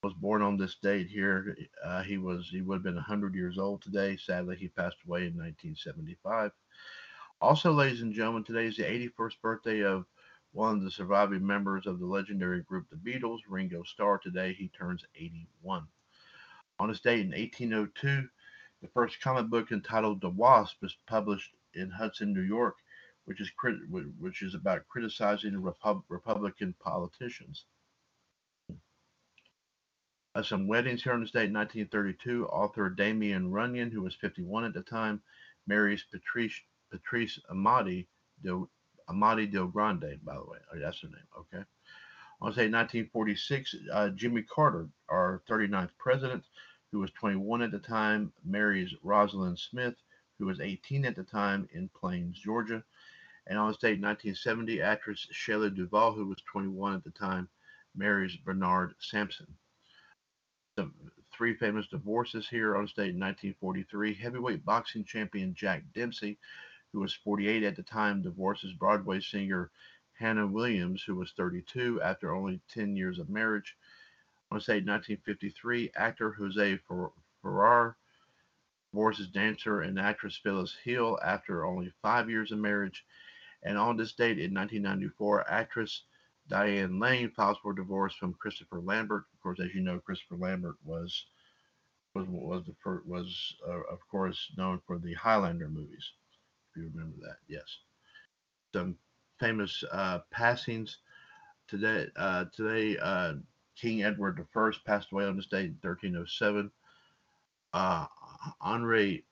was 0.04 0.14
born 0.14 0.42
on 0.42 0.58
this 0.58 0.76
date 0.82 1.08
here. 1.08 1.56
Uh, 1.86 2.02
he 2.02 2.18
was 2.18 2.50
he 2.50 2.62
would 2.62 2.76
have 2.76 2.84
been 2.84 2.96
100 2.96 3.36
years 3.36 3.58
old 3.60 3.82
today. 3.82 4.18
Sadly, 4.18 4.56
he 4.56 4.68
passed 4.68 4.98
away 5.08 5.28
in 5.28 5.38
1975. 5.38 6.52
Also, 7.40 7.72
ladies 7.72 8.02
and 8.02 8.14
gentlemen, 8.14 8.44
today 8.44 8.66
is 8.66 8.78
the 8.78 8.84
81st 8.84 9.42
birthday 9.42 9.84
of 9.84 10.06
one 10.54 10.76
of 10.76 10.84
the 10.84 10.92
surviving 10.92 11.46
members 11.46 11.88
of 11.88 12.00
the 12.00 12.06
legendary 12.06 12.62
group 12.64 12.88
The 12.90 12.96
Beatles, 12.96 13.40
Ringo 13.48 13.84
Starr. 13.84 14.18
Today, 14.18 14.54
he 14.54 14.68
turns 14.70 15.04
81. 15.16 15.88
On 16.80 16.90
this 16.90 17.00
date 17.00 17.22
in 17.22 17.32
1802, 17.32 18.28
the 18.82 18.88
first 18.90 19.22
comic 19.22 19.50
book 19.50 19.72
entitled 19.72 20.22
The 20.22 20.30
Wasp 20.30 20.82
was 20.82 20.96
published 21.08 21.52
in 21.74 21.90
Hudson, 21.90 22.34
New 22.34 22.42
York, 22.42 22.76
which 23.26 23.40
is 23.40 23.50
crit- 23.52 23.90
which 24.20 24.42
is 24.42 24.56
about 24.56 24.88
criticizing 24.88 25.62
Repub- 25.62 26.04
Republican 26.10 26.74
politicians. 26.80 27.66
Uh, 30.34 30.42
some 30.42 30.68
weddings 30.68 31.04
here 31.04 31.14
on 31.14 31.22
this 31.22 31.32
date 31.32 31.50
in 31.50 31.54
1932. 31.54 32.48
Author 32.48 32.90
Damon 32.90 33.52
Runyon, 33.52 33.92
who 33.92 34.02
was 34.02 34.16
51 34.16 34.64
at 34.66 34.74
the 34.74 34.82
time, 34.82 35.22
marries 35.68 36.04
Patrice 36.12 36.60
Patrice 36.90 37.40
Amati 37.50 38.08
Amati 39.12 39.52
del 39.52 39.68
Grande, 39.68 40.20
by 40.24 40.36
the 40.36 40.44
way. 40.44 40.58
Oh, 40.74 40.80
that's 40.80 41.02
her 41.02 41.08
name. 41.08 41.18
Okay. 41.38 41.64
I 41.64 42.46
want 42.46 42.56
to 42.56 42.62
say 42.62 42.70
1946, 42.70 43.76
uh, 43.94 44.10
Jimmy 44.10 44.42
Carter, 44.42 44.88
our 45.10 45.42
39th 45.50 45.92
president, 46.00 46.44
who 46.92 47.00
was 47.00 47.12
21 47.12 47.62
at 47.62 47.72
the 47.72 47.80
time, 47.80 48.34
marries 48.44 48.94
Rosalynn 49.06 49.58
Smith, 49.58 49.96
who 50.40 50.48
was 50.48 50.60
18 50.60 51.06
at 51.06 51.16
the 51.16 51.24
time 51.24 51.70
in 51.74 51.90
Plains, 51.90 52.40
Georgia. 52.40 52.84
And 53.48 53.60
on 53.60 53.68
this 53.68 53.78
date, 53.78 54.02
1970, 54.02 54.82
actress 54.82 55.28
Shelley 55.32 55.70
Duvall, 55.70 56.14
who 56.14 56.26
was 56.26 56.42
21 56.52 56.96
at 56.96 57.04
the 57.04 57.12
time, 57.12 57.48
marries 57.96 58.36
Bernard 58.38 58.96
Sampson. 59.00 59.48
The 60.78 60.90
three 61.32 61.56
famous 61.56 61.88
divorces 61.88 62.48
here 62.48 62.76
on 62.76 62.84
this 62.84 62.94
date 62.94 63.16
1943. 63.16 64.14
Heavyweight 64.16 64.66
boxing 64.66 65.04
champion 65.04 65.54
Jack 65.54 65.84
Dempsey 65.94 66.38
who 66.92 67.00
was 67.00 67.14
48 67.14 67.64
at 67.64 67.76
the 67.76 67.84
time, 67.84 68.22
divorces 68.22 68.74
Broadway 68.74 69.22
singer 69.22 69.72
Hannah 70.14 70.48
Williams, 70.48 71.04
who 71.04 71.16
was 71.16 71.32
32 71.32 72.02
after 72.02 72.34
only 72.34 72.62
10 72.70 72.96
years 72.96 73.18
of 73.18 73.30
marriage. 73.30 73.76
To 74.54 74.60
say 74.60 74.76
1953, 74.76 75.92
actor 75.96 76.34
Jose 76.34 76.80
Ferrer 77.42 77.96
divorces 78.92 79.30
dancer 79.30 79.82
and 79.82 79.98
actress 79.98 80.36
Phyllis 80.44 80.76
Hill 80.84 81.18
after 81.24 81.66
only 81.66 81.94
five 82.02 82.30
years 82.30 82.52
of 82.52 82.60
marriage. 82.60 83.06
And 83.64 83.78
on 83.78 83.96
this 83.96 84.14
date 84.14 84.38
in 84.38 84.54
1994, 84.54 85.50
actress 85.50 86.04
Diane 86.50 87.00
Lane 87.00 87.32
files 87.32 87.58
for 87.64 87.74
divorce 87.74 88.14
from 88.16 88.34
Christopher 88.34 88.82
Lambert. 88.82 89.24
Of 89.34 89.42
course, 89.42 89.60
as 89.62 89.74
you 89.74 89.82
know, 89.82 90.00
Christopher 90.00 90.36
Lambert 90.36 90.76
was 90.84 91.26
was 92.14 92.28
was 92.28 92.66
the 92.66 92.76
first, 92.84 93.06
was 93.06 93.56
uh, 93.66 93.84
of 93.90 94.00
course 94.10 94.52
known 94.58 94.82
for 94.86 95.00
the 95.00 95.14
Highlander 95.14 95.70
movies 95.70 96.12
you 96.76 96.90
remember 96.94 97.18
that. 97.22 97.38
Yes. 97.48 97.80
Some 98.74 98.98
famous 99.40 99.84
uh, 99.92 100.20
passings 100.32 101.00
today. 101.68 102.08
Uh, 102.16 102.46
today, 102.56 102.98
uh, 103.02 103.34
King 103.76 104.04
Edward 104.04 104.46
I 104.56 104.72
passed 104.86 105.12
away 105.12 105.26
on 105.26 105.36
this 105.36 105.48
date 105.48 105.66
in 105.66 105.78
1307. 105.82 106.72
Uh, 107.74 108.06
Henri 108.62 109.24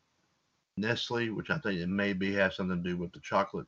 Nestle, 0.77 1.29
which 1.29 1.49
I 1.49 1.57
think 1.59 1.79
it 1.79 1.87
maybe 1.87 2.33
has 2.33 2.55
something 2.55 2.81
to 2.81 2.89
do 2.89 2.97
with 2.97 3.11
the 3.11 3.19
chocolate, 3.19 3.67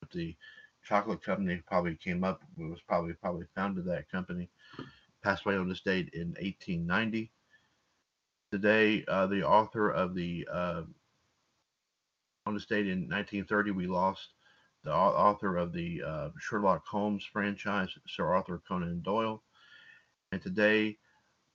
with 0.00 0.10
the 0.10 0.36
chocolate 0.84 1.22
company 1.22 1.62
probably 1.66 1.96
came 1.96 2.24
up, 2.24 2.42
was 2.56 2.80
probably 2.86 3.12
probably 3.14 3.46
founded 3.54 3.84
that 3.86 4.10
company. 4.10 4.48
Passed 5.22 5.44
away 5.44 5.56
on 5.56 5.68
this 5.68 5.80
date 5.80 6.10
in 6.14 6.28
1890. 6.40 7.30
Today, 8.50 9.04
uh, 9.06 9.26
the 9.26 9.42
author 9.46 9.90
of 9.90 10.14
the 10.14 10.48
uh, 10.50 10.82
on 12.50 12.54
this 12.54 12.66
date 12.66 12.88
in 12.88 13.08
1930, 13.08 13.70
we 13.70 13.86
lost 13.86 14.30
the 14.82 14.92
author 14.92 15.56
of 15.56 15.72
the 15.72 16.02
uh, 16.04 16.30
Sherlock 16.40 16.84
Holmes 16.84 17.24
franchise, 17.32 17.90
Sir 18.08 18.26
Arthur 18.26 18.60
Conan 18.66 19.02
Doyle. 19.02 19.40
And 20.32 20.42
today, 20.42 20.98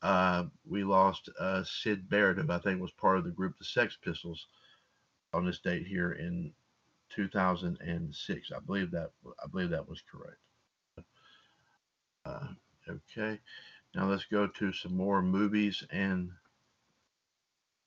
uh, 0.01 0.45
we 0.65 0.85
lost 0.85 1.29
uh, 1.37 1.65
Syd 1.65 2.07
Barrett, 2.07 2.37
who 2.37 2.49
I 2.49 2.59
think 2.59 2.79
was 2.79 2.91
part 2.91 3.17
of 3.17 3.25
the 3.25 3.31
group 3.31 3.57
the 3.57 3.65
Sex 3.65 3.97
Pistols, 4.01 4.47
on 5.33 5.45
this 5.45 5.59
date 5.59 5.85
here 5.85 6.13
in 6.13 6.53
2006. 7.13 8.51
I 8.55 8.59
believe 8.65 8.89
that 8.91 9.11
I 9.43 9.47
believe 9.51 9.71
that 9.71 9.89
was 9.89 10.01
correct. 10.09 10.39
Uh, 12.25 12.47
okay, 12.89 13.37
now 13.93 14.09
let's 14.09 14.25
go 14.31 14.47
to 14.47 14.71
some 14.71 14.95
more 14.95 15.21
movies 15.21 15.83
and. 15.91 16.31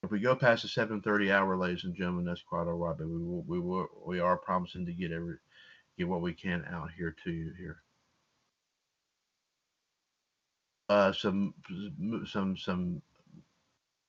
If 0.03 0.11
we 0.11 0.19
go 0.19 0.35
past 0.35 0.63
the 0.63 0.69
7:30 0.69 1.31
hour, 1.31 1.57
ladies 1.57 1.83
and 1.83 1.95
gentlemen, 1.95 2.25
that's 2.25 2.41
quite 2.41 2.67
all 2.67 2.73
right. 2.73 2.97
But 2.97 3.07
we 3.07 3.17
will, 3.17 3.43
we 3.43 3.59
will, 3.59 3.87
we 4.05 4.19
are 4.19 4.37
promising 4.37 4.85
to 4.85 4.93
get 4.93 5.11
every, 5.11 5.35
get 5.97 6.07
what 6.07 6.21
we 6.21 6.33
can 6.33 6.65
out 6.71 6.91
here 6.97 7.15
to 7.23 7.31
you 7.31 7.53
here. 7.57 7.81
Uh, 10.87 11.11
some, 11.11 11.53
some, 12.25 12.57
some. 12.57 13.01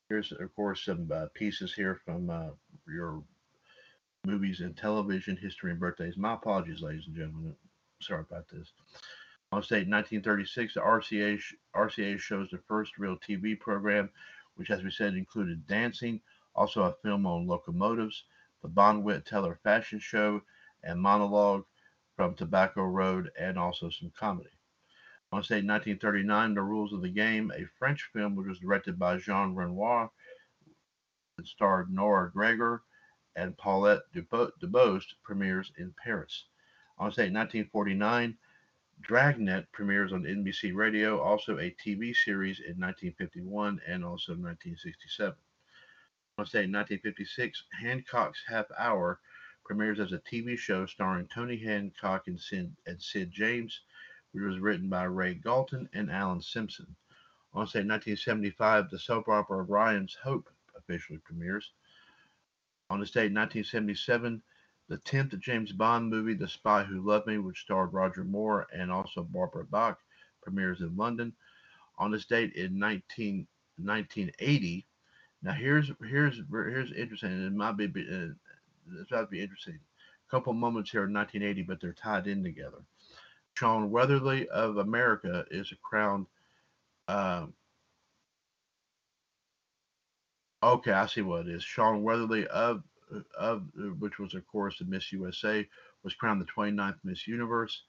Here's 0.09 0.33
of 0.33 0.55
course 0.55 0.85
some 0.85 1.11
uh, 1.13 1.27
pieces 1.35 1.75
here 1.75 2.01
from 2.05 2.31
uh, 2.31 2.51
your 2.89 3.23
movies 4.25 4.61
and 4.61 4.77
television 4.77 5.37
history 5.37 5.71
and 5.73 5.81
birthdays. 5.81 6.17
My 6.17 6.35
apologies, 6.35 6.83
ladies 6.83 7.07
and 7.07 7.17
gentlemen. 7.17 7.55
Sorry 8.01 8.25
about 8.29 8.49
this. 8.49 8.73
On 9.53 9.63
state 9.63 9.89
1936, 9.89 10.75
the 10.75 10.81
RCA 10.81 11.41
RCA 11.75 12.19
shows 12.19 12.49
the 12.51 12.59
first 12.69 12.99
real 12.99 13.17
TV 13.17 13.59
program 13.59 14.09
which, 14.57 14.71
as 14.71 14.83
we 14.83 14.91
said, 14.91 15.15
included 15.15 15.67
dancing, 15.67 16.21
also 16.55 16.83
a 16.83 16.95
film 17.03 17.27
on 17.27 17.47
locomotives, 17.47 18.25
the 18.63 18.69
Bonwit 18.69 19.25
Teller 19.25 19.59
fashion 19.63 19.99
show, 19.99 20.43
and 20.83 21.01
monologue 21.01 21.65
from 22.17 22.35
Tobacco 22.35 22.83
Road, 22.83 23.31
and 23.39 23.59
also 23.59 23.89
some 23.89 24.13
comedy. 24.19 24.51
On 25.33 25.43
stage 25.43 25.65
1939, 25.65 26.55
The 26.55 26.63
Rules 26.63 26.93
of 26.93 27.03
the 27.03 27.09
Game, 27.09 27.53
a 27.57 27.65
French 27.79 28.11
film 28.13 28.35
which 28.35 28.49
was 28.49 28.59
directed 28.59 28.99
by 28.99 29.17
Jean 29.17 29.55
Renoir, 29.55 30.11
and 31.39 31.47
starred 31.47 31.91
Nora 31.91 32.31
Gregor 32.31 32.83
and 33.37 33.57
Paulette 33.57 34.03
Dubost, 34.13 35.15
premieres 35.23 35.73
in 35.79 35.95
Paris. 36.03 36.47
On 36.99 37.13
stage 37.13 37.33
1949, 37.33 38.37
Dragnet 39.01 39.71
premieres 39.73 40.13
on 40.13 40.25
NBC 40.25 40.75
Radio, 40.75 41.21
also 41.21 41.59
a 41.59 41.75
TV 41.85 42.15
series 42.15 42.61
in 42.61 42.79
1951 42.79 43.81
and 43.87 44.05
also 44.05 44.33
1967. 44.33 45.35
On 46.39 46.47
say 46.47 46.61
1956, 46.61 47.65
Hancock's 47.81 48.43
Half 48.47 48.67
Hour 48.79 49.21
premieres 49.65 50.01
as 50.01 50.13
a 50.13 50.19
TV 50.19 50.57
show 50.59 50.87
starring 50.87 51.29
Tony 51.29 51.57
Hancock 51.57 52.29
and 52.29 52.41
Sid, 52.41 52.75
and 52.87 53.03
Sid 53.03 53.31
James, 53.31 53.81
which 54.33 54.45
was 54.45 54.59
written 54.59 54.89
by 54.89 55.05
Ray 55.05 55.35
Galton 55.35 55.89
and 55.93 56.11
Alan 56.11 56.43
Simpson. 56.43 56.95
On 57.53 57.67
say 57.67 57.81
1975, 57.81 58.91
the 58.91 58.99
soap 58.99 59.29
opera 59.29 59.63
Ryan's 59.63 60.15
Hope 60.15 60.49
officially 60.77 61.19
premieres. 61.19 61.73
On 62.91 63.01
date, 63.01 63.33
1977, 63.33 64.43
the 64.91 64.99
10th 64.99 65.39
James 65.39 65.71
Bond 65.71 66.11
movie, 66.11 66.35
The 66.35 66.49
Spy 66.49 66.83
Who 66.83 67.01
Loved 67.01 67.29
Me, 67.29 67.39
which 67.39 67.61
starred 67.61 67.95
Roger 67.95 68.25
Moore 68.25 68.67
and 68.75 68.91
also 68.91 69.23
Barbara 69.23 69.65
Bach, 69.65 70.01
premieres 70.43 70.81
in 70.81 70.97
London 70.97 71.33
on 71.97 72.11
this 72.11 72.27
date 72.27 72.55
in 72.55 72.77
19, 72.77 73.47
1980. 73.77 74.85
Now 75.43 75.53
here's 75.53 75.93
here's 76.07 76.43
here's 76.51 76.93
interesting. 76.93 77.31
It 77.31 77.53
might 77.53 77.77
be 77.77 77.85
uh, 77.87 78.35
it's 79.01 79.13
about 79.13 79.23
to 79.23 79.27
be 79.29 79.41
interesting. 79.41 79.79
A 80.29 80.31
couple 80.31 80.53
moments 80.53 80.91
here 80.91 81.05
in 81.05 81.15
1980, 81.15 81.63
but 81.63 81.81
they're 81.81 81.93
tied 81.93 82.27
in 82.27 82.43
together. 82.43 82.83
Shawn 83.55 83.91
Weatherly 83.91 84.49
of 84.49 84.79
America 84.79 85.45
is 85.53 85.71
a 85.71 85.77
crowned. 85.77 86.27
Um, 87.07 87.55
okay, 90.65 90.93
I 90.93 91.07
see 91.07 91.23
what 91.23 91.47
it 91.47 91.55
is. 91.55 91.63
Shawn 91.63 92.03
Weatherly 92.03 92.47
of 92.49 92.83
of 93.39 93.63
which 93.99 94.19
was 94.19 94.35
of 94.35 94.47
course 94.47 94.79
the 94.79 94.85
Miss 94.85 95.13
USA, 95.13 95.67
was 96.03 96.15
crowned 96.15 96.41
the 96.41 96.47
29th 96.47 96.99
Miss 97.05 97.27
Universe, 97.27 97.83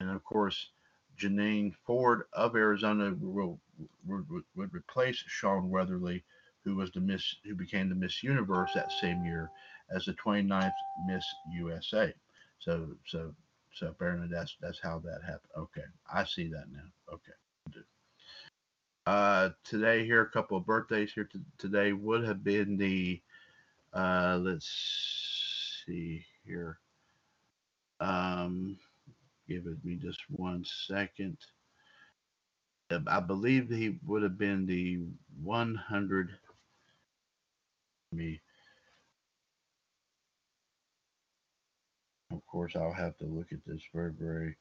and 0.00 0.10
of 0.10 0.22
course 0.24 0.70
Janine 1.18 1.74
Ford 1.86 2.24
of 2.32 2.56
Arizona 2.56 3.14
will, 3.20 3.60
would, 4.06 4.26
would 4.56 4.74
replace 4.74 5.22
Shawn 5.26 5.70
Weatherly, 5.70 6.24
who 6.64 6.76
was 6.76 6.90
the 6.90 7.00
Miss 7.00 7.36
who 7.44 7.54
became 7.54 7.88
the 7.88 7.94
Miss 7.94 8.22
Universe 8.22 8.70
that 8.74 8.92
same 8.92 9.24
year 9.24 9.50
as 9.90 10.04
the 10.04 10.14
29th 10.14 10.72
Miss 11.06 11.24
USA. 11.52 12.12
So 12.58 12.88
so 13.06 13.34
so 13.74 13.88
apparently 13.88 14.28
that's 14.28 14.56
that's 14.60 14.80
how 14.80 14.98
that 15.00 15.20
happened. 15.22 15.52
Okay, 15.56 15.84
I 16.12 16.24
see 16.24 16.48
that 16.48 16.66
now. 16.72 17.14
Okay. 17.14 17.32
Uh, 19.04 19.50
today 19.64 20.04
here 20.04 20.22
a 20.22 20.30
couple 20.30 20.56
of 20.56 20.64
birthdays 20.64 21.12
here 21.12 21.24
t- 21.24 21.40
today 21.58 21.92
would 21.92 22.24
have 22.24 22.44
been 22.44 22.76
the 22.76 23.20
uh, 23.92 24.38
let's 24.40 25.82
see 25.86 26.24
here. 26.46 26.78
Um, 28.00 28.76
give 29.48 29.66
it 29.66 29.84
me 29.84 29.96
just 29.96 30.20
one 30.30 30.64
second. 30.86 31.36
Uh, 32.90 32.98
I 33.06 33.20
believe 33.20 33.68
he 33.68 33.98
would 34.06 34.22
have 34.22 34.38
been 34.38 34.66
the 34.66 35.00
100. 35.42 36.30
Me. 38.12 38.38
Of 42.30 42.46
course, 42.46 42.76
I'll 42.76 42.92
have 42.92 43.16
to 43.18 43.24
look 43.24 43.52
at 43.52 43.64
this 43.66 43.80
very, 43.94 44.12
very. 44.12 44.56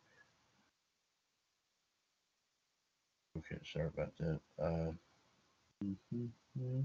Okay, 3.37 3.61
sorry 3.73 3.87
about 3.87 4.13
that. 4.19 4.39
Uh, 4.57 4.91
mm-hmm. 5.83 6.81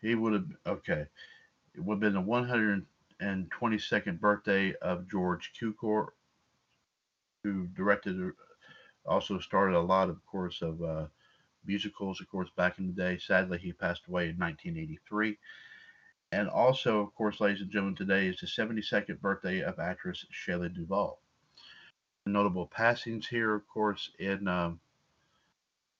He 0.00 0.14
would 0.14 0.32
have 0.32 0.46
okay. 0.66 1.06
It 1.74 1.80
would 1.80 1.94
have 1.94 2.00
been 2.00 2.14
the 2.14 2.84
122nd 3.20 4.20
birthday 4.20 4.74
of 4.82 5.08
George 5.08 5.52
Cukor, 5.60 6.08
who 7.42 7.66
directed, 7.68 8.32
also 9.06 9.38
started 9.38 9.76
a 9.76 9.80
lot, 9.80 10.08
of 10.08 10.24
course, 10.26 10.62
of 10.62 10.82
uh, 10.82 11.06
musicals, 11.64 12.20
of 12.20 12.28
course, 12.28 12.50
back 12.56 12.78
in 12.78 12.86
the 12.86 12.92
day. 12.92 13.18
Sadly, 13.18 13.58
he 13.58 13.72
passed 13.72 14.02
away 14.08 14.24
in 14.24 14.36
1983. 14.36 15.38
And 16.32 16.48
also, 16.48 17.00
of 17.00 17.14
course, 17.14 17.40
ladies 17.40 17.62
and 17.62 17.70
gentlemen, 17.70 17.96
today 17.96 18.26
is 18.26 18.38
the 18.40 18.46
72nd 18.46 19.20
birthday 19.20 19.62
of 19.62 19.78
actress 19.78 20.26
Shelley 20.30 20.68
Duvall. 20.68 21.20
Notable 22.26 22.66
passings 22.66 23.26
here, 23.26 23.54
of 23.54 23.66
course, 23.68 24.10
in 24.18 24.46
um, 24.46 24.80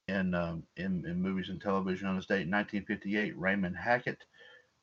in, 0.08 0.34
um, 0.34 0.62
in, 0.76 1.04
in 1.06 1.20
movies 1.20 1.50
and 1.50 1.60
television 1.60 2.08
on 2.08 2.16
this 2.16 2.26
date. 2.26 2.42
In 2.42 2.50
1958, 2.50 3.38
Raymond 3.38 3.76
Hackett, 3.76 4.24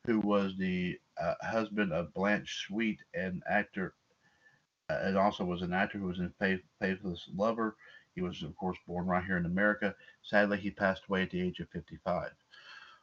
who 0.06 0.20
was 0.20 0.56
the 0.58 0.98
uh, 1.22 1.34
husband 1.42 1.92
of 1.92 2.14
Blanche 2.14 2.66
Sweet 2.68 3.00
and 3.14 3.42
actor, 3.50 3.96
uh, 4.90 5.00
and 5.02 5.18
also 5.18 5.44
was 5.44 5.64
an 5.64 5.74
actor 5.74 5.98
who 5.98 6.08
was 6.08 6.20
in 6.20 6.32
Faith, 6.40 6.62
Faithless 6.80 7.28
Lover. 7.36 7.76
He 8.14 8.22
was, 8.22 8.44
of 8.44 8.56
course, 8.56 8.78
born 8.88 9.08
right 9.08 9.26
here 9.26 9.38
in 9.38 9.46
America. 9.46 9.96
Sadly, 10.22 10.58
he 10.58 10.72
passed 10.72 11.04
away 11.10 11.24
at 11.24 11.32
the 11.32 11.42
age 11.42 11.60
of 11.60 11.70
55. 11.70 12.32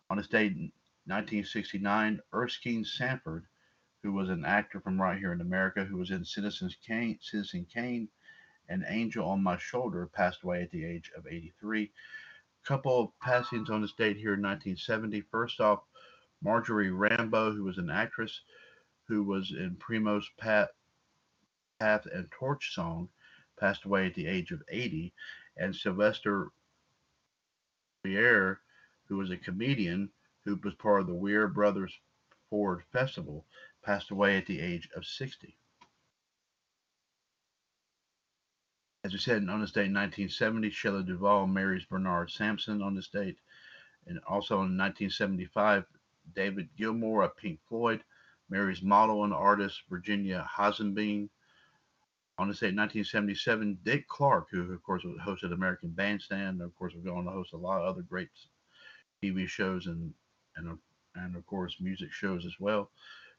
On 0.08 0.16
this 0.16 0.28
date 0.28 0.52
in 0.52 0.72
1969, 1.06 2.20
Erskine 2.32 2.84
Sanford, 2.84 3.44
who 4.02 4.12
was 4.12 4.30
an 4.30 4.44
actor 4.44 4.80
from 4.80 5.00
right 5.00 5.18
here 5.18 5.32
in 5.32 5.40
America, 5.40 5.84
who 5.84 5.96
was 5.96 6.10
in 6.10 6.24
Citizens 6.24 6.76
Kane, 6.86 7.18
Citizen 7.20 7.66
Kane, 7.72 8.08
an 8.68 8.84
Angel 8.88 9.28
on 9.28 9.42
My 9.42 9.56
Shoulder 9.58 10.06
passed 10.06 10.42
away 10.42 10.62
at 10.62 10.70
the 10.70 10.84
age 10.84 11.10
of 11.16 11.26
83. 11.26 11.90
Couple 12.64 13.00
of 13.00 13.18
passings 13.20 13.70
on 13.70 13.82
this 13.82 13.92
date 13.92 14.16
here 14.16 14.34
in 14.34 14.42
1970. 14.42 15.22
First 15.22 15.60
off, 15.60 15.80
Marjorie 16.42 16.90
Rambeau, 16.90 17.54
who 17.54 17.64
was 17.64 17.78
an 17.78 17.90
actress 17.90 18.40
who 19.08 19.24
was 19.24 19.50
in 19.50 19.76
Primo's 19.76 20.28
Path 20.38 20.70
and 21.80 22.30
Torch 22.30 22.74
song, 22.74 23.08
passed 23.58 23.84
away 23.84 24.06
at 24.06 24.14
the 24.14 24.26
age 24.26 24.52
of 24.52 24.62
80. 24.68 25.12
And 25.56 25.74
Sylvester 25.74 26.50
Pierre, 28.04 28.60
who 29.08 29.16
was 29.16 29.30
a 29.30 29.36
comedian 29.36 30.10
who 30.44 30.56
was 30.62 30.74
part 30.74 31.00
of 31.00 31.06
the 31.06 31.14
Weir 31.14 31.48
Brothers 31.48 31.92
Ford 32.48 32.82
Festival, 32.92 33.46
passed 33.84 34.10
away 34.10 34.36
at 34.36 34.46
the 34.46 34.60
age 34.60 34.88
of 34.96 35.04
60. 35.04 35.56
As 39.04 39.12
we 39.12 39.18
said, 39.18 39.48
on 39.48 39.60
this 39.60 39.72
date 39.72 39.86
in 39.86 39.94
1970, 39.94 40.70
Shelley 40.70 41.02
Duvall 41.02 41.48
marries 41.48 41.84
Bernard 41.84 42.30
Sampson 42.30 42.80
on 42.82 42.94
this 42.94 43.08
date. 43.08 43.36
And 44.06 44.20
also 44.28 44.54
in 44.54 44.78
1975, 44.78 45.84
David 46.34 46.68
Gilmour 46.78 47.24
of 47.24 47.36
Pink 47.36 47.58
Floyd 47.68 48.04
marries 48.48 48.80
model 48.80 49.24
and 49.24 49.32
artist 49.32 49.82
Virginia 49.90 50.48
Hasenbein. 50.56 51.28
On 52.38 52.48
this 52.48 52.60
date, 52.60 52.76
1977, 52.76 53.78
Dick 53.82 54.06
Clark, 54.06 54.46
who 54.50 54.72
of 54.72 54.82
course 54.84 55.02
hosted 55.02 55.52
American 55.52 55.90
Bandstand, 55.90 56.60
and 56.60 56.62
of 56.62 56.76
course 56.76 56.94
will 56.94 57.02
go 57.02 57.16
on 57.16 57.24
to 57.24 57.30
host 57.30 57.54
a 57.54 57.56
lot 57.56 57.80
of 57.80 57.88
other 57.88 58.02
great 58.02 58.28
TV 59.22 59.48
shows 59.48 59.86
and 59.86 60.14
and 60.56 60.78
and 61.16 61.36
of 61.36 61.46
course 61.46 61.76
music 61.80 62.12
shows 62.12 62.46
as 62.46 62.54
well. 62.60 62.90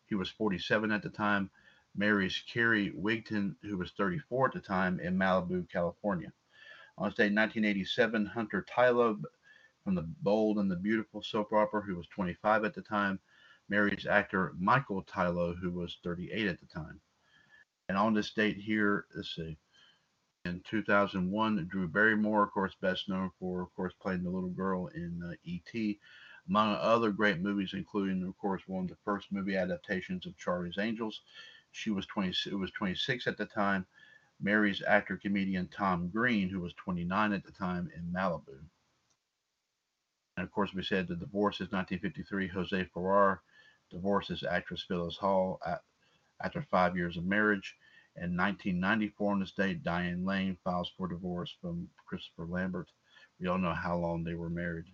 He 0.08 0.15
was 0.15 0.30
47 0.30 0.91
at 0.91 1.02
the 1.02 1.10
time. 1.10 1.49
Marries 1.95 2.43
Carrie 2.51 2.91
Wigton, 2.91 3.56
who 3.62 3.77
was 3.77 3.91
34 3.91 4.47
at 4.47 4.53
the 4.53 4.60
time, 4.60 4.99
in 4.99 5.17
Malibu, 5.17 5.69
California. 5.69 6.32
On 6.97 7.10
this 7.10 7.15
date, 7.15 7.34
1987, 7.34 8.25
Hunter 8.25 8.65
Tylo 8.69 9.21
from 9.84 9.95
The 9.95 10.03
Bold 10.21 10.58
and 10.60 10.69
the 10.69 10.75
Beautiful 10.75 11.21
soap 11.21 11.53
opera, 11.53 11.82
who 11.82 11.95
was 11.95 12.08
25 12.08 12.65
at 12.65 12.73
the 12.73 12.82
time, 12.82 13.19
marries 13.69 14.06
actor 14.06 14.53
Michael 14.58 15.03
Tylo, 15.03 15.58
who 15.58 15.71
was 15.71 15.97
38 16.03 16.47
at 16.47 16.60
the 16.60 16.65
time. 16.67 16.99
And 17.89 17.97
on 17.97 18.13
this 18.13 18.32
date 18.32 18.58
here, 18.58 19.06
let's 19.15 19.36
see, 19.36 19.58
in 20.45 20.62
2001, 20.69 21.67
Drew 21.67 21.88
Barrymore, 21.88 22.43
of 22.43 22.51
course, 22.51 22.75
best 22.82 23.08
known 23.08 23.32
for, 23.39 23.62
of 23.62 23.73
course, 23.75 23.93
playing 24.01 24.23
the 24.23 24.29
little 24.29 24.49
girl 24.49 24.88
in 24.88 25.21
uh, 25.23 25.34
E.T., 25.43 25.99
among 26.49 26.75
other 26.75 27.12
great 27.12 27.39
movies, 27.39 27.73
including, 27.73 28.23
of 28.23 28.38
course, 28.38 28.62
one 28.67 28.84
of 28.84 28.89
the 28.89 28.97
first 29.06 29.32
movie 29.32 29.56
adaptations 29.56 30.25
of 30.25 30.38
Charlie's 30.38 30.77
Angels. 30.77 31.21
She 31.73 31.89
was 31.89 32.05
20, 32.05 32.33
it 32.49 32.55
was 32.55 32.71
26 32.71 33.27
at 33.27 33.38
the 33.38 33.45
time. 33.45 33.86
Marries 34.39 34.81
actor 34.88 35.17
comedian 35.17 35.67
Tom 35.67 36.09
Green, 36.09 36.49
who 36.49 36.59
was 36.59 36.73
29 36.73 37.33
at 37.33 37.43
the 37.43 37.51
time 37.51 37.89
in 37.95 38.03
Malibu. 38.13 38.59
And 40.38 40.43
of 40.43 40.51
course, 40.51 40.73
we 40.73 40.83
said 40.83 41.07
the 41.07 41.15
divorce 41.15 41.55
is 41.55 41.71
1953. 41.71 42.47
Jose 42.47 42.89
Ferrer 42.93 43.41
divorces 43.91 44.43
actress 44.43 44.86
Phyllis 44.88 45.17
Hall 45.17 45.59
at, 45.65 45.81
after 46.43 46.62
five 46.69 46.95
years 46.95 47.17
of 47.17 47.25
marriage. 47.25 47.75
In 48.15 48.38
1994, 48.38 49.31
on 49.31 49.39
this 49.39 49.51
date, 49.51 49.83
Diane 49.83 50.23
Lane 50.23 50.57
files 50.63 50.91
for 50.95 51.07
divorce 51.07 51.55
from 51.59 51.89
Christopher 52.05 52.45
Lambert. 52.45 52.89
We 53.39 53.47
all 53.47 53.57
know 53.57 53.73
how 53.73 53.97
long 53.97 54.23
they 54.23 54.36
were 54.36 54.49
married. 54.49 54.86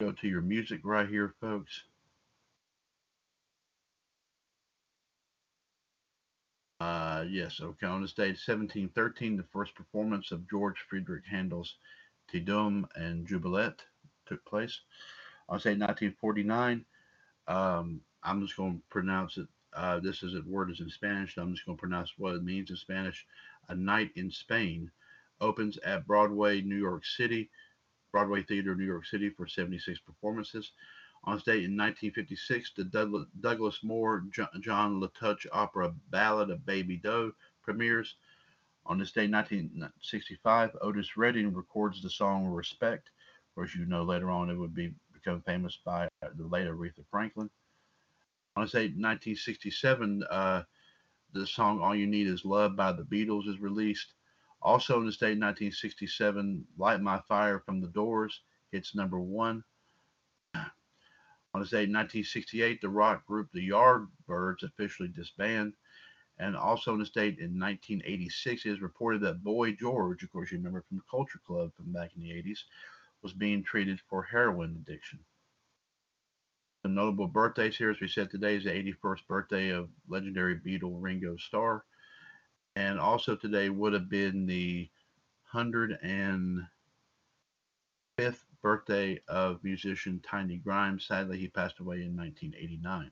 Go 0.00 0.12
to 0.12 0.28
your 0.28 0.42
music 0.42 0.80
right 0.84 1.08
here, 1.08 1.34
folks. 1.40 1.82
Uh, 6.82 7.24
yes, 7.30 7.60
okay. 7.62 7.86
On 7.86 8.02
this 8.02 8.12
date, 8.12 8.40
1713, 8.42 9.36
the 9.36 9.44
first 9.52 9.72
performance 9.76 10.32
of 10.32 10.50
George 10.50 10.80
Friedrich 10.90 11.22
Handel's 11.30 11.76
Te 12.28 12.40
Deum 12.40 12.88
and 12.96 13.24
Jubilate 13.24 13.82
took 14.26 14.44
place. 14.44 14.80
I'll 15.48 15.60
say 15.60 15.76
1949. 15.76 16.84
Um, 17.46 18.00
I'm 18.24 18.40
just 18.40 18.56
going 18.56 18.78
to 18.78 18.82
pronounce 18.90 19.38
it. 19.38 19.46
Uh, 19.72 20.00
this 20.00 20.24
is 20.24 20.34
a 20.34 20.42
word 20.44 20.72
is 20.72 20.80
in 20.80 20.90
Spanish. 20.90 21.36
So 21.36 21.42
I'm 21.42 21.54
just 21.54 21.64
going 21.64 21.78
to 21.78 21.80
pronounce 21.80 22.14
what 22.18 22.34
it 22.34 22.42
means 22.42 22.70
in 22.70 22.76
Spanish. 22.76 23.26
A 23.68 23.76
Night 23.76 24.10
in 24.16 24.28
Spain 24.32 24.90
opens 25.40 25.78
at 25.84 26.04
Broadway, 26.08 26.62
New 26.62 26.78
York 26.78 27.04
City, 27.04 27.48
Broadway 28.10 28.42
Theater, 28.42 28.74
New 28.74 28.86
York 28.86 29.06
City 29.06 29.30
for 29.30 29.46
76 29.46 30.00
performances. 30.00 30.72
On 31.24 31.38
stage 31.38 31.64
in 31.64 31.76
1956, 31.76 32.72
the 32.76 33.26
Douglas 33.40 33.78
Moore 33.84 34.24
John 34.30 35.00
LaTouche 35.00 35.46
opera 35.52 35.94
Ballad 36.10 36.50
of 36.50 36.66
Baby 36.66 36.96
Doe 36.96 37.32
premieres. 37.62 38.16
On 38.86 38.98
this 38.98 39.12
day, 39.12 39.28
1965, 39.28 40.76
Otis 40.80 41.16
Redding 41.16 41.54
records 41.54 42.02
the 42.02 42.10
song 42.10 42.46
Respect. 42.46 43.10
Of 43.48 43.54
course, 43.54 43.74
you 43.74 43.86
know 43.86 44.02
later 44.02 44.30
on 44.30 44.50
it 44.50 44.56
would 44.56 44.74
be 44.74 44.92
become 45.12 45.42
famous 45.42 45.78
by 45.84 46.08
the 46.20 46.46
late 46.48 46.66
Aretha 46.66 47.04
Franklin. 47.08 47.48
On 48.56 48.64
this 48.64 48.72
day, 48.72 48.88
1967, 48.88 50.24
uh, 50.24 50.64
the 51.32 51.46
song 51.46 51.80
All 51.80 51.94
You 51.94 52.08
Need 52.08 52.26
Is 52.26 52.44
Love 52.44 52.74
by 52.74 52.92
the 52.92 53.04
Beatles 53.04 53.48
is 53.48 53.60
released. 53.60 54.14
Also 54.60 54.96
on 54.96 55.06
this 55.06 55.16
day, 55.16 55.28
1967, 55.28 56.64
Light 56.76 57.00
My 57.00 57.20
Fire 57.28 57.60
from 57.60 57.80
the 57.80 57.88
Doors 57.88 58.40
hits 58.72 58.94
number 58.94 59.20
one. 59.20 59.62
On 61.54 61.60
this 61.60 61.70
day, 61.70 61.80
1968, 61.80 62.80
the 62.80 62.88
rock 62.88 63.26
group 63.26 63.48
The 63.52 63.68
Yardbirds 63.68 64.62
officially 64.62 65.08
disbanded. 65.08 65.74
And 66.38 66.56
also 66.56 66.94
in 66.94 66.98
the 66.98 67.04
date 67.04 67.38
in 67.38 67.60
1986, 67.60 68.64
it 68.64 68.70
is 68.70 68.80
reported 68.80 69.20
that 69.20 69.44
Boy 69.44 69.72
George, 69.72 70.22
of 70.22 70.32
course, 70.32 70.50
you 70.50 70.56
remember 70.56 70.82
from 70.88 70.96
the 70.96 71.04
Culture 71.10 71.40
Club 71.46 71.72
from 71.76 71.92
back 71.92 72.12
in 72.16 72.22
the 72.22 72.30
80s, 72.30 72.60
was 73.22 73.34
being 73.34 73.62
treated 73.62 74.00
for 74.08 74.22
heroin 74.22 74.82
addiction. 74.82 75.18
The 76.82 76.88
notable 76.88 77.28
birthdays 77.28 77.76
here, 77.76 77.90
as 77.90 78.00
we 78.00 78.08
said 78.08 78.30
today, 78.30 78.56
is 78.56 78.64
the 78.64 78.70
81st 78.70 79.26
birthday 79.28 79.68
of 79.68 79.90
legendary 80.08 80.56
Beatle 80.56 80.96
Ringo 81.00 81.36
Starr. 81.36 81.84
And 82.74 82.98
also 82.98 83.36
today 83.36 83.68
would 83.68 83.92
have 83.92 84.08
been 84.08 84.46
the 84.46 84.88
105th 85.54 86.66
birthday 88.62 89.20
of 89.28 89.62
musician 89.64 90.20
Tiny 90.24 90.56
Grimes. 90.56 91.06
Sadly, 91.06 91.38
he 91.38 91.48
passed 91.48 91.80
away 91.80 92.02
in 92.02 92.16
1989 92.16 93.10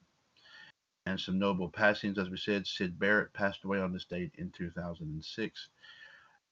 and 1.06 1.20
some 1.20 1.38
notable 1.38 1.68
passings. 1.68 2.18
As 2.18 2.30
we 2.30 2.36
said, 2.36 2.66
Syd 2.66 2.98
Barrett 2.98 3.32
passed 3.32 3.64
away 3.64 3.80
on 3.80 3.92
this 3.92 4.04
date 4.04 4.32
in 4.38 4.50
2006. 4.50 5.68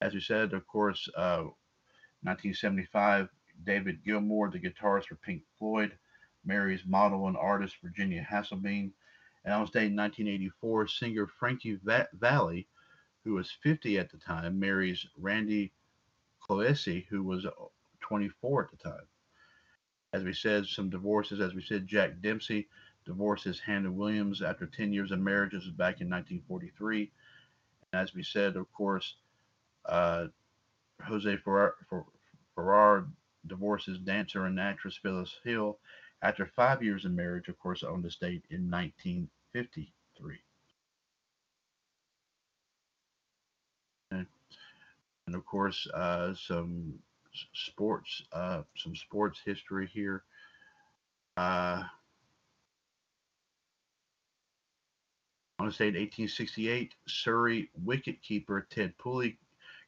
As 0.01 0.13
we 0.13 0.19
said, 0.21 0.53
of 0.53 0.65
course, 0.67 1.07
uh, 1.15 1.43
1975, 2.23 3.29
David 3.65 4.03
Gilmour, 4.05 4.51
the 4.51 4.59
guitarist 4.59 5.05
for 5.05 5.15
Pink 5.15 5.43
Floyd, 5.57 5.97
marries 6.45 6.85
model 6.85 7.27
and 7.27 7.37
artist 7.37 7.75
Virginia 7.83 8.25
Hasenbein, 8.29 8.91
And 9.45 9.53
on 9.53 9.61
this 9.61 9.71
date 9.71 9.87
in 9.87 9.95
1984, 9.95 10.87
singer 10.87 11.27
Frankie 11.27 11.79
Va- 11.83 12.09
Valli, 12.13 12.67
who 13.23 13.33
was 13.33 13.51
50 13.63 13.97
at 13.97 14.09
the 14.09 14.17
time, 14.17 14.59
marries 14.59 15.05
Randy 15.17 15.73
Clohessy, 16.41 17.05
who 17.09 17.23
was 17.23 17.45
24 18.09 18.63
at 18.63 18.71
the 18.71 18.89
time. 18.89 19.07
As 20.11 20.23
we 20.23 20.33
said, 20.33 20.65
some 20.65 20.89
divorces. 20.89 21.39
As 21.39 21.53
we 21.53 21.61
said, 21.61 21.87
Jack 21.87 22.19
Dempsey 22.21 22.67
divorces 23.05 23.59
Hannah 23.59 23.91
Williams 23.91 24.41
after 24.41 24.65
10 24.65 24.91
years 24.91 25.11
of 25.11 25.19
marriage. 25.19 25.51
This 25.51 25.65
was 25.65 25.73
back 25.73 26.01
in 26.01 26.09
1943. 26.09 27.11
And 27.91 28.01
as 28.01 28.13
we 28.13 28.23
said, 28.23 28.55
of 28.55 28.71
course, 28.73 29.15
uh, 29.85 30.27
Jose 31.05 31.37
Ferrer, 31.37 31.75
Ferrer 32.55 33.07
divorces 33.47 33.99
dancer 33.99 34.45
and 34.45 34.59
actress 34.59 34.99
Phyllis 35.01 35.39
Hill 35.43 35.77
after 36.21 36.45
five 36.45 36.83
years 36.83 37.05
of 37.05 37.11
marriage, 37.11 37.47
of 37.47 37.57
course, 37.59 37.83
on 37.83 38.01
this 38.01 38.15
date 38.15 38.43
in 38.49 38.69
1953. 38.69 40.37
And, 44.11 44.25
and 45.27 45.35
of 45.35 45.45
course, 45.45 45.87
uh, 45.93 46.33
some 46.33 46.99
sports, 47.53 48.23
uh, 48.33 48.63
some 48.75 48.95
sports 48.95 49.39
history 49.45 49.87
here. 49.93 50.23
Uh, 51.37 51.83
On 55.59 55.65
this 55.65 55.75
date, 55.75 55.87
1868, 55.87 56.95
Surrey 57.05 57.69
wicketkeeper 57.83 58.69
Ted 58.69 58.97
Pooley 58.97 59.37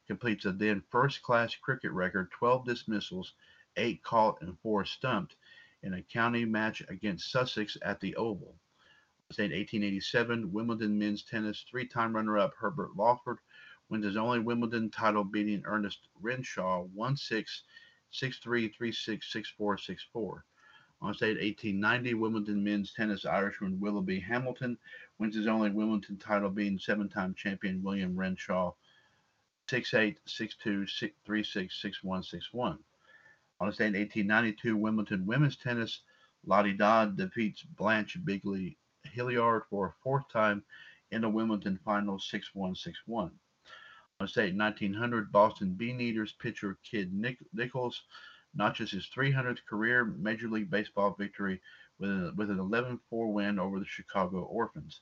completes 0.06 0.44
a 0.44 0.52
then 0.52 0.82
first 0.90 1.22
class 1.22 1.54
cricket 1.54 1.92
record 1.92 2.30
12 2.30 2.66
dismissals, 2.66 3.32
8 3.78 4.02
caught, 4.02 4.42
and 4.42 4.58
4 4.60 4.84
stumped 4.84 5.36
in 5.82 5.94
a 5.94 6.02
county 6.02 6.44
match 6.44 6.82
against 6.88 7.32
Sussex 7.32 7.78
at 7.80 8.00
the 8.00 8.14
Oval. 8.16 8.54
Date, 9.30 9.44
1887, 9.44 10.52
Wimbledon 10.52 10.98
men's 10.98 11.22
tennis 11.22 11.64
three 11.70 11.86
time 11.86 12.14
runner 12.14 12.36
up 12.36 12.52
Herbert 12.58 12.94
Lawford 12.94 13.38
wins 13.92 14.06
his 14.06 14.16
only 14.16 14.38
Wimbledon 14.38 14.88
title, 14.88 15.22
beating 15.22 15.62
Ernest 15.66 16.08
Renshaw 16.22 16.84
1 16.94 17.14
6, 17.14 17.62
6 18.10 18.38
3, 18.38 18.68
3 18.68 18.90
6, 18.90 19.32
6 19.32 19.50
4, 19.50 19.76
6 19.76 20.06
4. 20.10 20.44
On 21.02 21.12
stage 21.12 21.36
1890, 21.36 22.14
Wimbledon 22.14 22.64
men's 22.64 22.94
tennis 22.94 23.26
Irishman 23.26 23.78
Willoughby 23.78 24.18
Hamilton 24.18 24.78
wins 25.18 25.36
his 25.36 25.46
only 25.46 25.68
Wimbledon 25.68 26.16
title, 26.16 26.48
beating 26.48 26.78
seven 26.78 27.06
time 27.10 27.34
champion 27.34 27.82
William 27.82 28.16
Renshaw 28.16 28.72
6 29.68 29.92
8, 29.92 30.18
6 30.24 30.54
2, 30.62 30.86
6, 30.86 31.14
3 31.26 31.44
6, 31.44 31.82
6 31.82 32.02
1, 32.02 32.22
6 32.22 32.52
1. 32.54 32.78
On 33.60 33.66
the 33.66 33.74
stand 33.74 33.94
1892 33.94 34.74
Wimbledon 34.74 35.26
women's 35.26 35.56
tennis, 35.56 36.00
Lottie 36.46 36.72
Dod 36.72 37.18
defeats 37.18 37.62
Blanche 37.62 38.16
Bingley 38.24 38.78
Hillyard 39.04 39.64
for 39.68 39.88
a 39.88 39.94
fourth 40.02 40.30
time 40.32 40.64
in 41.10 41.20
the 41.20 41.28
Wimbledon 41.28 41.78
final 41.84 42.18
6 42.18 42.54
1 42.54 42.74
6 42.74 42.98
1. 43.04 43.30
State 44.26 44.54
1900 44.54 45.32
Boston 45.32 45.72
Bean 45.74 46.00
Eaters 46.00 46.32
pitcher 46.32 46.78
Kid 46.82 47.12
Nich- 47.12 47.42
Nichols 47.52 48.02
notches 48.54 48.90
his 48.90 49.08
300th 49.14 49.64
career 49.68 50.04
Major 50.04 50.48
League 50.48 50.70
Baseball 50.70 51.14
victory 51.18 51.60
with, 51.98 52.10
a, 52.10 52.32
with 52.36 52.50
an 52.50 52.58
11 52.58 53.00
4 53.08 53.32
win 53.32 53.58
over 53.58 53.78
the 53.78 53.86
Chicago 53.86 54.42
Orphans. 54.42 55.00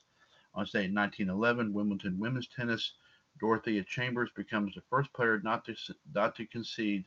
On 0.53 0.65
state 0.65 0.93
1911, 0.93 1.73
Wimbledon 1.73 2.19
women's 2.19 2.47
tennis, 2.47 2.93
Dorothea 3.39 3.83
Chambers 3.83 4.29
becomes 4.35 4.75
the 4.75 4.81
first 4.89 5.11
player 5.13 5.39
not 5.43 5.65
to, 5.65 5.75
not 6.13 6.35
to 6.35 6.45
concede 6.45 7.05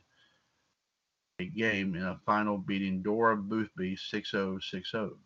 a 1.39 1.45
game 1.45 1.95
in 1.95 2.03
a 2.03 2.19
final, 2.25 2.57
beating 2.57 3.01
Dora 3.01 3.35
Boothby 3.35 3.95
6 3.95 4.31
0 4.31 4.59
6 4.59 4.91
0. 4.91 5.17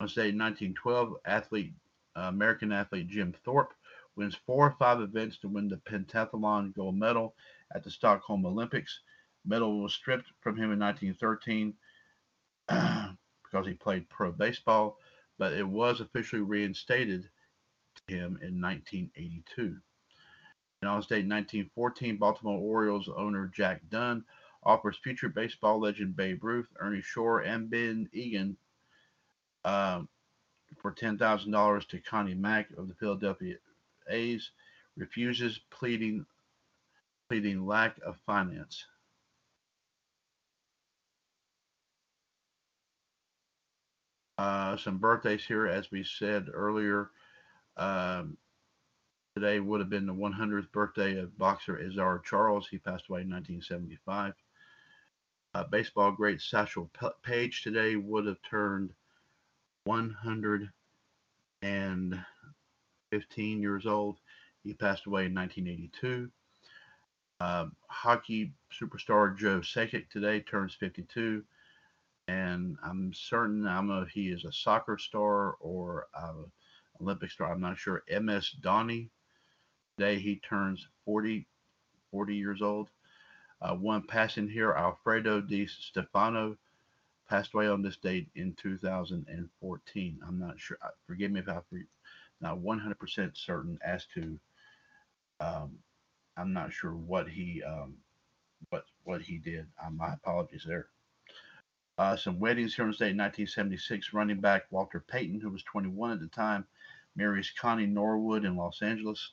On 0.00 0.08
state 0.08 0.36
1912, 0.36 1.16
athlete, 1.24 1.72
uh, 2.16 2.22
American 2.22 2.70
athlete 2.70 3.08
Jim 3.08 3.34
Thorpe 3.44 3.74
wins 4.18 4.36
four 4.44 4.66
or 4.66 4.76
five 4.78 5.00
events 5.00 5.38
to 5.38 5.48
win 5.48 5.68
the 5.68 5.76
pentathlon 5.76 6.74
gold 6.74 6.96
medal 6.96 7.34
at 7.74 7.84
the 7.84 7.90
Stockholm 7.90 8.44
Olympics. 8.44 9.00
Medal 9.46 9.80
was 9.80 9.94
stripped 9.94 10.26
from 10.40 10.56
him 10.56 10.72
in 10.72 10.78
1913 10.78 11.72
because 12.68 13.66
he 13.66 13.74
played 13.74 14.08
pro 14.08 14.32
baseball, 14.32 14.98
but 15.38 15.52
it 15.52 15.66
was 15.66 16.00
officially 16.00 16.42
reinstated 16.42 17.30
to 18.08 18.14
him 18.14 18.38
in 18.42 18.60
1982. 18.60 19.76
And 20.82 20.90
on 20.90 20.98
this 20.98 21.06
date, 21.06 21.26
1914, 21.26 22.16
Baltimore 22.16 22.58
Orioles 22.58 23.08
owner 23.16 23.50
Jack 23.54 23.80
Dunn 23.88 24.24
offers 24.64 24.98
future 25.02 25.28
baseball 25.28 25.80
legend 25.80 26.16
Babe 26.16 26.42
Ruth, 26.42 26.68
Ernie 26.78 27.00
Shore, 27.00 27.40
and 27.40 27.70
Ben 27.70 28.08
Egan 28.12 28.56
um, 29.64 30.08
for 30.82 30.92
$10,000 30.92 31.88
to 31.88 32.00
Connie 32.00 32.34
Mack 32.34 32.70
of 32.76 32.88
the 32.88 32.94
Philadelphia 32.94 33.56
A's, 34.10 34.50
refuses, 34.96 35.60
pleading 35.70 36.26
pleading 37.28 37.66
lack 37.66 37.98
of 38.04 38.16
finance. 38.24 38.86
Uh, 44.38 44.76
some 44.76 44.98
birthdays 44.98 45.44
here, 45.44 45.66
as 45.66 45.90
we 45.90 46.04
said 46.04 46.46
earlier. 46.52 47.10
Um, 47.76 48.38
today 49.34 49.60
would 49.60 49.80
have 49.80 49.90
been 49.90 50.06
the 50.06 50.14
100th 50.14 50.70
birthday 50.72 51.18
of 51.18 51.36
boxer 51.36 51.78
Isaiah 51.78 52.20
Charles. 52.24 52.68
He 52.68 52.78
passed 52.78 53.08
away 53.08 53.22
in 53.22 53.30
1975. 53.30 54.34
Uh, 55.54 55.64
baseball 55.64 56.12
great 56.12 56.40
Satchel 56.40 56.90
Paige 57.22 57.62
today 57.62 57.96
would 57.96 58.26
have 58.26 58.40
turned 58.48 58.92
115 63.10 63.60
years 63.62 63.86
old. 63.86 64.18
He 64.64 64.74
passed 64.74 65.06
away 65.06 65.26
in 65.26 65.34
1982. 65.34 66.30
Uh, 67.40 67.66
hockey 67.86 68.52
superstar 68.72 69.36
Joe 69.36 69.60
Sakic 69.60 70.10
today 70.10 70.40
turns 70.40 70.74
52 70.74 71.44
and 72.26 72.76
I'm 72.82 73.12
certain 73.14 73.66
I 73.66 73.76
don't 73.76 73.86
know 73.86 74.02
if 74.02 74.08
he 74.08 74.28
is 74.28 74.44
a 74.44 74.52
soccer 74.52 74.98
star 74.98 75.54
or 75.60 76.08
an 76.14 76.50
Olympic 77.00 77.30
star. 77.30 77.52
I'm 77.52 77.60
not 77.60 77.78
sure. 77.78 78.02
MS 78.10 78.56
Dhoni 78.60 79.08
today 79.96 80.18
he 80.18 80.40
turns 80.40 80.86
40, 81.04 81.46
40 82.10 82.34
years 82.34 82.60
old. 82.60 82.90
Uh, 83.62 83.74
one 83.74 84.02
passing 84.02 84.48
here, 84.48 84.72
Alfredo 84.72 85.40
Di 85.40 85.66
Stefano 85.66 86.56
passed 87.28 87.54
away 87.54 87.68
on 87.68 87.82
this 87.82 87.96
date 87.96 88.28
in 88.34 88.54
2014. 88.54 90.20
I'm 90.26 90.38
not 90.38 90.60
sure. 90.60 90.78
Uh, 90.82 90.88
forgive 91.06 91.30
me 91.30 91.40
if 91.40 91.48
I'm 91.48 91.62
not 92.40 92.58
100% 92.58 93.36
certain 93.36 93.78
as 93.84 94.06
to. 94.14 94.38
Um, 95.40 95.78
I'm 96.36 96.52
not 96.52 96.72
sure 96.72 96.94
what 96.94 97.28
he 97.28 97.62
um, 97.62 97.94
what 98.70 98.84
what 99.04 99.20
he 99.22 99.38
did. 99.38 99.66
Uh, 99.84 99.90
my 99.90 100.14
apologies 100.14 100.64
there. 100.66 100.86
Uh, 101.98 102.16
some 102.16 102.38
weddings 102.38 102.74
here 102.74 102.86
the 102.86 102.92
state 102.92 103.10
in 103.10 103.16
1976. 103.16 104.12
Running 104.12 104.40
back 104.40 104.66
Walter 104.70 105.04
Payton, 105.08 105.40
who 105.40 105.50
was 105.50 105.64
21 105.64 106.12
at 106.12 106.20
the 106.20 106.28
time, 106.28 106.64
marries 107.16 107.52
Connie 107.60 107.86
Norwood 107.86 108.44
in 108.44 108.56
Los 108.56 108.82
Angeles. 108.82 109.32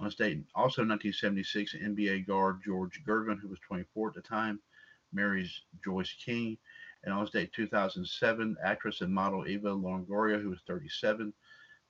On 0.00 0.06
the 0.06 0.10
state, 0.10 0.38
also 0.54 0.80
1976, 0.80 1.74
NBA 1.74 2.26
guard 2.26 2.60
George 2.64 3.02
Gervin, 3.06 3.38
who 3.38 3.48
was 3.48 3.58
24 3.60 4.08
at 4.08 4.14
the 4.14 4.22
time, 4.22 4.58
marries 5.12 5.60
Joyce 5.84 6.14
King. 6.24 6.56
And 7.04 7.14
on 7.14 7.20
this 7.24 7.30
date, 7.30 7.52
2007, 7.52 8.56
actress 8.64 9.02
and 9.02 9.14
model 9.14 9.46
Eva 9.46 9.68
Longoria, 9.68 10.40
who 10.40 10.48
was 10.50 10.60
37, 10.66 11.32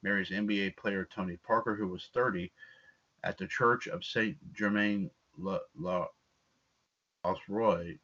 marries 0.03 0.31
NBA 0.31 0.77
player 0.77 1.09
Tony 1.15 1.37
Parker, 1.37 1.75
who 1.75 1.89
was 1.89 2.09
30, 2.15 2.51
at 3.25 3.39
the 3.39 3.47
Church 3.47 3.87
of 3.87 4.05
Saint 4.05 4.37
Germain 4.55 5.11
la, 5.39 5.59
la 5.79 6.07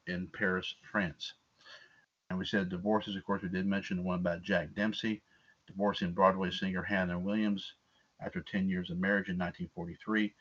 in 0.06 0.28
Paris, 0.32 0.74
France. 0.90 1.34
And 2.28 2.38
we 2.38 2.44
said 2.44 2.68
divorces, 2.68 3.16
of 3.16 3.24
course, 3.24 3.42
we 3.42 3.48
did 3.48 3.66
mention 3.66 3.96
the 3.96 4.02
one 4.02 4.18
about 4.18 4.42
Jack 4.42 4.74
Dempsey, 4.74 5.22
divorcing 5.66 6.12
Broadway 6.12 6.50
singer 6.50 6.82
Hannah 6.82 7.18
Williams 7.18 7.74
after 8.20 8.40
10 8.40 8.68
years 8.68 8.90
of 8.90 8.98
marriage 8.98 9.28
in 9.28 9.38
1943. 9.38 10.34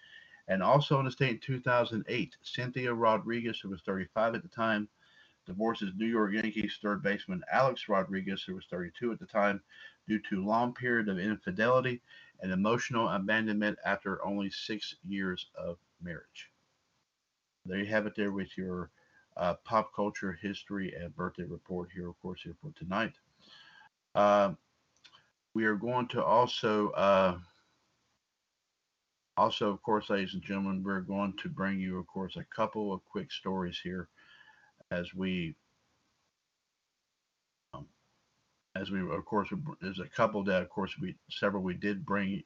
And 0.47 0.61
also 0.61 0.99
in 0.99 1.05
the 1.05 1.11
state 1.11 1.31
in 1.31 1.39
2008, 1.39 2.35
Cynthia 2.43 2.93
Rodriguez, 2.93 3.59
who 3.59 3.69
was 3.69 3.81
35 3.81 4.35
at 4.35 4.43
the 4.43 4.49
time, 4.49 4.87
divorces 5.45 5.91
New 5.95 6.07
York 6.07 6.33
Yankees 6.33 6.77
third 6.81 7.01
baseman 7.03 7.43
Alex 7.51 7.87
Rodriguez, 7.87 8.43
who 8.43 8.55
was 8.55 8.65
32 8.69 9.11
at 9.11 9.19
the 9.19 9.25
time, 9.25 9.61
due 10.07 10.19
to 10.29 10.45
long 10.45 10.73
period 10.73 11.09
of 11.09 11.19
infidelity 11.19 12.01
and 12.41 12.51
emotional 12.51 13.09
abandonment 13.09 13.77
after 13.85 14.23
only 14.25 14.49
six 14.49 14.95
years 15.07 15.47
of 15.57 15.77
marriage. 16.01 16.51
There 17.65 17.79
you 17.79 17.85
have 17.87 18.05
it 18.05 18.15
there 18.15 18.31
with 18.31 18.57
your 18.57 18.91
uh, 19.37 19.55
pop 19.63 19.93
culture 19.95 20.37
history 20.41 20.93
and 20.93 21.15
birthday 21.15 21.43
report 21.43 21.89
here, 21.93 22.09
of 22.09 22.19
course, 22.21 22.41
here 22.43 22.55
for 22.61 22.71
tonight. 22.77 23.13
Uh, 24.13 24.53
we 25.53 25.65
are 25.65 25.75
going 25.75 26.07
to 26.09 26.23
also, 26.23 26.89
uh, 26.91 27.37
also, 29.37 29.69
of 29.69 29.81
course, 29.81 30.09
ladies 30.09 30.33
and 30.33 30.43
gentlemen, 30.43 30.83
we're 30.83 31.01
going 31.01 31.33
to 31.41 31.49
bring 31.49 31.79
you, 31.79 31.97
of 31.97 32.07
course, 32.07 32.37
a 32.37 32.45
couple 32.55 32.93
of 32.93 33.03
quick 33.05 33.31
stories 33.31 33.79
here 33.83 34.07
as 34.91 35.13
we, 35.13 35.55
um, 37.73 37.85
as 38.75 38.91
we, 38.91 38.99
of 39.01 39.25
course, 39.25 39.49
there's 39.81 39.99
a 39.99 40.07
couple 40.07 40.43
that, 40.43 40.61
of 40.61 40.69
course, 40.69 40.95
we 40.99 41.15
several 41.29 41.63
we 41.63 41.73
did 41.73 42.05
bring 42.05 42.43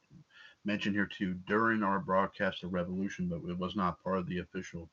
mention 0.66 0.94
here 0.94 1.10
too 1.18 1.34
during 1.48 1.84
our 1.84 2.00
broadcast 2.00 2.64
of 2.64 2.74
Revolution, 2.74 3.28
but 3.28 3.50
it 3.50 3.58
was 3.58 3.76
not 3.76 4.04
part 4.04 4.20
of 4.20 4.28
the 4.28 4.40
official 4.40 4.90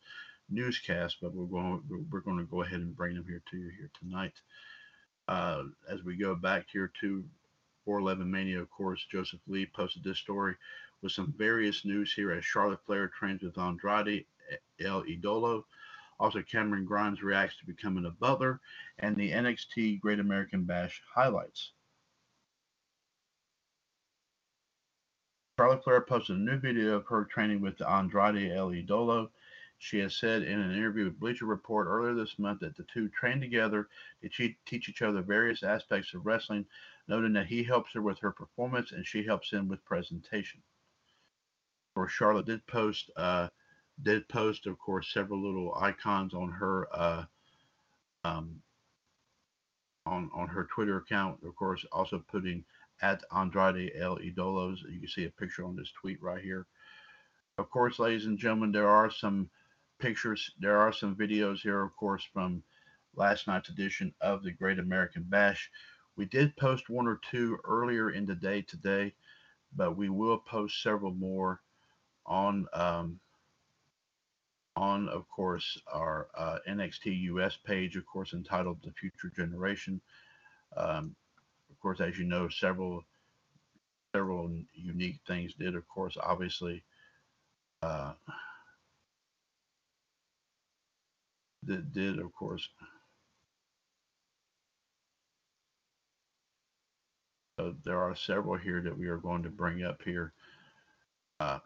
newscast, 0.49 1.17
but 1.21 1.35
we're 1.35 1.47
going 1.47 1.83
we're 2.11 2.21
going 2.21 2.39
to 2.39 2.45
go 2.45 2.63
ahead 2.63 2.81
and 2.81 2.97
bring 2.97 3.15
them 3.15 3.25
here 3.27 3.43
to 3.51 3.57
you 3.57 3.71
here 3.77 3.91
tonight. 4.01 4.33
Uh, 5.29 5.65
as 5.91 6.03
we 6.05 6.17
go 6.17 6.35
back 6.35 6.67
here 6.73 6.91
to 7.01 7.25
411 7.85 8.31
Mania, 8.31 8.61
of 8.61 8.71
course, 8.71 9.05
Joseph 9.11 9.41
Lee 9.49 9.67
posted 9.67 10.05
this 10.05 10.19
story 10.19 10.55
with 11.03 11.13
some 11.13 11.35
various 11.37 11.85
news 11.85 12.13
here 12.13 12.31
as 12.33 12.45
Charlotte 12.45 12.85
Flair 12.87 13.09
trains 13.09 13.43
with 13.43 13.59
Andrade 13.59 14.25
El 14.81 15.03
Idolo. 15.03 15.65
Also, 16.19 16.43
Cameron 16.43 16.85
Grimes 16.85 17.23
reacts 17.23 17.59
to 17.59 17.67
becoming 17.67 18.07
a 18.07 18.11
butler, 18.11 18.61
and 18.99 19.17
the 19.17 19.33
NXT 19.33 20.01
Great 20.01 20.19
American 20.19 20.65
Bash 20.65 21.03
highlights. 21.15 21.73
Charlotte 25.59 25.85
Flair 25.85 26.03
posted 26.03 26.37
a 26.37 26.39
new 26.39 26.59
video 26.59 26.97
of 26.97 27.07
her 27.07 27.25
training 27.25 27.63
with 27.63 27.81
Andrade 27.81 28.53
El 28.53 28.71
Idolo. 28.71 29.31
She 29.79 29.99
has 30.01 30.17
said 30.17 30.43
in 30.43 30.59
an 30.59 30.73
interview 30.73 31.05
with 31.05 31.19
Bleacher 31.19 31.47
Report 31.47 31.87
earlier 31.87 32.15
this 32.15 32.39
month 32.39 32.61
that 32.61 32.77
the 32.77 32.85
two 32.85 33.09
train 33.09 33.41
together 33.41 33.89
to 34.23 34.55
teach 34.67 34.89
each 34.89 35.03
other 35.03 35.23
various 35.23 35.63
aspects 35.63 36.13
of 36.13 36.27
wrestling, 36.27 36.67
noting 37.09 37.33
that 37.35 37.47
he 37.47 37.63
helps 37.63 37.93
her 37.93 38.03
with 38.03 38.19
her 38.19 38.33
performance 38.33 38.93
and 38.93 39.07
she 39.07 39.23
helps 39.23 39.51
him 39.51 39.69
with 39.69 39.85
presentation. 39.85 40.63
Or 41.95 42.09
Charlotte 42.09 42.47
did 42.47 42.67
post, 42.67 43.11
uh, 43.17 43.49
did 44.03 44.29
post, 44.29 44.67
of 44.67 44.79
course, 44.79 45.13
several 45.13 45.41
little 45.43 45.75
icons 45.75 46.35
on 46.35 46.51
her, 46.53 46.89
uh, 46.93 47.25
um, 48.25 48.61
on 50.05 50.31
on 50.35 50.49
her 50.49 50.65
Twitter 50.65 50.99
account. 50.99 51.39
Of 51.45 51.57
course, 51.57 51.85
also 51.93 52.23
putting 52.31 52.65
at 53.03 53.23
Andrade 53.35 53.93
El 53.99 54.19
Idolos. 54.19 54.79
You 54.91 55.01
can 55.01 55.09
see 55.09 55.25
a 55.25 55.31
picture 55.31 55.65
on 55.65 55.77
this 55.77 55.93
tweet 55.93 56.23
right 56.23 56.43
here. 56.43 56.67
Of 57.59 57.71
course, 57.71 57.99
ladies 57.99 58.27
and 58.27 58.39
gentlemen, 58.39 58.73
there 58.73 58.89
are 58.89 59.11
some 59.11 59.49
pictures. 59.99 60.51
There 60.61 60.79
are 60.79 60.93
some 60.93 61.17
videos 61.17 61.61
here, 61.61 61.83
of 61.83 61.95
course, 61.97 62.27
from 62.33 62.63
last 63.15 63.47
night's 63.47 63.71
edition 63.71 64.13
of 64.21 64.43
the 64.43 64.53
Great 64.53 64.79
American 64.79 65.23
Bash. 65.23 65.71
We 66.17 66.27
did 66.27 66.57
post 66.57 66.89
one 66.89 67.07
or 67.07 67.21
two 67.31 67.59
earlier 67.65 68.11
in 68.11 68.27
the 68.27 68.35
day 68.35 68.63
today, 68.63 69.15
but 69.75 69.97
we 69.97 70.09
will 70.09 70.39
post 70.39 70.83
several 70.83 71.13
more 71.13 71.61
on, 72.27 72.67
um, 72.73 73.21
on 74.77 75.09
of 75.11 75.29
course, 75.29 75.79
our 75.93 76.29
uh, 76.37 76.59
NXT 76.69 77.23
US 77.35 77.57
page, 77.65 77.97
of 77.97 78.07
course, 78.07 78.35
entitled 78.35 78.79
"The 78.85 78.93
Future 78.93 79.31
Generation." 79.37 80.01
Um, 80.77 81.17
of 81.71 81.81
course, 81.81 82.01
as 82.01 82.19
you 82.19 82.25
know, 82.27 82.49
several 82.49 83.05
several 84.15 84.51
unique 84.75 85.21
things 85.27 85.55
did, 85.55 85.77
of 85.77 85.89
course, 85.89 86.17
obviously. 86.23 86.85
Uh, 87.83 88.13
that 91.65 91.93
did, 91.93 92.19
of 92.19 92.33
course. 92.35 92.69
So 97.61 97.75
there 97.85 98.01
are 98.01 98.17
several 98.17 98.57
here 98.57 98.83
that 98.83 98.99
we 98.99 99.09
are 99.09 99.19
going 99.19 99.43
to 99.45 99.51
bring 99.51 99.85
up 99.85 100.03
here. 100.05 100.33
uh, 101.41 101.61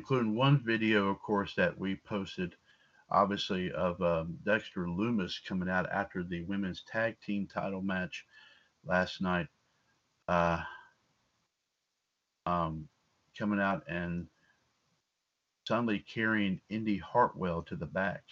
including 0.00 0.34
one 0.34 0.58
video, 0.64 1.10
of 1.10 1.20
course, 1.20 1.54
that 1.56 1.78
we 1.78 1.94
posted, 1.94 2.54
obviously, 3.10 3.70
of 3.70 4.00
um, 4.00 4.38
Dexter 4.46 4.86
Lumis 4.86 5.34
coming 5.46 5.68
out 5.68 5.86
after 5.92 6.22
the 6.22 6.40
women's 6.44 6.82
tag 6.90 7.16
team 7.20 7.46
title 7.46 7.82
match 7.82 8.24
last 8.82 9.20
night. 9.20 9.48
Uh, 10.26 10.62
um, 12.46 12.88
coming 13.38 13.60
out 13.60 13.82
and 13.88 14.26
suddenly 15.68 15.98
carrying 15.98 16.62
Indi 16.70 16.96
Hartwell 16.96 17.60
to 17.64 17.76
the 17.76 17.84
back 17.84 18.22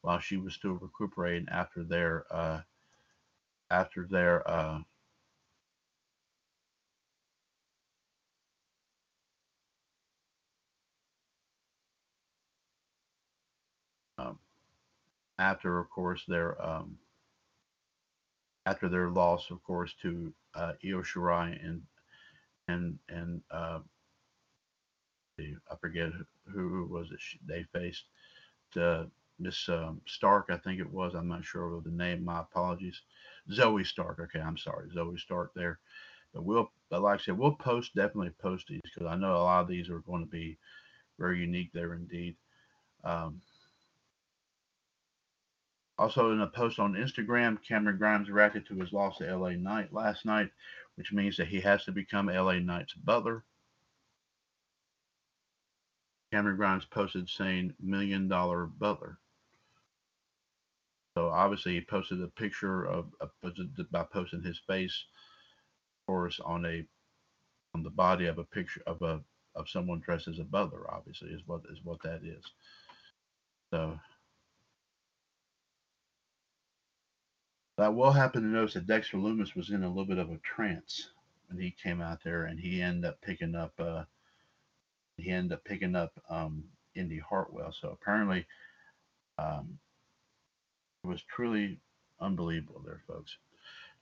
while 0.00 0.18
she 0.18 0.36
was 0.36 0.52
still 0.54 0.72
recuperating 0.72 1.46
after 1.48 1.84
their 1.84 2.24
uh, 2.28 2.60
after 3.70 4.04
their 4.10 4.50
uh, 4.50 4.80
um, 14.18 14.38
after 15.38 15.78
of 15.78 15.90
course 15.90 16.24
their 16.28 16.60
um, 16.64 16.96
after 18.66 18.88
their 18.88 19.10
loss 19.10 19.50
of 19.50 19.62
course 19.64 19.94
to 20.02 20.32
uh, 20.54 20.72
Io 20.84 21.02
Shirai 21.02 21.58
and 21.64 21.82
and 22.68 22.98
and 23.08 23.42
uh, 23.50 23.80
I 25.38 25.76
forget 25.80 26.10
who, 26.46 26.68
who 26.68 26.86
was 26.86 27.10
it 27.10 27.20
they 27.46 27.64
faced 27.72 28.04
to 28.72 29.10
Miss 29.38 29.68
um, 29.68 30.00
Stark, 30.06 30.46
I 30.50 30.56
think 30.56 30.80
it 30.80 30.90
was. 30.90 31.14
I'm 31.14 31.28
not 31.28 31.44
sure 31.44 31.74
of 31.74 31.84
the 31.84 31.90
name. 31.90 32.24
My 32.24 32.40
apologies. 32.40 33.00
Zoey 33.50 33.86
Stark. 33.86 34.20
Okay, 34.20 34.40
I'm 34.40 34.56
sorry, 34.56 34.88
Zoey 34.90 35.18
Stark 35.18 35.52
there. 35.54 35.78
But 36.32 36.44
we'll, 36.44 36.70
but 36.88 37.02
like 37.02 37.20
I 37.20 37.22
said, 37.22 37.38
we'll 37.38 37.52
post 37.52 37.94
definitely 37.94 38.30
post 38.30 38.66
these 38.68 38.80
because 38.82 39.08
I 39.08 39.16
know 39.16 39.36
a 39.36 39.38
lot 39.38 39.62
of 39.62 39.68
these 39.68 39.88
are 39.90 40.00
going 40.00 40.24
to 40.24 40.30
be 40.30 40.58
very 41.18 41.40
unique 41.40 41.70
there 41.72 41.94
indeed. 41.94 42.36
Um, 43.04 43.40
also, 45.96 46.32
in 46.32 46.40
a 46.40 46.46
post 46.46 46.80
on 46.80 46.94
Instagram, 46.94 47.62
Cameron 47.62 47.98
Grimes 47.98 48.28
reacted 48.28 48.66
to 48.66 48.74
his 48.74 48.92
loss 48.92 49.18
to 49.18 49.36
LA 49.36 49.50
Knight 49.50 49.92
last 49.92 50.24
night, 50.24 50.50
which 50.96 51.12
means 51.12 51.36
that 51.36 51.46
he 51.46 51.60
has 51.60 51.84
to 51.84 51.92
become 51.92 52.26
LA 52.26 52.58
Knight's 52.58 52.94
butler. 52.94 53.44
Cameron 56.32 56.56
Grimes 56.56 56.84
posted 56.86 57.28
saying 57.28 57.74
million 57.80 58.26
dollar 58.26 58.66
butler. 58.66 59.18
So 61.16 61.28
obviously 61.28 61.74
he 61.74 61.80
posted 61.80 62.20
a 62.20 62.26
picture 62.26 62.84
of, 62.86 63.06
of 63.20 63.30
by 63.92 64.02
posting 64.02 64.42
his 64.42 64.60
face, 64.66 65.04
of 66.02 66.06
course, 66.08 66.40
on 66.44 66.66
a 66.66 66.84
on 67.76 67.84
the 67.84 67.90
body 67.90 68.26
of 68.26 68.38
a 68.38 68.44
picture 68.44 68.82
of 68.88 69.00
a 69.02 69.20
of 69.54 69.68
someone 69.68 70.00
dressed 70.00 70.26
as 70.26 70.40
a 70.40 70.44
butler. 70.44 70.92
Obviously, 70.92 71.28
is 71.28 71.42
what 71.46 71.60
is 71.70 71.78
what 71.84 72.02
that 72.02 72.22
is. 72.24 72.44
So 73.72 73.96
I 77.76 77.88
will 77.88 78.12
happen 78.12 78.42
to 78.42 78.48
notice 78.48 78.74
that 78.74 78.86
Dexter 78.86 79.16
Lumis 79.16 79.56
was 79.56 79.70
in 79.70 79.82
a 79.82 79.88
little 79.88 80.04
bit 80.04 80.18
of 80.18 80.30
a 80.30 80.38
trance 80.38 81.08
when 81.48 81.60
he 81.60 81.72
came 81.72 82.00
out 82.00 82.22
there, 82.22 82.44
and 82.44 82.58
he 82.58 82.80
ended 82.80 83.04
up 83.04 83.20
picking 83.20 83.56
up. 83.56 83.72
Uh, 83.78 84.04
he 85.16 85.30
ended 85.30 85.52
up 85.54 85.64
picking 85.64 85.96
up 85.96 86.12
um, 86.30 86.64
Indi 86.94 87.18
Hartwell. 87.18 87.72
So 87.72 87.90
apparently, 87.90 88.46
um, 89.38 89.78
it 91.02 91.08
was 91.08 91.22
truly 91.22 91.80
unbelievable 92.20 92.82
there, 92.84 93.02
folks. 93.08 93.36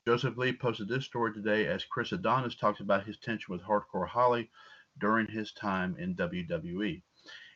Joseph 0.06 0.36
Lee 0.36 0.52
posted 0.52 0.88
this 0.88 1.04
story 1.04 1.32
today 1.32 1.66
as 1.66 1.84
Chris 1.84 2.12
Adonis 2.12 2.56
talks 2.56 2.80
about 2.80 3.06
his 3.06 3.16
tension 3.18 3.52
with 3.52 3.62
Hardcore 3.62 4.08
Holly 4.08 4.50
during 4.98 5.26
his 5.26 5.52
time 5.52 5.96
in 5.98 6.14
WWE. 6.14 7.00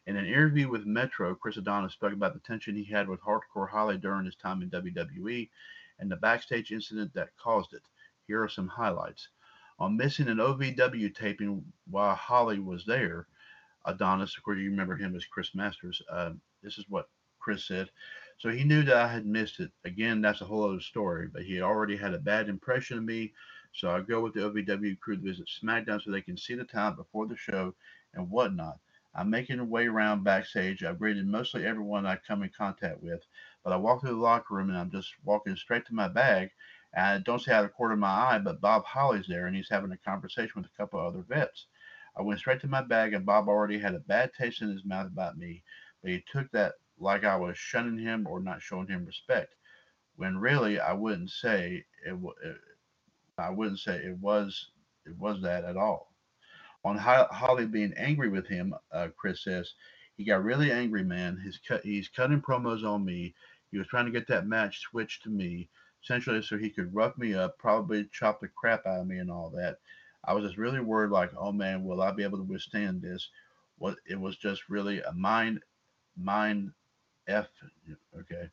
In 0.07 0.17
an 0.17 0.27
interview 0.27 0.69
with 0.69 0.87
Metro, 0.87 1.35
Chris 1.35 1.57
Adonis 1.57 1.93
spoke 1.93 2.12
about 2.12 2.33
the 2.33 2.41
tension 2.41 2.77
he 2.77 2.85
had 2.85 3.09
with 3.09 3.21
Hardcore 3.21 3.69
Holly 3.69 3.99
during 3.99 4.25
his 4.25 4.37
time 4.37 4.62
in 4.62 4.71
WWE 4.71 5.49
and 5.99 6.11
the 6.11 6.16
backstage 6.16 6.72
incident 6.72 7.12
that 7.14 7.36
caused 7.36 7.72
it. 7.72 7.82
Here 8.26 8.42
are 8.42 8.49
some 8.49 8.68
highlights. 8.68 9.28
On 9.78 9.97
missing 9.97 10.28
an 10.28 10.38
OVW 10.38 11.14
taping 11.14 11.64
while 11.90 12.14
Holly 12.14 12.59
was 12.59 12.84
there, 12.86 13.26
Adonis. 13.84 14.36
Of 14.36 14.42
course, 14.42 14.59
you 14.59 14.70
remember 14.70 14.97
him 14.97 15.14
as 15.14 15.24
Chris 15.24 15.55
Masters. 15.55 16.03
Uh, 16.11 16.32
this 16.62 16.78
is 16.78 16.86
what 16.88 17.09
Chris 17.38 17.64
said. 17.64 17.90
So 18.38 18.51
he 18.51 18.64
knew 18.64 18.82
that 18.82 18.97
I 18.97 19.09
had 19.09 19.26
missed 19.26 19.61
it. 19.61 19.70
Again, 19.84 20.20
that's 20.20 20.40
a 20.40 20.44
whole 20.44 20.68
other 20.68 20.80
story, 20.80 21.28
but 21.32 21.42
he 21.42 21.62
already 21.62 21.97
had 21.97 22.12
a 22.12 22.18
bad 22.18 22.49
impression 22.49 22.99
of 22.99 23.05
me. 23.05 23.32
So 23.72 23.90
I 23.90 24.01
go 24.01 24.20
with 24.20 24.34
the 24.34 24.40
OVW 24.40 24.99
crew 25.01 25.16
to 25.16 25.22
visit 25.22 25.49
SmackDown 25.62 26.03
so 26.03 26.11
they 26.11 26.22
can 26.22 26.36
see 26.36 26.55
the 26.55 26.64
talent 26.64 26.97
before 26.97 27.26
the 27.26 27.36
show 27.36 27.74
and 28.14 28.30
whatnot. 28.30 28.78
I'm 29.14 29.30
making 29.30 29.61
a 29.61 29.64
way 29.64 29.86
around 29.86 30.24
backstage. 30.24 30.84
I've 30.84 30.99
greeted 30.99 31.26
mostly 31.26 31.64
everyone 31.66 32.05
I 32.05 32.16
come 32.16 32.42
in 32.42 32.51
contact 32.51 33.03
with, 33.03 33.22
but 33.67 33.73
I 33.73 33.79
walk 33.79 34.01
through 34.01 34.11
the 34.11 34.17
locker 34.17 34.55
room 34.55 34.69
and 34.69 34.79
I'm 34.79 34.93
just 34.93 35.12
walking 35.25 35.57
straight 35.57 35.85
to 35.87 35.95
my 35.95 36.07
bag. 36.07 36.51
And 36.95 37.05
I 37.05 37.19
don't 37.19 37.43
see 37.43 37.51
out 37.51 37.64
of 37.64 37.71
the 37.71 37.75
corner 37.75 37.95
of 37.95 37.99
my 37.99 38.07
eye, 38.07 38.39
but 38.39 38.61
Bob 38.61 38.85
Holly's 38.85 39.27
there 39.27 39.49
and 39.49 39.57
he's 39.57 39.69
having 39.69 39.91
a 39.91 39.97
conversation 39.97 40.53
with 40.55 40.67
a 40.67 40.77
couple 40.81 41.01
other 41.01 41.25
vets. 41.29 41.67
I 42.17 42.23
went 42.23 42.39
straight 42.39 42.61
to 42.61 42.69
my 42.69 42.83
bag, 42.83 43.12
and 43.12 43.27
Bob 43.27 43.49
already 43.49 43.81
had 43.81 43.97
a 43.97 43.99
bad 43.99 44.31
taste 44.39 44.62
in 44.62 44.71
his 44.71 44.85
mouth 44.85 45.09
about 45.09 45.37
me, 45.37 45.64
but 46.01 46.12
he 46.12 46.23
took 46.31 46.49
that 46.53 46.75
like 47.01 47.25
I 47.25 47.35
was 47.35 47.59
shunning 47.59 47.99
him 47.99 48.25
or 48.29 48.39
not 48.39 48.62
showing 48.62 48.87
him 48.87 49.05
respect. 49.05 49.53
When 50.14 50.39
really, 50.39 50.79
I 50.79 50.93
wouldn't 50.93 51.31
say 51.31 51.85
it. 52.07 52.17
it 52.45 52.57
I 53.37 53.51
wouldn't 53.51 53.81
say 53.81 53.97
it 53.97 54.17
was 54.19 54.69
it 55.05 55.17
was 55.19 55.43
that 55.43 55.64
at 55.64 55.77
all. 55.77 56.14
On 56.85 56.97
Holly 56.97 57.67
being 57.67 57.93
angry 57.97 58.29
with 58.29 58.47
him, 58.47 58.77
uh, 58.93 59.09
Chris 59.17 59.43
says 59.43 59.75
he 60.17 60.25
got 60.25 60.45
really 60.45 60.73
angry, 60.73 61.05
man. 61.05 61.39
He's 61.43 61.59
cut. 61.67 61.83
He's 61.85 62.09
cutting 62.09 62.41
promos 62.41 62.85
on 62.85 63.05
me. 63.05 63.35
He 63.71 63.79
was 63.79 63.87
trying 63.89 64.07
to 64.07 64.12
get 64.12 64.29
that 64.29 64.47
match 64.47 64.81
switched 64.81 65.23
to 65.25 65.31
me, 65.31 65.69
essentially 66.03 66.43
so 66.43 66.57
he 66.57 66.71
could 66.71 66.95
rough 66.95 67.17
me 67.19 67.35
up, 67.35 67.59
probably 67.59 68.09
chop 68.12 68.41
the 68.41 68.49
crap 68.49 68.87
out 68.87 69.01
of 69.01 69.07
me 69.07 69.19
and 69.19 69.31
all 69.31 69.51
that. 69.51 69.79
I 70.25 70.33
was 70.33 70.45
just 70.45 70.59
really 70.59 70.81
worried, 70.81 71.11
like, 71.11 71.31
oh 71.37 71.53
man, 71.53 71.85
will 71.85 72.03
I 72.03 72.11
be 72.11 72.23
able 72.23 72.39
to 72.39 72.45
withstand 72.45 73.03
this? 73.03 73.29
What 73.79 73.97
it 74.07 74.19
was 74.19 74.37
just 74.37 74.69
really 74.69 75.01
a 75.03 75.12
mind, 75.12 75.61
mind 76.17 76.73
f. 77.29 77.47
Okay, 78.19 78.49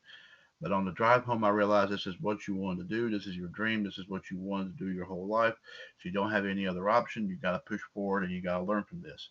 but 0.62 0.72
on 0.72 0.86
the 0.86 0.92
drive 0.92 1.24
home, 1.24 1.44
I 1.44 1.50
realized 1.50 1.92
this 1.92 2.08
is 2.08 2.20
what 2.22 2.48
you 2.48 2.56
wanted 2.56 2.90
to 2.90 2.96
do. 2.96 3.10
This 3.10 3.28
is 3.28 3.36
your 3.36 3.50
dream. 3.50 3.84
This 3.84 3.98
is 3.98 4.08
what 4.08 4.30
you 4.30 4.38
wanted 4.38 4.78
to 4.78 4.86
do 4.86 4.92
your 4.92 5.06
whole 5.06 5.28
life. 5.28 5.56
So 5.98 6.10
you 6.10 6.12
don't 6.12 6.32
have 6.32 6.46
any 6.46 6.68
other 6.68 6.90
option. 6.90 7.28
You 7.28 7.36
got 7.38 7.54
to 7.54 7.60
push 7.60 7.82
forward 7.94 8.24
and 8.24 8.32
you 8.32 8.42
got 8.42 8.58
to 8.58 8.64
learn 8.64 8.84
from 8.84 9.02
this. 9.02 9.30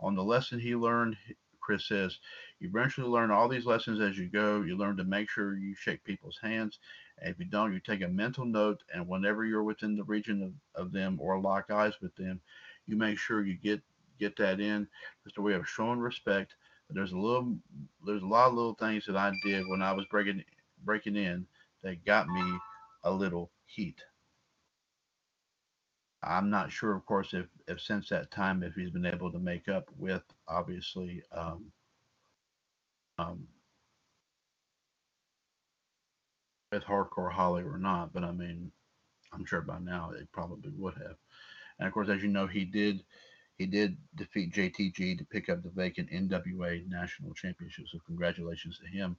On 0.00 0.14
the 0.14 0.24
lesson 0.24 0.58
he 0.58 0.74
learned, 0.74 1.16
Chris 1.60 1.86
says, 1.86 2.18
you 2.60 2.68
eventually 2.68 3.08
learn 3.08 3.30
all 3.30 3.48
these 3.48 3.66
lessons 3.66 4.00
as 4.00 4.18
you 4.18 4.28
go. 4.28 4.62
You 4.62 4.76
learn 4.76 4.96
to 4.98 5.04
make 5.04 5.30
sure 5.30 5.56
you 5.56 5.74
shake 5.74 6.04
people's 6.04 6.38
hands 6.42 6.70
and 7.20 7.30
if 7.32 7.38
you 7.38 7.44
don't, 7.46 7.72
you 7.72 7.80
take 7.80 8.02
a 8.02 8.08
mental 8.08 8.44
note, 8.44 8.82
and 8.94 9.06
whenever 9.06 9.44
you're 9.44 9.62
within 9.62 9.96
the 9.96 10.04
region 10.04 10.42
of, 10.76 10.86
of 10.86 10.92
them 10.92 11.18
or 11.20 11.40
lock 11.40 11.70
eyes 11.70 11.94
with 12.00 12.14
them, 12.16 12.40
you 12.86 12.96
make 12.96 13.18
sure 13.18 13.44
you 13.44 13.56
get 13.56 13.82
get 14.18 14.36
that 14.36 14.60
in. 14.60 14.86
Just 15.24 15.38
a 15.38 15.42
way 15.42 15.54
of 15.54 15.68
showing 15.68 15.98
respect. 15.98 16.54
But 16.88 16.96
there's 16.96 17.12
a 17.12 17.18
little, 17.18 17.56
there's 18.04 18.22
a 18.22 18.26
lot 18.26 18.48
of 18.48 18.54
little 18.54 18.74
things 18.74 19.06
that 19.06 19.16
I 19.16 19.32
did 19.44 19.64
when 19.68 19.82
I 19.82 19.92
was 19.92 20.06
breaking 20.06 20.44
breaking 20.84 21.16
in 21.16 21.46
that 21.82 22.04
got 22.04 22.28
me 22.28 22.58
a 23.04 23.10
little 23.10 23.50
heat. 23.66 24.00
I'm 26.22 26.50
not 26.50 26.72
sure, 26.72 26.94
of 26.94 27.06
course, 27.06 27.32
if, 27.32 27.46
if 27.70 27.80
since 27.80 28.08
that 28.08 28.30
time, 28.30 28.62
if 28.62 28.74
he's 28.74 28.90
been 28.90 29.06
able 29.06 29.30
to 29.30 29.38
make 29.38 29.68
up 29.68 29.88
with 29.96 30.22
obviously 30.48 31.22
um, 31.32 31.66
um, 33.18 33.46
with 36.72 36.84
Hardcore 36.84 37.32
Holly 37.32 37.62
or 37.62 37.78
not, 37.78 38.12
but 38.12 38.24
I 38.24 38.32
mean, 38.32 38.70
I'm 39.32 39.44
sure 39.44 39.60
by 39.60 39.78
now 39.78 40.10
they 40.12 40.24
probably 40.32 40.72
would 40.76 40.94
have. 40.94 41.16
And 41.78 41.86
of 41.86 41.94
course, 41.94 42.08
as 42.08 42.22
you 42.22 42.28
know, 42.28 42.46
he 42.46 42.64
did 42.64 43.04
he 43.58 43.66
did 43.66 43.96
defeat 44.16 44.54
JTG 44.54 45.18
to 45.18 45.24
pick 45.24 45.48
up 45.50 45.62
the 45.62 45.70
vacant 45.70 46.10
NWA 46.10 46.88
National 46.88 47.34
Championship. 47.34 47.86
So 47.88 47.98
congratulations 48.06 48.78
to 48.78 48.86
him, 48.86 49.16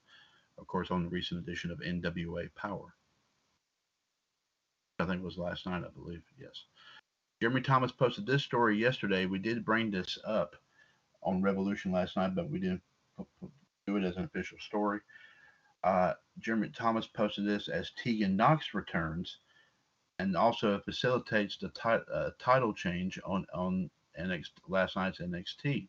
of 0.58 0.66
course, 0.66 0.90
on 0.90 1.04
the 1.04 1.10
recent 1.10 1.40
edition 1.42 1.70
of 1.70 1.80
NWA 1.80 2.50
Power. 2.56 2.96
I 5.00 5.06
think 5.06 5.22
it 5.22 5.26
was 5.26 5.38
last 5.38 5.68
night, 5.68 5.84
I 5.86 5.90
believe. 5.90 6.24
Yes. 6.40 6.64
Jeremy 7.42 7.62
Thomas 7.62 7.92
posted 7.92 8.28
this 8.28 8.44
story 8.44 8.78
yesterday. 8.78 9.26
We 9.26 9.40
did 9.40 9.66
bring 9.66 9.90
this 9.90 10.20
up 10.26 10.56
on 11.24 11.42
Revolution 11.42 11.92
last 11.92 12.16
night, 12.16 12.36
but 12.36 12.50
we 12.52 12.60
didn't 12.60 12.84
do 13.88 13.98
it 13.98 14.04
as 14.04 14.16
an 14.18 14.26
official 14.26 14.60
story. 14.60 15.00
Uh, 15.84 16.14
Jeremy 16.38 16.70
Thomas 16.70 17.08
posted 17.08 17.48
this 17.48 17.68
as 17.68 17.92
Tegan 17.98 18.36
Nox 18.36 18.76
returns, 18.76 19.40
and 20.20 20.38
also 20.38 20.80
facilitates 20.82 21.58
the 21.58 21.72
uh, 22.14 22.30
title 22.38 22.74
change 22.74 23.20
on 23.26 23.48
on 23.56 23.90
NXT 24.20 24.50
last 24.68 24.96
night's 24.96 25.18
NXT. 25.18 25.88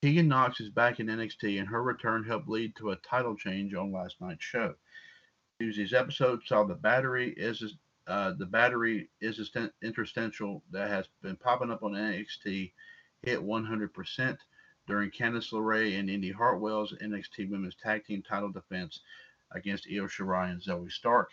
Tegan 0.00 0.26
Nox 0.26 0.58
is 0.58 0.70
back 0.70 1.00
in 1.00 1.06
NXT, 1.08 1.58
and 1.60 1.68
her 1.68 1.82
return 1.82 2.24
helped 2.24 2.48
lead 2.48 2.74
to 2.76 2.92
a 2.92 2.96
title 2.96 3.36
change 3.36 3.74
on 3.74 3.92
last 3.92 4.16
night's 4.22 4.42
show. 4.42 4.74
Tuesday's 5.60 5.92
episode 5.92 6.40
saw 6.46 6.64
the 6.64 6.74
battery 6.74 7.34
is 7.36 7.62
uh, 8.06 8.32
the 8.36 8.46
battery 8.46 9.08
is 9.20 9.50
interstitial 9.82 10.62
that 10.70 10.88
has 10.88 11.06
been 11.22 11.36
popping 11.36 11.70
up 11.70 11.82
on 11.82 11.92
NXT 11.92 12.72
hit 13.22 13.40
100% 13.40 14.38
during 14.86 15.10
Candice 15.10 15.52
LeRae 15.52 15.98
and 15.98 16.10
Indi 16.10 16.32
Hartwell's 16.32 16.92
NXT 17.00 17.50
Women's 17.50 17.76
Tag 17.76 18.04
Team 18.04 18.22
title 18.22 18.50
defense 18.50 19.00
against 19.52 19.86
Io 19.86 20.06
Shirai 20.06 20.50
and 20.50 20.60
Zoey 20.60 20.90
Stark. 20.90 21.30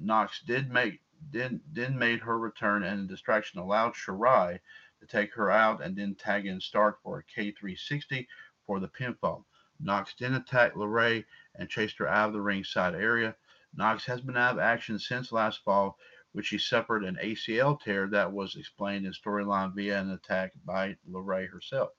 Nox 0.00 0.40
did 0.46 0.70
make 0.70 1.00
did 1.30 1.60
then 1.72 1.98
made 1.98 2.20
her 2.20 2.38
return 2.38 2.82
and 2.82 3.02
the 3.02 3.12
distraction 3.12 3.60
allowed 3.60 3.92
Shirai 3.92 4.58
to 5.00 5.06
take 5.06 5.34
her 5.34 5.50
out 5.50 5.82
and 5.82 5.94
then 5.96 6.14
tag 6.14 6.46
in 6.46 6.60
Stark 6.60 7.02
for 7.02 7.18
a 7.18 7.24
K360 7.24 8.26
for 8.66 8.80
the 8.80 8.88
pinfall. 8.88 9.44
Nox 9.78 10.14
then 10.18 10.34
attacked 10.34 10.76
LeRae 10.76 11.24
and 11.56 11.68
chased 11.68 11.98
her 11.98 12.08
out 12.08 12.28
of 12.28 12.32
the 12.32 12.40
ringside 12.40 12.94
area. 12.94 13.34
Nox 13.72 14.04
has 14.06 14.20
been 14.20 14.36
out 14.36 14.54
of 14.54 14.58
action 14.58 14.98
since 14.98 15.30
last 15.30 15.62
fall, 15.62 15.96
which 16.32 16.46
she 16.46 16.58
suffered 16.58 17.04
an 17.04 17.16
ACL 17.22 17.80
tear 17.80 18.08
that 18.08 18.32
was 18.32 18.56
explained 18.56 19.06
in 19.06 19.12
storyline 19.12 19.74
via 19.74 20.00
an 20.00 20.10
attack 20.10 20.52
by 20.64 20.96
LeRae 21.08 21.48
herself. 21.48 21.90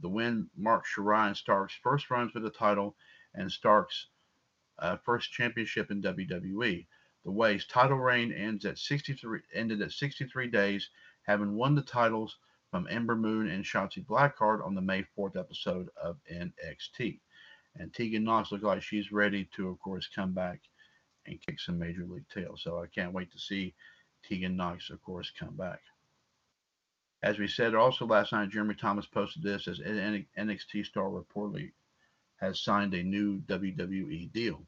The 0.00 0.08
win 0.08 0.50
marked 0.56 0.88
Shirai 0.88 1.28
and 1.28 1.36
Stark's 1.36 1.74
first 1.74 2.10
runs 2.10 2.32
for 2.32 2.40
the 2.40 2.50
title 2.50 2.96
and 3.34 3.52
Stark's 3.52 4.08
uh, 4.80 4.96
first 4.96 5.32
championship 5.32 5.90
in 5.90 6.02
WWE. 6.02 6.86
The 7.24 7.30
Way's 7.30 7.66
title 7.66 7.98
reign 7.98 8.32
ends 8.32 8.64
at 8.64 8.78
63 8.78 9.42
ended 9.54 9.82
at 9.82 9.92
63 9.92 10.48
days, 10.48 10.90
having 11.22 11.54
won 11.54 11.76
the 11.76 11.82
titles 11.82 12.36
from 12.70 12.88
Ember 12.90 13.16
Moon 13.16 13.48
and 13.48 13.64
Shotzi 13.64 14.04
Blackheart 14.04 14.64
on 14.64 14.74
the 14.74 14.82
May 14.82 15.04
4th 15.16 15.36
episode 15.36 15.88
of 15.96 16.18
NXT. 16.30 17.20
And 17.76 17.94
Tegan 17.94 18.24
Nox 18.24 18.50
looks 18.50 18.64
like 18.64 18.82
she's 18.82 19.12
ready 19.12 19.48
to, 19.54 19.68
of 19.68 19.78
course, 19.78 20.08
come 20.08 20.32
back 20.32 20.62
and 21.26 21.40
kick 21.40 21.60
some 21.60 21.78
major 21.78 22.04
league 22.06 22.28
tail. 22.32 22.56
So 22.56 22.80
I 22.80 22.86
can't 22.86 23.12
wait 23.12 23.32
to 23.32 23.38
see 23.38 23.74
Tegan 24.28 24.56
Nox, 24.56 24.90
of 24.90 25.02
course, 25.02 25.32
come 25.38 25.54
back. 25.54 25.80
As 27.22 27.38
we 27.38 27.48
said 27.48 27.74
also 27.74 28.06
last 28.06 28.32
night, 28.32 28.50
Jeremy 28.50 28.74
Thomas 28.74 29.06
posted 29.06 29.42
this 29.42 29.66
as 29.68 29.80
NXT 29.80 30.86
star 30.86 31.04
reportedly 31.04 31.72
has 32.36 32.60
signed 32.60 32.94
a 32.94 33.02
new 33.02 33.40
WWE 33.42 34.30
deal. 34.32 34.66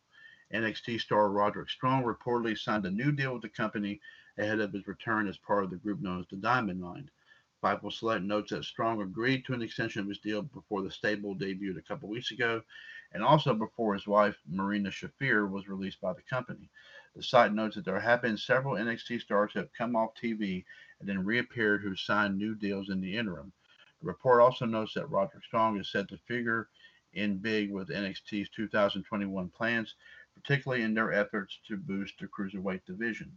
NXT 0.53 1.01
star 1.01 1.29
Roderick 1.31 1.69
Strong 1.69 2.05
reportedly 2.05 2.57
signed 2.59 2.87
a 2.87 2.91
new 2.91 3.13
deal 3.13 3.35
with 3.35 3.43
the 3.43 3.49
company 3.51 4.01
ahead 4.39 4.61
of 4.61 4.73
his 4.73 4.87
return 4.87 5.29
as 5.29 5.37
part 5.37 5.65
of 5.65 5.71
the 5.71 5.77
group 5.77 6.01
known 6.01 6.21
as 6.21 6.27
the 6.31 6.37
Diamond 6.37 6.81
Mine. 6.81 7.11
Fightful 7.63 7.93
Select 7.93 8.25
notes 8.25 8.51
that 8.51 8.65
Strong 8.65 9.03
agreed 9.03 9.45
to 9.45 9.53
an 9.53 9.63
extension 9.63 10.01
of 10.01 10.09
his 10.09 10.19
deal 10.19 10.43
before 10.43 10.81
the 10.81 10.91
stable 10.91 11.35
debuted 11.35 11.77
a 11.77 11.83
couple 11.83 12.09
weeks 12.09 12.31
ago, 12.31 12.63
and 13.13 13.23
also 13.23 13.55
before 13.55 13.95
his 13.95 14.07
wife, 14.07 14.37
Marina 14.47 14.91
Shafir, 14.91 15.51
was 15.51 15.69
released 15.69 16.01
by 16.01 16.13
the 16.13 16.23
company. 16.23 16.69
The 17.17 17.23
site 17.23 17.53
notes 17.53 17.77
that 17.77 17.85
there 17.85 17.99
have 17.99 18.23
been 18.23 18.37
several 18.37 18.77
NXT 18.77 19.21
stars 19.23 19.53
who 19.53 19.61
have 19.61 19.73
come 19.73 19.97
off 19.97 20.15
TV 20.15 20.65
and 21.01 21.09
then 21.09 21.25
reappeared 21.25 21.83
who 21.83 21.97
signed 21.97 22.37
new 22.37 22.55
deals 22.55 22.91
in 22.91 23.01
the 23.01 23.17
interim. 23.17 23.53
The 24.01 24.07
report 24.07 24.41
also 24.41 24.67
notes 24.67 24.95
that 24.95 25.11
Roderick 25.11 25.45
Strong 25.45 25.81
is 25.81 25.91
set 25.91 26.09
to 26.09 26.19
figure 26.19 26.69
in 27.15 27.39
big 27.39 27.73
with 27.73 27.89
NXT's 27.89 28.51
2021 28.51 29.49
plans, 29.49 29.95
particularly 30.35 30.83
in 30.85 30.95
their 30.95 31.13
efforts 31.13 31.59
to 31.67 31.77
boost 31.77 32.19
the 32.21 32.29
cruiserweight 32.29 32.85
division. 32.87 33.37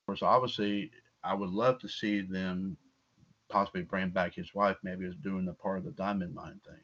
Of 0.00 0.06
course, 0.06 0.22
obviously, 0.22 0.90
I 1.22 1.34
would 1.34 1.50
love 1.50 1.78
to 1.80 1.88
see 1.88 2.22
them 2.22 2.76
possibly 3.48 3.82
bring 3.82 4.10
back 4.10 4.34
his 4.34 4.54
wife, 4.54 4.76
maybe 4.82 5.06
as 5.06 5.14
doing 5.16 5.44
the 5.44 5.52
part 5.52 5.78
of 5.78 5.84
the 5.84 5.92
Diamond 5.92 6.34
Mine 6.34 6.60
thing. 6.66 6.80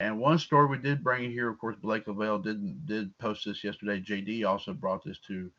And 0.00 0.20
one 0.20 0.38
story 0.38 0.68
we 0.68 0.78
did 0.78 1.02
bring 1.02 1.30
here, 1.30 1.48
of 1.48 1.58
course, 1.58 1.76
Blake 1.82 2.06
Lovell 2.06 2.38
did 2.38 2.86
did 2.86 3.16
post 3.18 3.44
this 3.44 3.64
yesterday. 3.64 4.00
JD 4.00 4.46
also 4.46 4.72
brought 4.72 5.04
this 5.04 5.18
to 5.26 5.50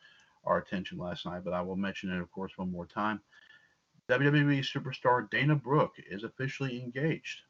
our 0.46 0.58
attention 0.60 0.98
last 0.98 1.26
night, 1.26 1.44
but 1.44 1.54
I 1.54 1.62
will 1.62 1.76
mention 1.76 2.10
it, 2.10 2.22
of 2.22 2.32
course, 2.32 2.58
one 2.58 2.72
more 2.72 2.86
time. 2.86 3.20
WWE 4.10 4.60
superstar 4.62 5.30
Dana 5.30 5.56
Brooke 5.56 5.96
is 6.10 6.24
officially 6.24 6.82
engaged. 6.82 7.42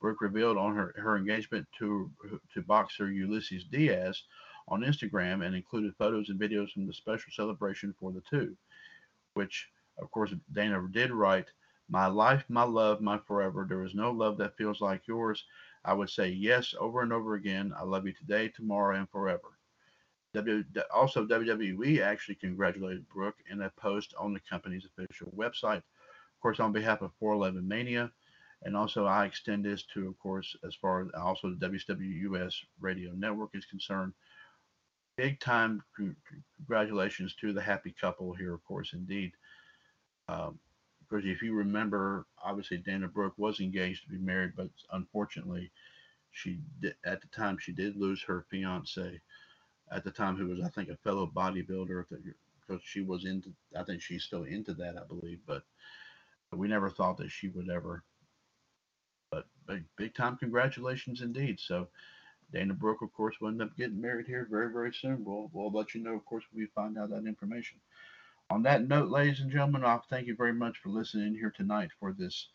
Brooke 0.00 0.20
revealed 0.20 0.56
on 0.56 0.74
her, 0.76 0.94
her 0.96 1.16
engagement 1.16 1.66
to 1.78 2.10
to 2.54 2.62
boxer 2.62 3.10
Ulysses 3.10 3.64
Diaz 3.64 4.22
on 4.68 4.82
Instagram 4.82 5.44
and 5.44 5.54
included 5.54 5.96
photos 5.96 6.28
and 6.28 6.40
videos 6.40 6.70
from 6.70 6.86
the 6.86 6.92
special 6.92 7.32
celebration 7.32 7.92
for 7.98 8.12
the 8.12 8.22
two, 8.30 8.56
which 9.34 9.68
of 9.98 10.10
course 10.12 10.32
Dana 10.52 10.80
did 10.92 11.10
write, 11.10 11.50
"My 11.88 12.06
life, 12.06 12.44
my 12.48 12.62
love, 12.62 13.00
my 13.00 13.18
forever. 13.18 13.66
There 13.68 13.82
is 13.82 13.94
no 13.96 14.12
love 14.12 14.38
that 14.38 14.56
feels 14.56 14.80
like 14.80 15.08
yours. 15.08 15.44
I 15.84 15.94
would 15.94 16.10
say 16.10 16.28
yes 16.28 16.74
over 16.78 17.02
and 17.02 17.12
over 17.12 17.34
again. 17.34 17.72
I 17.76 17.84
love 17.84 18.06
you 18.06 18.12
today, 18.12 18.48
tomorrow, 18.48 18.96
and 18.96 19.08
forever. 19.08 19.58
W, 20.34 20.62
also, 20.94 21.26
WWE 21.26 22.02
actually 22.02 22.36
congratulated 22.36 23.08
Brooke 23.08 23.38
in 23.50 23.62
a 23.62 23.70
post 23.70 24.14
on 24.18 24.32
the 24.32 24.40
company's 24.40 24.84
official 24.84 25.32
website. 25.36 25.78
Of 25.78 26.40
course, 26.42 26.60
on 26.60 26.72
behalf 26.72 27.02
of 27.02 27.12
411 27.18 27.66
Mania, 27.66 28.12
and 28.62 28.76
also 28.76 29.06
I 29.06 29.24
extend 29.24 29.64
this 29.64 29.84
to, 29.94 30.08
of 30.08 30.18
course, 30.18 30.54
as 30.66 30.74
far 30.74 31.02
as 31.02 31.08
also 31.18 31.50
the 31.50 31.68
WCWUS 31.68 32.54
Radio 32.78 33.12
Network 33.12 33.50
is 33.54 33.64
concerned. 33.64 34.12
Big 35.16 35.40
time 35.40 35.82
congratulations 36.56 37.34
to 37.40 37.52
the 37.52 37.60
happy 37.60 37.94
couple 38.00 38.32
here, 38.32 38.54
of 38.54 38.64
course, 38.64 38.92
indeed. 38.92 39.32
Um, 40.28 40.58
because 41.10 41.24
if 41.26 41.42
you 41.42 41.54
remember, 41.54 42.26
obviously 42.42 42.76
Dana 42.76 43.08
Brooke 43.08 43.34
was 43.36 43.60
engaged 43.60 44.04
to 44.04 44.10
be 44.10 44.18
married, 44.18 44.52
but 44.56 44.68
unfortunately, 44.92 45.72
she 46.30 46.60
did, 46.80 46.94
at 47.04 47.20
the 47.20 47.26
time 47.28 47.58
she 47.58 47.72
did 47.72 47.96
lose 47.96 48.22
her 48.22 48.46
fiance. 48.48 49.20
At 49.92 50.04
the 50.04 50.12
time, 50.12 50.36
who 50.36 50.46
was 50.46 50.60
I 50.60 50.68
think 50.68 50.88
a 50.88 50.96
fellow 50.98 51.30
bodybuilder, 51.34 52.04
because 52.60 52.82
she 52.84 53.00
was 53.00 53.24
into. 53.24 53.52
I 53.76 53.82
think 53.82 54.00
she's 54.02 54.22
still 54.22 54.44
into 54.44 54.72
that, 54.74 54.96
I 54.96 55.04
believe, 55.08 55.40
but 55.46 55.64
we 56.52 56.68
never 56.68 56.90
thought 56.90 57.16
that 57.16 57.30
she 57.30 57.48
would 57.48 57.68
ever. 57.68 58.04
But 59.32 59.46
big, 59.66 59.84
big 59.96 60.14
time 60.14 60.36
congratulations 60.36 61.22
indeed. 61.22 61.58
So. 61.60 61.88
Dana 62.52 62.74
Brooke, 62.74 63.02
of 63.02 63.12
course, 63.12 63.36
will 63.40 63.46
end 63.46 63.62
up 63.62 63.76
getting 63.76 64.00
married 64.00 64.26
here 64.26 64.44
very, 64.50 64.72
very 64.72 64.92
soon. 64.92 65.24
We'll, 65.24 65.48
we'll 65.52 65.70
let 65.70 65.94
you 65.94 66.02
know, 66.02 66.14
of 66.14 66.24
course, 66.24 66.42
when 66.50 66.62
we 66.62 66.66
find 66.74 66.98
out 66.98 67.10
that 67.10 67.24
information. 67.24 67.78
On 68.50 68.64
that 68.64 68.88
note, 68.88 69.10
ladies 69.10 69.38
and 69.38 69.50
gentlemen, 69.50 69.84
I 69.84 70.00
thank 70.10 70.26
you 70.26 70.34
very 70.34 70.52
much 70.52 70.78
for 70.78 70.88
listening 70.88 71.34
here 71.34 71.52
tonight 71.56 71.90
for 72.00 72.12
this 72.12 72.48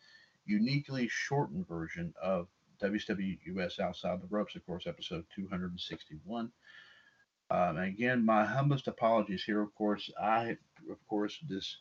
uniquely 0.44 1.08
shortened 1.08 1.66
version 1.66 2.12
of 2.22 2.48
WCWUS 2.82 3.80
Outside 3.80 4.20
the 4.20 4.26
Ropes, 4.28 4.54
of 4.56 4.66
course, 4.66 4.86
episode 4.86 5.24
261. 5.34 6.52
Um, 7.50 7.78
again, 7.78 8.22
my 8.26 8.44
humblest 8.44 8.88
apologies 8.88 9.42
here. 9.42 9.62
Of 9.62 9.74
course, 9.74 10.10
I, 10.20 10.58
of 10.90 10.98
course, 11.08 11.38
this 11.48 11.78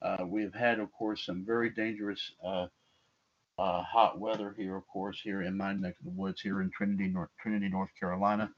uh, 0.00 0.24
we 0.26 0.42
have 0.44 0.54
had, 0.54 0.80
of 0.80 0.90
course, 0.90 1.26
some 1.26 1.44
very 1.44 1.68
dangerous 1.68 2.32
uh, 2.42 2.68
uh, 3.58 3.82
hot 3.82 4.18
weather 4.18 4.54
here, 4.56 4.76
of 4.76 4.86
course, 4.88 5.20
here 5.22 5.42
in 5.42 5.58
my 5.58 5.74
neck 5.74 5.96
of 5.98 6.06
the 6.06 6.18
woods 6.18 6.40
here 6.40 6.62
in 6.62 6.70
Trinity, 6.70 7.08
North, 7.08 7.28
Trinity, 7.38 7.68
North 7.68 7.90
Carolina, 8.00 8.50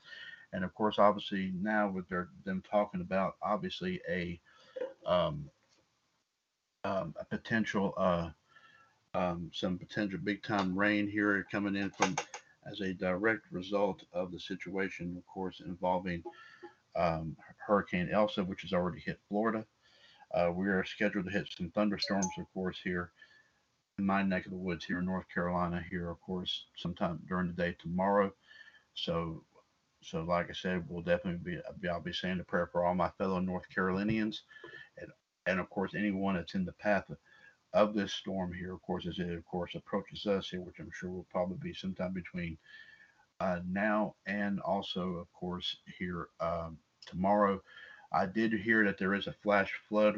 and 0.52 0.62
of 0.62 0.72
course, 0.74 1.00
obviously 1.00 1.52
now 1.60 1.88
with 1.90 2.08
their, 2.08 2.28
them 2.44 2.62
talking 2.70 3.00
about 3.00 3.34
obviously 3.42 4.00
a 4.08 4.40
um, 5.06 5.50
um, 6.84 7.14
a 7.18 7.24
potential 7.24 7.94
uh, 7.96 8.30
um, 9.14 9.50
some 9.54 9.78
potential 9.78 10.18
big 10.22 10.42
time 10.42 10.76
rain 10.76 11.08
here 11.08 11.46
coming 11.50 11.76
in 11.76 11.90
from 11.90 12.16
as 12.70 12.80
a 12.80 12.94
direct 12.94 13.42
result 13.50 14.02
of 14.12 14.32
the 14.32 14.40
situation, 14.40 15.14
of 15.16 15.26
course, 15.26 15.60
involving 15.64 16.22
um, 16.96 17.36
Hurricane 17.66 18.08
Elsa, 18.10 18.42
which 18.42 18.62
has 18.62 18.72
already 18.72 19.00
hit 19.00 19.20
Florida. 19.28 19.64
Uh, 20.34 20.50
we 20.52 20.66
are 20.66 20.84
scheduled 20.84 21.26
to 21.26 21.30
hit 21.30 21.48
some 21.56 21.70
thunderstorms, 21.70 22.26
of 22.38 22.52
course, 22.52 22.78
here 22.82 23.12
in 23.98 24.06
my 24.06 24.22
neck 24.22 24.46
of 24.46 24.52
the 24.52 24.58
woods 24.58 24.84
here 24.84 24.98
in 24.98 25.06
North 25.06 25.26
Carolina. 25.32 25.84
Here, 25.90 26.10
of 26.10 26.20
course, 26.20 26.64
sometime 26.76 27.20
during 27.28 27.46
the 27.46 27.52
day 27.52 27.76
tomorrow. 27.80 28.32
So, 28.94 29.44
so 30.02 30.22
like 30.22 30.50
I 30.50 30.54
said, 30.54 30.84
we'll 30.88 31.02
definitely 31.02 31.58
be 31.80 31.88
I'll 31.88 32.00
be 32.00 32.12
saying 32.12 32.40
a 32.40 32.44
prayer 32.44 32.68
for 32.72 32.84
all 32.84 32.94
my 32.94 33.10
fellow 33.10 33.38
North 33.38 33.68
Carolinians 33.72 34.42
and 35.46 35.60
of 35.60 35.68
course 35.70 35.94
anyone 35.94 36.34
that's 36.34 36.54
in 36.54 36.64
the 36.64 36.72
path 36.72 37.04
of, 37.72 37.94
this 37.94 38.12
storm 38.12 38.52
here, 38.52 38.72
of 38.72 38.82
course, 38.82 39.06
as 39.06 39.18
it 39.18 39.30
of 39.30 39.44
course 39.44 39.74
approaches 39.74 40.26
us 40.26 40.48
here, 40.48 40.60
which 40.60 40.78
I'm 40.78 40.90
sure 40.92 41.10
will 41.10 41.26
probably 41.30 41.56
be 41.60 41.74
sometime 41.74 42.12
between 42.12 42.56
uh, 43.40 43.60
now 43.68 44.14
and 44.26 44.60
also, 44.60 45.14
of 45.14 45.32
course, 45.32 45.76
here 45.98 46.28
um, 46.40 46.78
tomorrow. 47.06 47.60
I 48.12 48.26
did 48.26 48.52
hear 48.52 48.84
that 48.84 48.96
there 48.96 49.14
is 49.14 49.26
a 49.26 49.34
flash 49.42 49.72
flood 49.88 50.16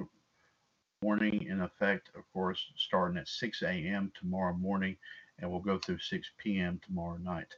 warning 1.02 1.46
in 1.46 1.62
effect, 1.62 2.10
of 2.14 2.30
course, 2.32 2.62
starting 2.76 3.16
at 3.16 3.28
6 3.28 3.62
a.m. 3.62 4.12
tomorrow 4.18 4.54
morning, 4.54 4.96
and 5.38 5.50
we'll 5.50 5.60
go 5.60 5.78
through 5.78 5.98
6 5.98 6.30
p.m. 6.38 6.78
tomorrow 6.84 7.16
night. 7.16 7.54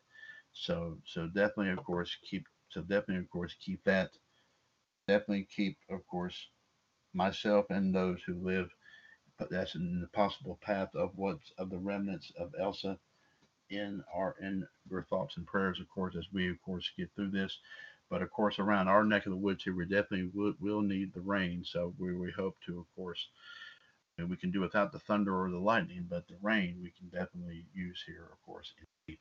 So, 0.52 0.98
so 1.04 1.26
definitely, 1.26 1.70
of 1.70 1.84
course, 1.84 2.16
keep 2.22 2.46
so 2.70 2.82
definitely, 2.82 3.18
of 3.18 3.30
course, 3.30 3.54
keep 3.60 3.82
that. 3.84 4.10
Definitely 5.06 5.48
keep, 5.54 5.78
of 5.88 6.06
course, 6.06 6.48
myself 7.14 7.66
and 7.70 7.94
those 7.94 8.18
who 8.26 8.34
live, 8.34 8.68
but 9.38 9.50
that's 9.50 9.74
in 9.74 10.00
the 10.00 10.08
possible 10.08 10.58
path 10.62 10.94
of 10.94 11.12
what's 11.16 11.52
of 11.58 11.70
the 11.70 11.78
remnants 11.78 12.32
of 12.38 12.54
Elsa 12.60 12.98
in 13.70 14.02
our 14.14 14.34
in 14.40 14.66
your 14.90 15.02
thoughts 15.04 15.36
and 15.36 15.46
prayers, 15.46 15.80
of 15.80 15.88
course, 15.88 16.16
as 16.16 16.26
we 16.32 16.50
of 16.50 16.60
course 16.62 16.90
get 16.96 17.10
through 17.14 17.30
this. 17.30 17.58
But 18.10 18.22
of 18.22 18.30
course, 18.30 18.58
around 18.58 18.88
our 18.88 19.04
neck 19.04 19.26
of 19.26 19.32
the 19.32 19.36
woods 19.36 19.64
here, 19.64 19.74
we 19.74 19.84
definitely 19.84 20.30
will, 20.32 20.54
will 20.60 20.80
need 20.80 21.12
the 21.12 21.20
rain. 21.20 21.62
So 21.62 21.94
we, 21.98 22.14
we 22.14 22.30
hope 22.30 22.56
to, 22.64 22.78
of 22.78 22.86
course, 22.96 23.28
we 24.26 24.36
can 24.36 24.50
do 24.50 24.60
without 24.60 24.92
the 24.92 24.98
thunder 24.98 25.38
or 25.38 25.50
the 25.50 25.58
lightning, 25.58 26.06
but 26.08 26.26
the 26.26 26.38
rain 26.42 26.80
we 26.82 26.90
can 26.90 27.08
definitely 27.08 27.66
use 27.74 28.02
here, 28.06 28.30
of 28.32 28.42
course. 28.44 28.72
Indeed. 29.06 29.20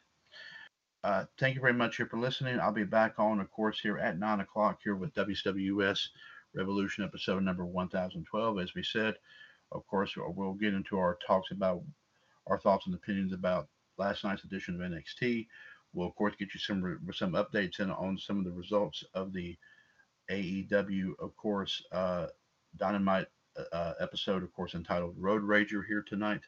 Uh, 1.04 1.26
thank 1.38 1.56
you 1.56 1.62
very 1.62 1.74
much 1.74 1.98
here 1.98 2.08
for 2.08 2.18
listening. 2.18 2.60
I'll 2.60 2.72
be 2.72 2.84
back 2.84 3.20
on, 3.20 3.40
of 3.40 3.52
course, 3.52 3.80
here 3.80 3.98
at 3.98 4.18
nine 4.18 4.40
o'clock 4.40 4.80
here 4.84 4.96
with 4.96 5.14
WCWUS 5.14 6.08
Revolution 6.54 7.04
episode 7.04 7.44
number 7.44 7.66
1012. 7.66 8.60
As 8.60 8.74
we 8.76 8.84
said, 8.84 9.16
of 9.72 9.86
course, 9.88 10.14
we'll 10.18 10.54
get 10.54 10.74
into 10.74 10.98
our 10.98 11.18
talks 11.26 11.52
about 11.52 11.84
our 12.48 12.60
thoughts 12.60 12.86
and 12.88 12.96
opinions 12.96 13.34
about 13.34 13.68
last 13.98 14.24
night's 14.24 14.44
edition 14.44 14.76
of 14.76 14.82
NXT. 14.82 15.48
We'll 15.94 16.08
of 16.08 16.16
course 16.16 16.36
get 16.38 16.54
you 16.54 16.60
some 16.60 17.00
some 17.14 17.34
updates 17.34 17.80
in 17.80 17.92
on 17.92 18.18
some 18.18 18.40
of 18.40 18.46
the 18.46 18.52
results 18.52 19.04
of 19.14 19.34
the 19.34 19.58
AEW, 20.30 21.14
of 21.20 21.36
course, 21.36 21.84
uh, 21.92 22.28
Dynamite 22.78 23.28
uh, 23.58 23.76
uh, 23.76 23.94
episode, 24.00 24.44
of 24.44 24.54
course, 24.54 24.76
entitled 24.76 25.16
Road 25.18 25.42
Rager 25.42 25.86
here 25.88 26.04
tonight. 26.08 26.42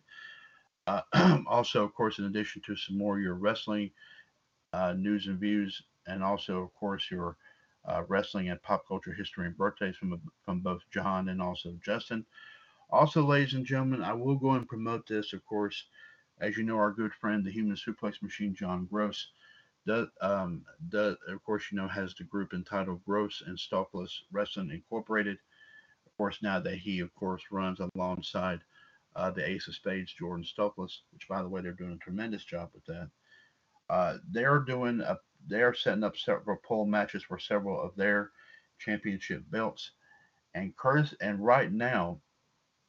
Uh, 0.87 1.01
also, 1.47 1.83
of 1.83 1.93
course, 1.93 2.19
in 2.19 2.25
addition 2.25 2.61
to 2.65 2.75
some 2.75 2.97
more 2.97 3.19
your 3.19 3.35
wrestling 3.35 3.91
uh, 4.73 4.93
news 4.93 5.27
and 5.27 5.39
views, 5.39 5.81
and 6.07 6.23
also, 6.23 6.61
of 6.61 6.73
course, 6.73 7.09
your 7.09 7.37
uh, 7.89 8.03
wrestling 8.07 8.49
and 8.49 8.61
pop 8.61 8.87
culture 8.87 9.13
history 9.13 9.47
and 9.47 9.57
birthdays 9.57 9.97
from 9.97 10.21
from 10.45 10.59
both 10.59 10.81
John 10.91 11.29
and 11.29 11.41
also 11.41 11.73
Justin. 11.83 12.25
Also, 12.91 13.23
ladies 13.23 13.53
and 13.53 13.65
gentlemen, 13.65 14.03
I 14.03 14.13
will 14.13 14.35
go 14.35 14.51
and 14.51 14.67
promote 14.67 15.07
this, 15.07 15.33
of 15.33 15.45
course. 15.45 15.85
As 16.39 16.55
you 16.55 16.63
know, 16.63 16.77
our 16.77 16.91
good 16.91 17.13
friend, 17.13 17.43
the 17.43 17.51
Human 17.51 17.75
Suplex 17.75 18.21
Machine, 18.21 18.55
John 18.55 18.87
Gross, 18.89 19.31
does, 19.85 20.07
um, 20.21 20.63
does, 20.87 21.17
of 21.27 21.43
course, 21.43 21.65
you 21.71 21.77
know, 21.77 21.87
has 21.87 22.13
the 22.15 22.23
group 22.23 22.53
entitled 22.53 23.03
Gross 23.05 23.43
and 23.45 23.57
Stockless 23.57 24.11
Wrestling 24.31 24.71
Incorporated. 24.71 25.37
Of 26.05 26.15
course, 26.17 26.39
now 26.41 26.59
that 26.59 26.77
he, 26.77 27.01
of 27.01 27.13
course, 27.13 27.43
runs 27.51 27.79
alongside 27.79 28.61
uh, 29.15 29.31
the 29.31 29.47
Ace 29.47 29.67
of 29.67 29.75
Spades, 29.75 30.13
Jordan 30.13 30.45
Stockless, 30.45 31.01
which, 31.11 31.27
by 31.27 31.41
the 31.41 31.49
way, 31.49 31.61
they're 31.61 31.73
doing 31.73 31.93
a 31.93 31.97
tremendous 32.03 32.45
job 32.45 32.69
with 32.73 32.85
that. 32.85 33.09
Uh, 33.89 34.17
they're 34.31 34.59
doing 34.59 35.01
a, 35.01 35.17
they're 35.47 35.73
setting 35.73 36.03
up 36.03 36.17
several 36.17 36.57
pole 36.57 36.85
matches 36.85 37.23
for 37.23 37.39
several 37.39 37.81
of 37.81 37.95
their 37.95 38.31
championship 38.79 39.43
belts, 39.49 39.91
and 40.53 40.75
Curtis, 40.75 41.13
and 41.21 41.43
right 41.43 41.71
now, 41.71 42.19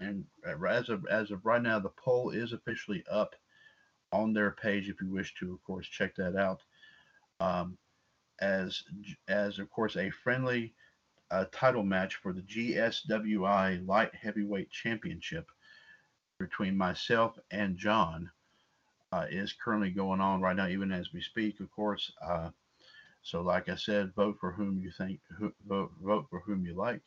and 0.00 0.24
as 0.66 0.88
of 0.88 1.06
as 1.06 1.30
of 1.30 1.44
right 1.44 1.62
now, 1.62 1.78
the 1.78 1.90
poll 1.90 2.30
is 2.30 2.52
officially 2.52 3.04
up 3.10 3.34
on 4.12 4.32
their 4.32 4.50
page. 4.52 4.88
If 4.88 5.00
you 5.00 5.10
wish 5.10 5.34
to, 5.36 5.52
of 5.52 5.62
course, 5.64 5.86
check 5.86 6.14
that 6.16 6.36
out. 6.36 6.62
Um, 7.40 7.78
as 8.40 8.82
as 9.28 9.58
of 9.58 9.70
course 9.70 9.96
a 9.96 10.10
friendly 10.10 10.74
uh, 11.30 11.44
title 11.52 11.82
match 11.82 12.16
for 12.16 12.32
the 12.32 12.42
GSWI 12.42 13.86
Light 13.86 14.14
Heavyweight 14.14 14.70
Championship 14.70 15.50
between 16.38 16.76
myself 16.76 17.38
and 17.50 17.76
John 17.76 18.30
uh, 19.12 19.26
is 19.30 19.52
currently 19.52 19.90
going 19.90 20.20
on 20.20 20.40
right 20.40 20.56
now, 20.56 20.68
even 20.68 20.92
as 20.92 21.12
we 21.12 21.20
speak. 21.20 21.60
Of 21.60 21.70
course. 21.70 22.12
Uh, 22.22 22.50
so, 23.22 23.42
like 23.42 23.68
I 23.68 23.74
said, 23.74 24.14
vote 24.14 24.38
for 24.40 24.52
whom 24.52 24.80
you 24.80 24.90
think, 24.90 25.20
who, 25.38 25.52
vote 25.68 25.92
vote 26.02 26.26
for 26.30 26.40
whom 26.40 26.64
you 26.64 26.74
like 26.74 27.02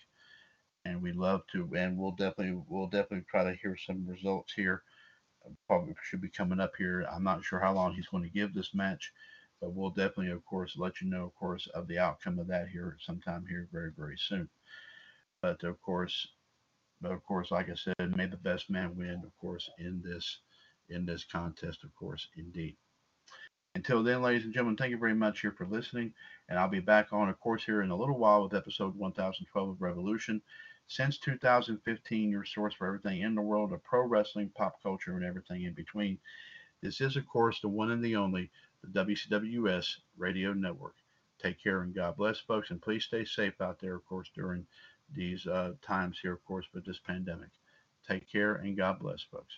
and 0.86 1.02
we 1.02 1.12
love 1.12 1.42
to 1.52 1.70
and 1.76 1.98
we'll 1.98 2.12
definitely 2.12 2.62
we'll 2.68 2.88
definitely 2.88 3.26
try 3.30 3.44
to 3.44 3.58
hear 3.62 3.78
some 3.78 4.06
results 4.08 4.54
here 4.54 4.84
probably 5.68 5.94
should 6.04 6.22
be 6.22 6.30
coming 6.30 6.60
up 6.60 6.74
here 6.78 7.06
i'm 7.14 7.24
not 7.24 7.44
sure 7.44 7.60
how 7.60 7.74
long 7.74 7.94
he's 7.94 8.08
going 8.08 8.24
to 8.24 8.30
give 8.30 8.54
this 8.54 8.74
match 8.74 9.12
but 9.62 9.74
we'll 9.74 9.90
definitely 9.90 10.32
of 10.32 10.46
course 10.46 10.76
let 10.78 11.02
you 11.02 11.10
know 11.10 11.26
of 11.26 11.36
course 11.36 11.68
of 11.74 11.88
the 11.88 11.98
outcome 11.98 12.40
of 12.40 12.48
that 12.48 12.68
here 12.68 12.98
sometime 13.02 13.46
here 13.48 13.68
very 13.72 13.92
very 13.98 14.18
soon 14.18 14.48
but 15.42 15.64
of 15.64 15.82
course 15.82 16.28
but 17.02 17.12
of 17.12 17.24
course 17.26 17.52
like 17.52 17.70
i 17.70 17.76
said 17.76 18.16
may 18.16 18.26
the 18.26 18.38
best 18.38 18.70
man 18.70 18.96
win 18.96 19.22
of 19.26 19.38
course 19.40 19.70
in 19.80 20.02
this 20.04 20.40
in 20.90 21.06
this 21.06 21.24
contest 21.24 21.84
of 21.84 21.96
course 21.96 22.28
indeed 22.38 22.76
until 23.76 24.04
then, 24.04 24.22
ladies 24.22 24.46
and 24.46 24.54
gentlemen, 24.54 24.78
thank 24.78 24.92
you 24.92 25.00
very 25.00 25.16
much 25.16 25.42
here 25.42 25.52
for 25.52 25.66
listening. 25.66 26.14
And 26.48 26.60
I'll 26.60 26.68
be 26.68 26.80
back 26.80 27.12
on, 27.12 27.28
of 27.28 27.40
course, 27.40 27.64
here 27.64 27.82
in 27.82 27.90
a 27.90 27.96
little 27.96 28.20
while 28.20 28.44
with 28.44 28.54
episode 28.54 28.96
1012 28.96 29.70
of 29.70 29.82
Revolution. 29.82 30.44
Since 30.88 31.18
2015, 31.18 32.30
your 32.30 32.46
source 32.46 32.76
for 32.76 32.86
everything 32.86 33.22
in 33.22 33.34
the 33.34 33.42
world 33.42 33.74
of 33.74 33.84
pro 33.84 34.06
wrestling, 34.06 34.50
pop 34.50 34.84
culture, 34.84 35.16
and 35.16 35.26
everything 35.26 35.64
in 35.64 35.74
between. 35.74 36.20
This 36.82 37.02
is, 37.02 37.16
of 37.16 37.26
course, 37.26 37.62
the 37.62 37.70
one 37.70 37.90
and 37.90 38.04
the 38.04 38.16
only, 38.16 38.52
the 38.84 39.06
WCWUS 39.06 39.98
Radio 40.18 40.54
Network. 40.54 40.96
Take 41.42 41.60
care 41.62 41.82
and 41.82 41.96
God 41.96 42.16
bless, 42.16 42.40
folks, 42.40 42.70
and 42.70 42.82
please 42.82 43.06
stay 43.06 43.26
safe 43.26 43.60
out 43.60 43.80
there, 43.80 43.96
of 43.96 44.06
course, 44.06 44.30
during 44.36 44.68
these 45.12 45.48
uh, 45.48 45.74
times 45.82 46.20
here, 46.22 46.34
of 46.34 46.46
course, 46.46 46.68
with 46.74 46.86
this 46.86 47.00
pandemic. 47.00 47.50
Take 48.08 48.32
care 48.32 48.56
and 48.56 48.78
God 48.78 49.00
bless, 49.00 49.24
folks. 49.24 49.58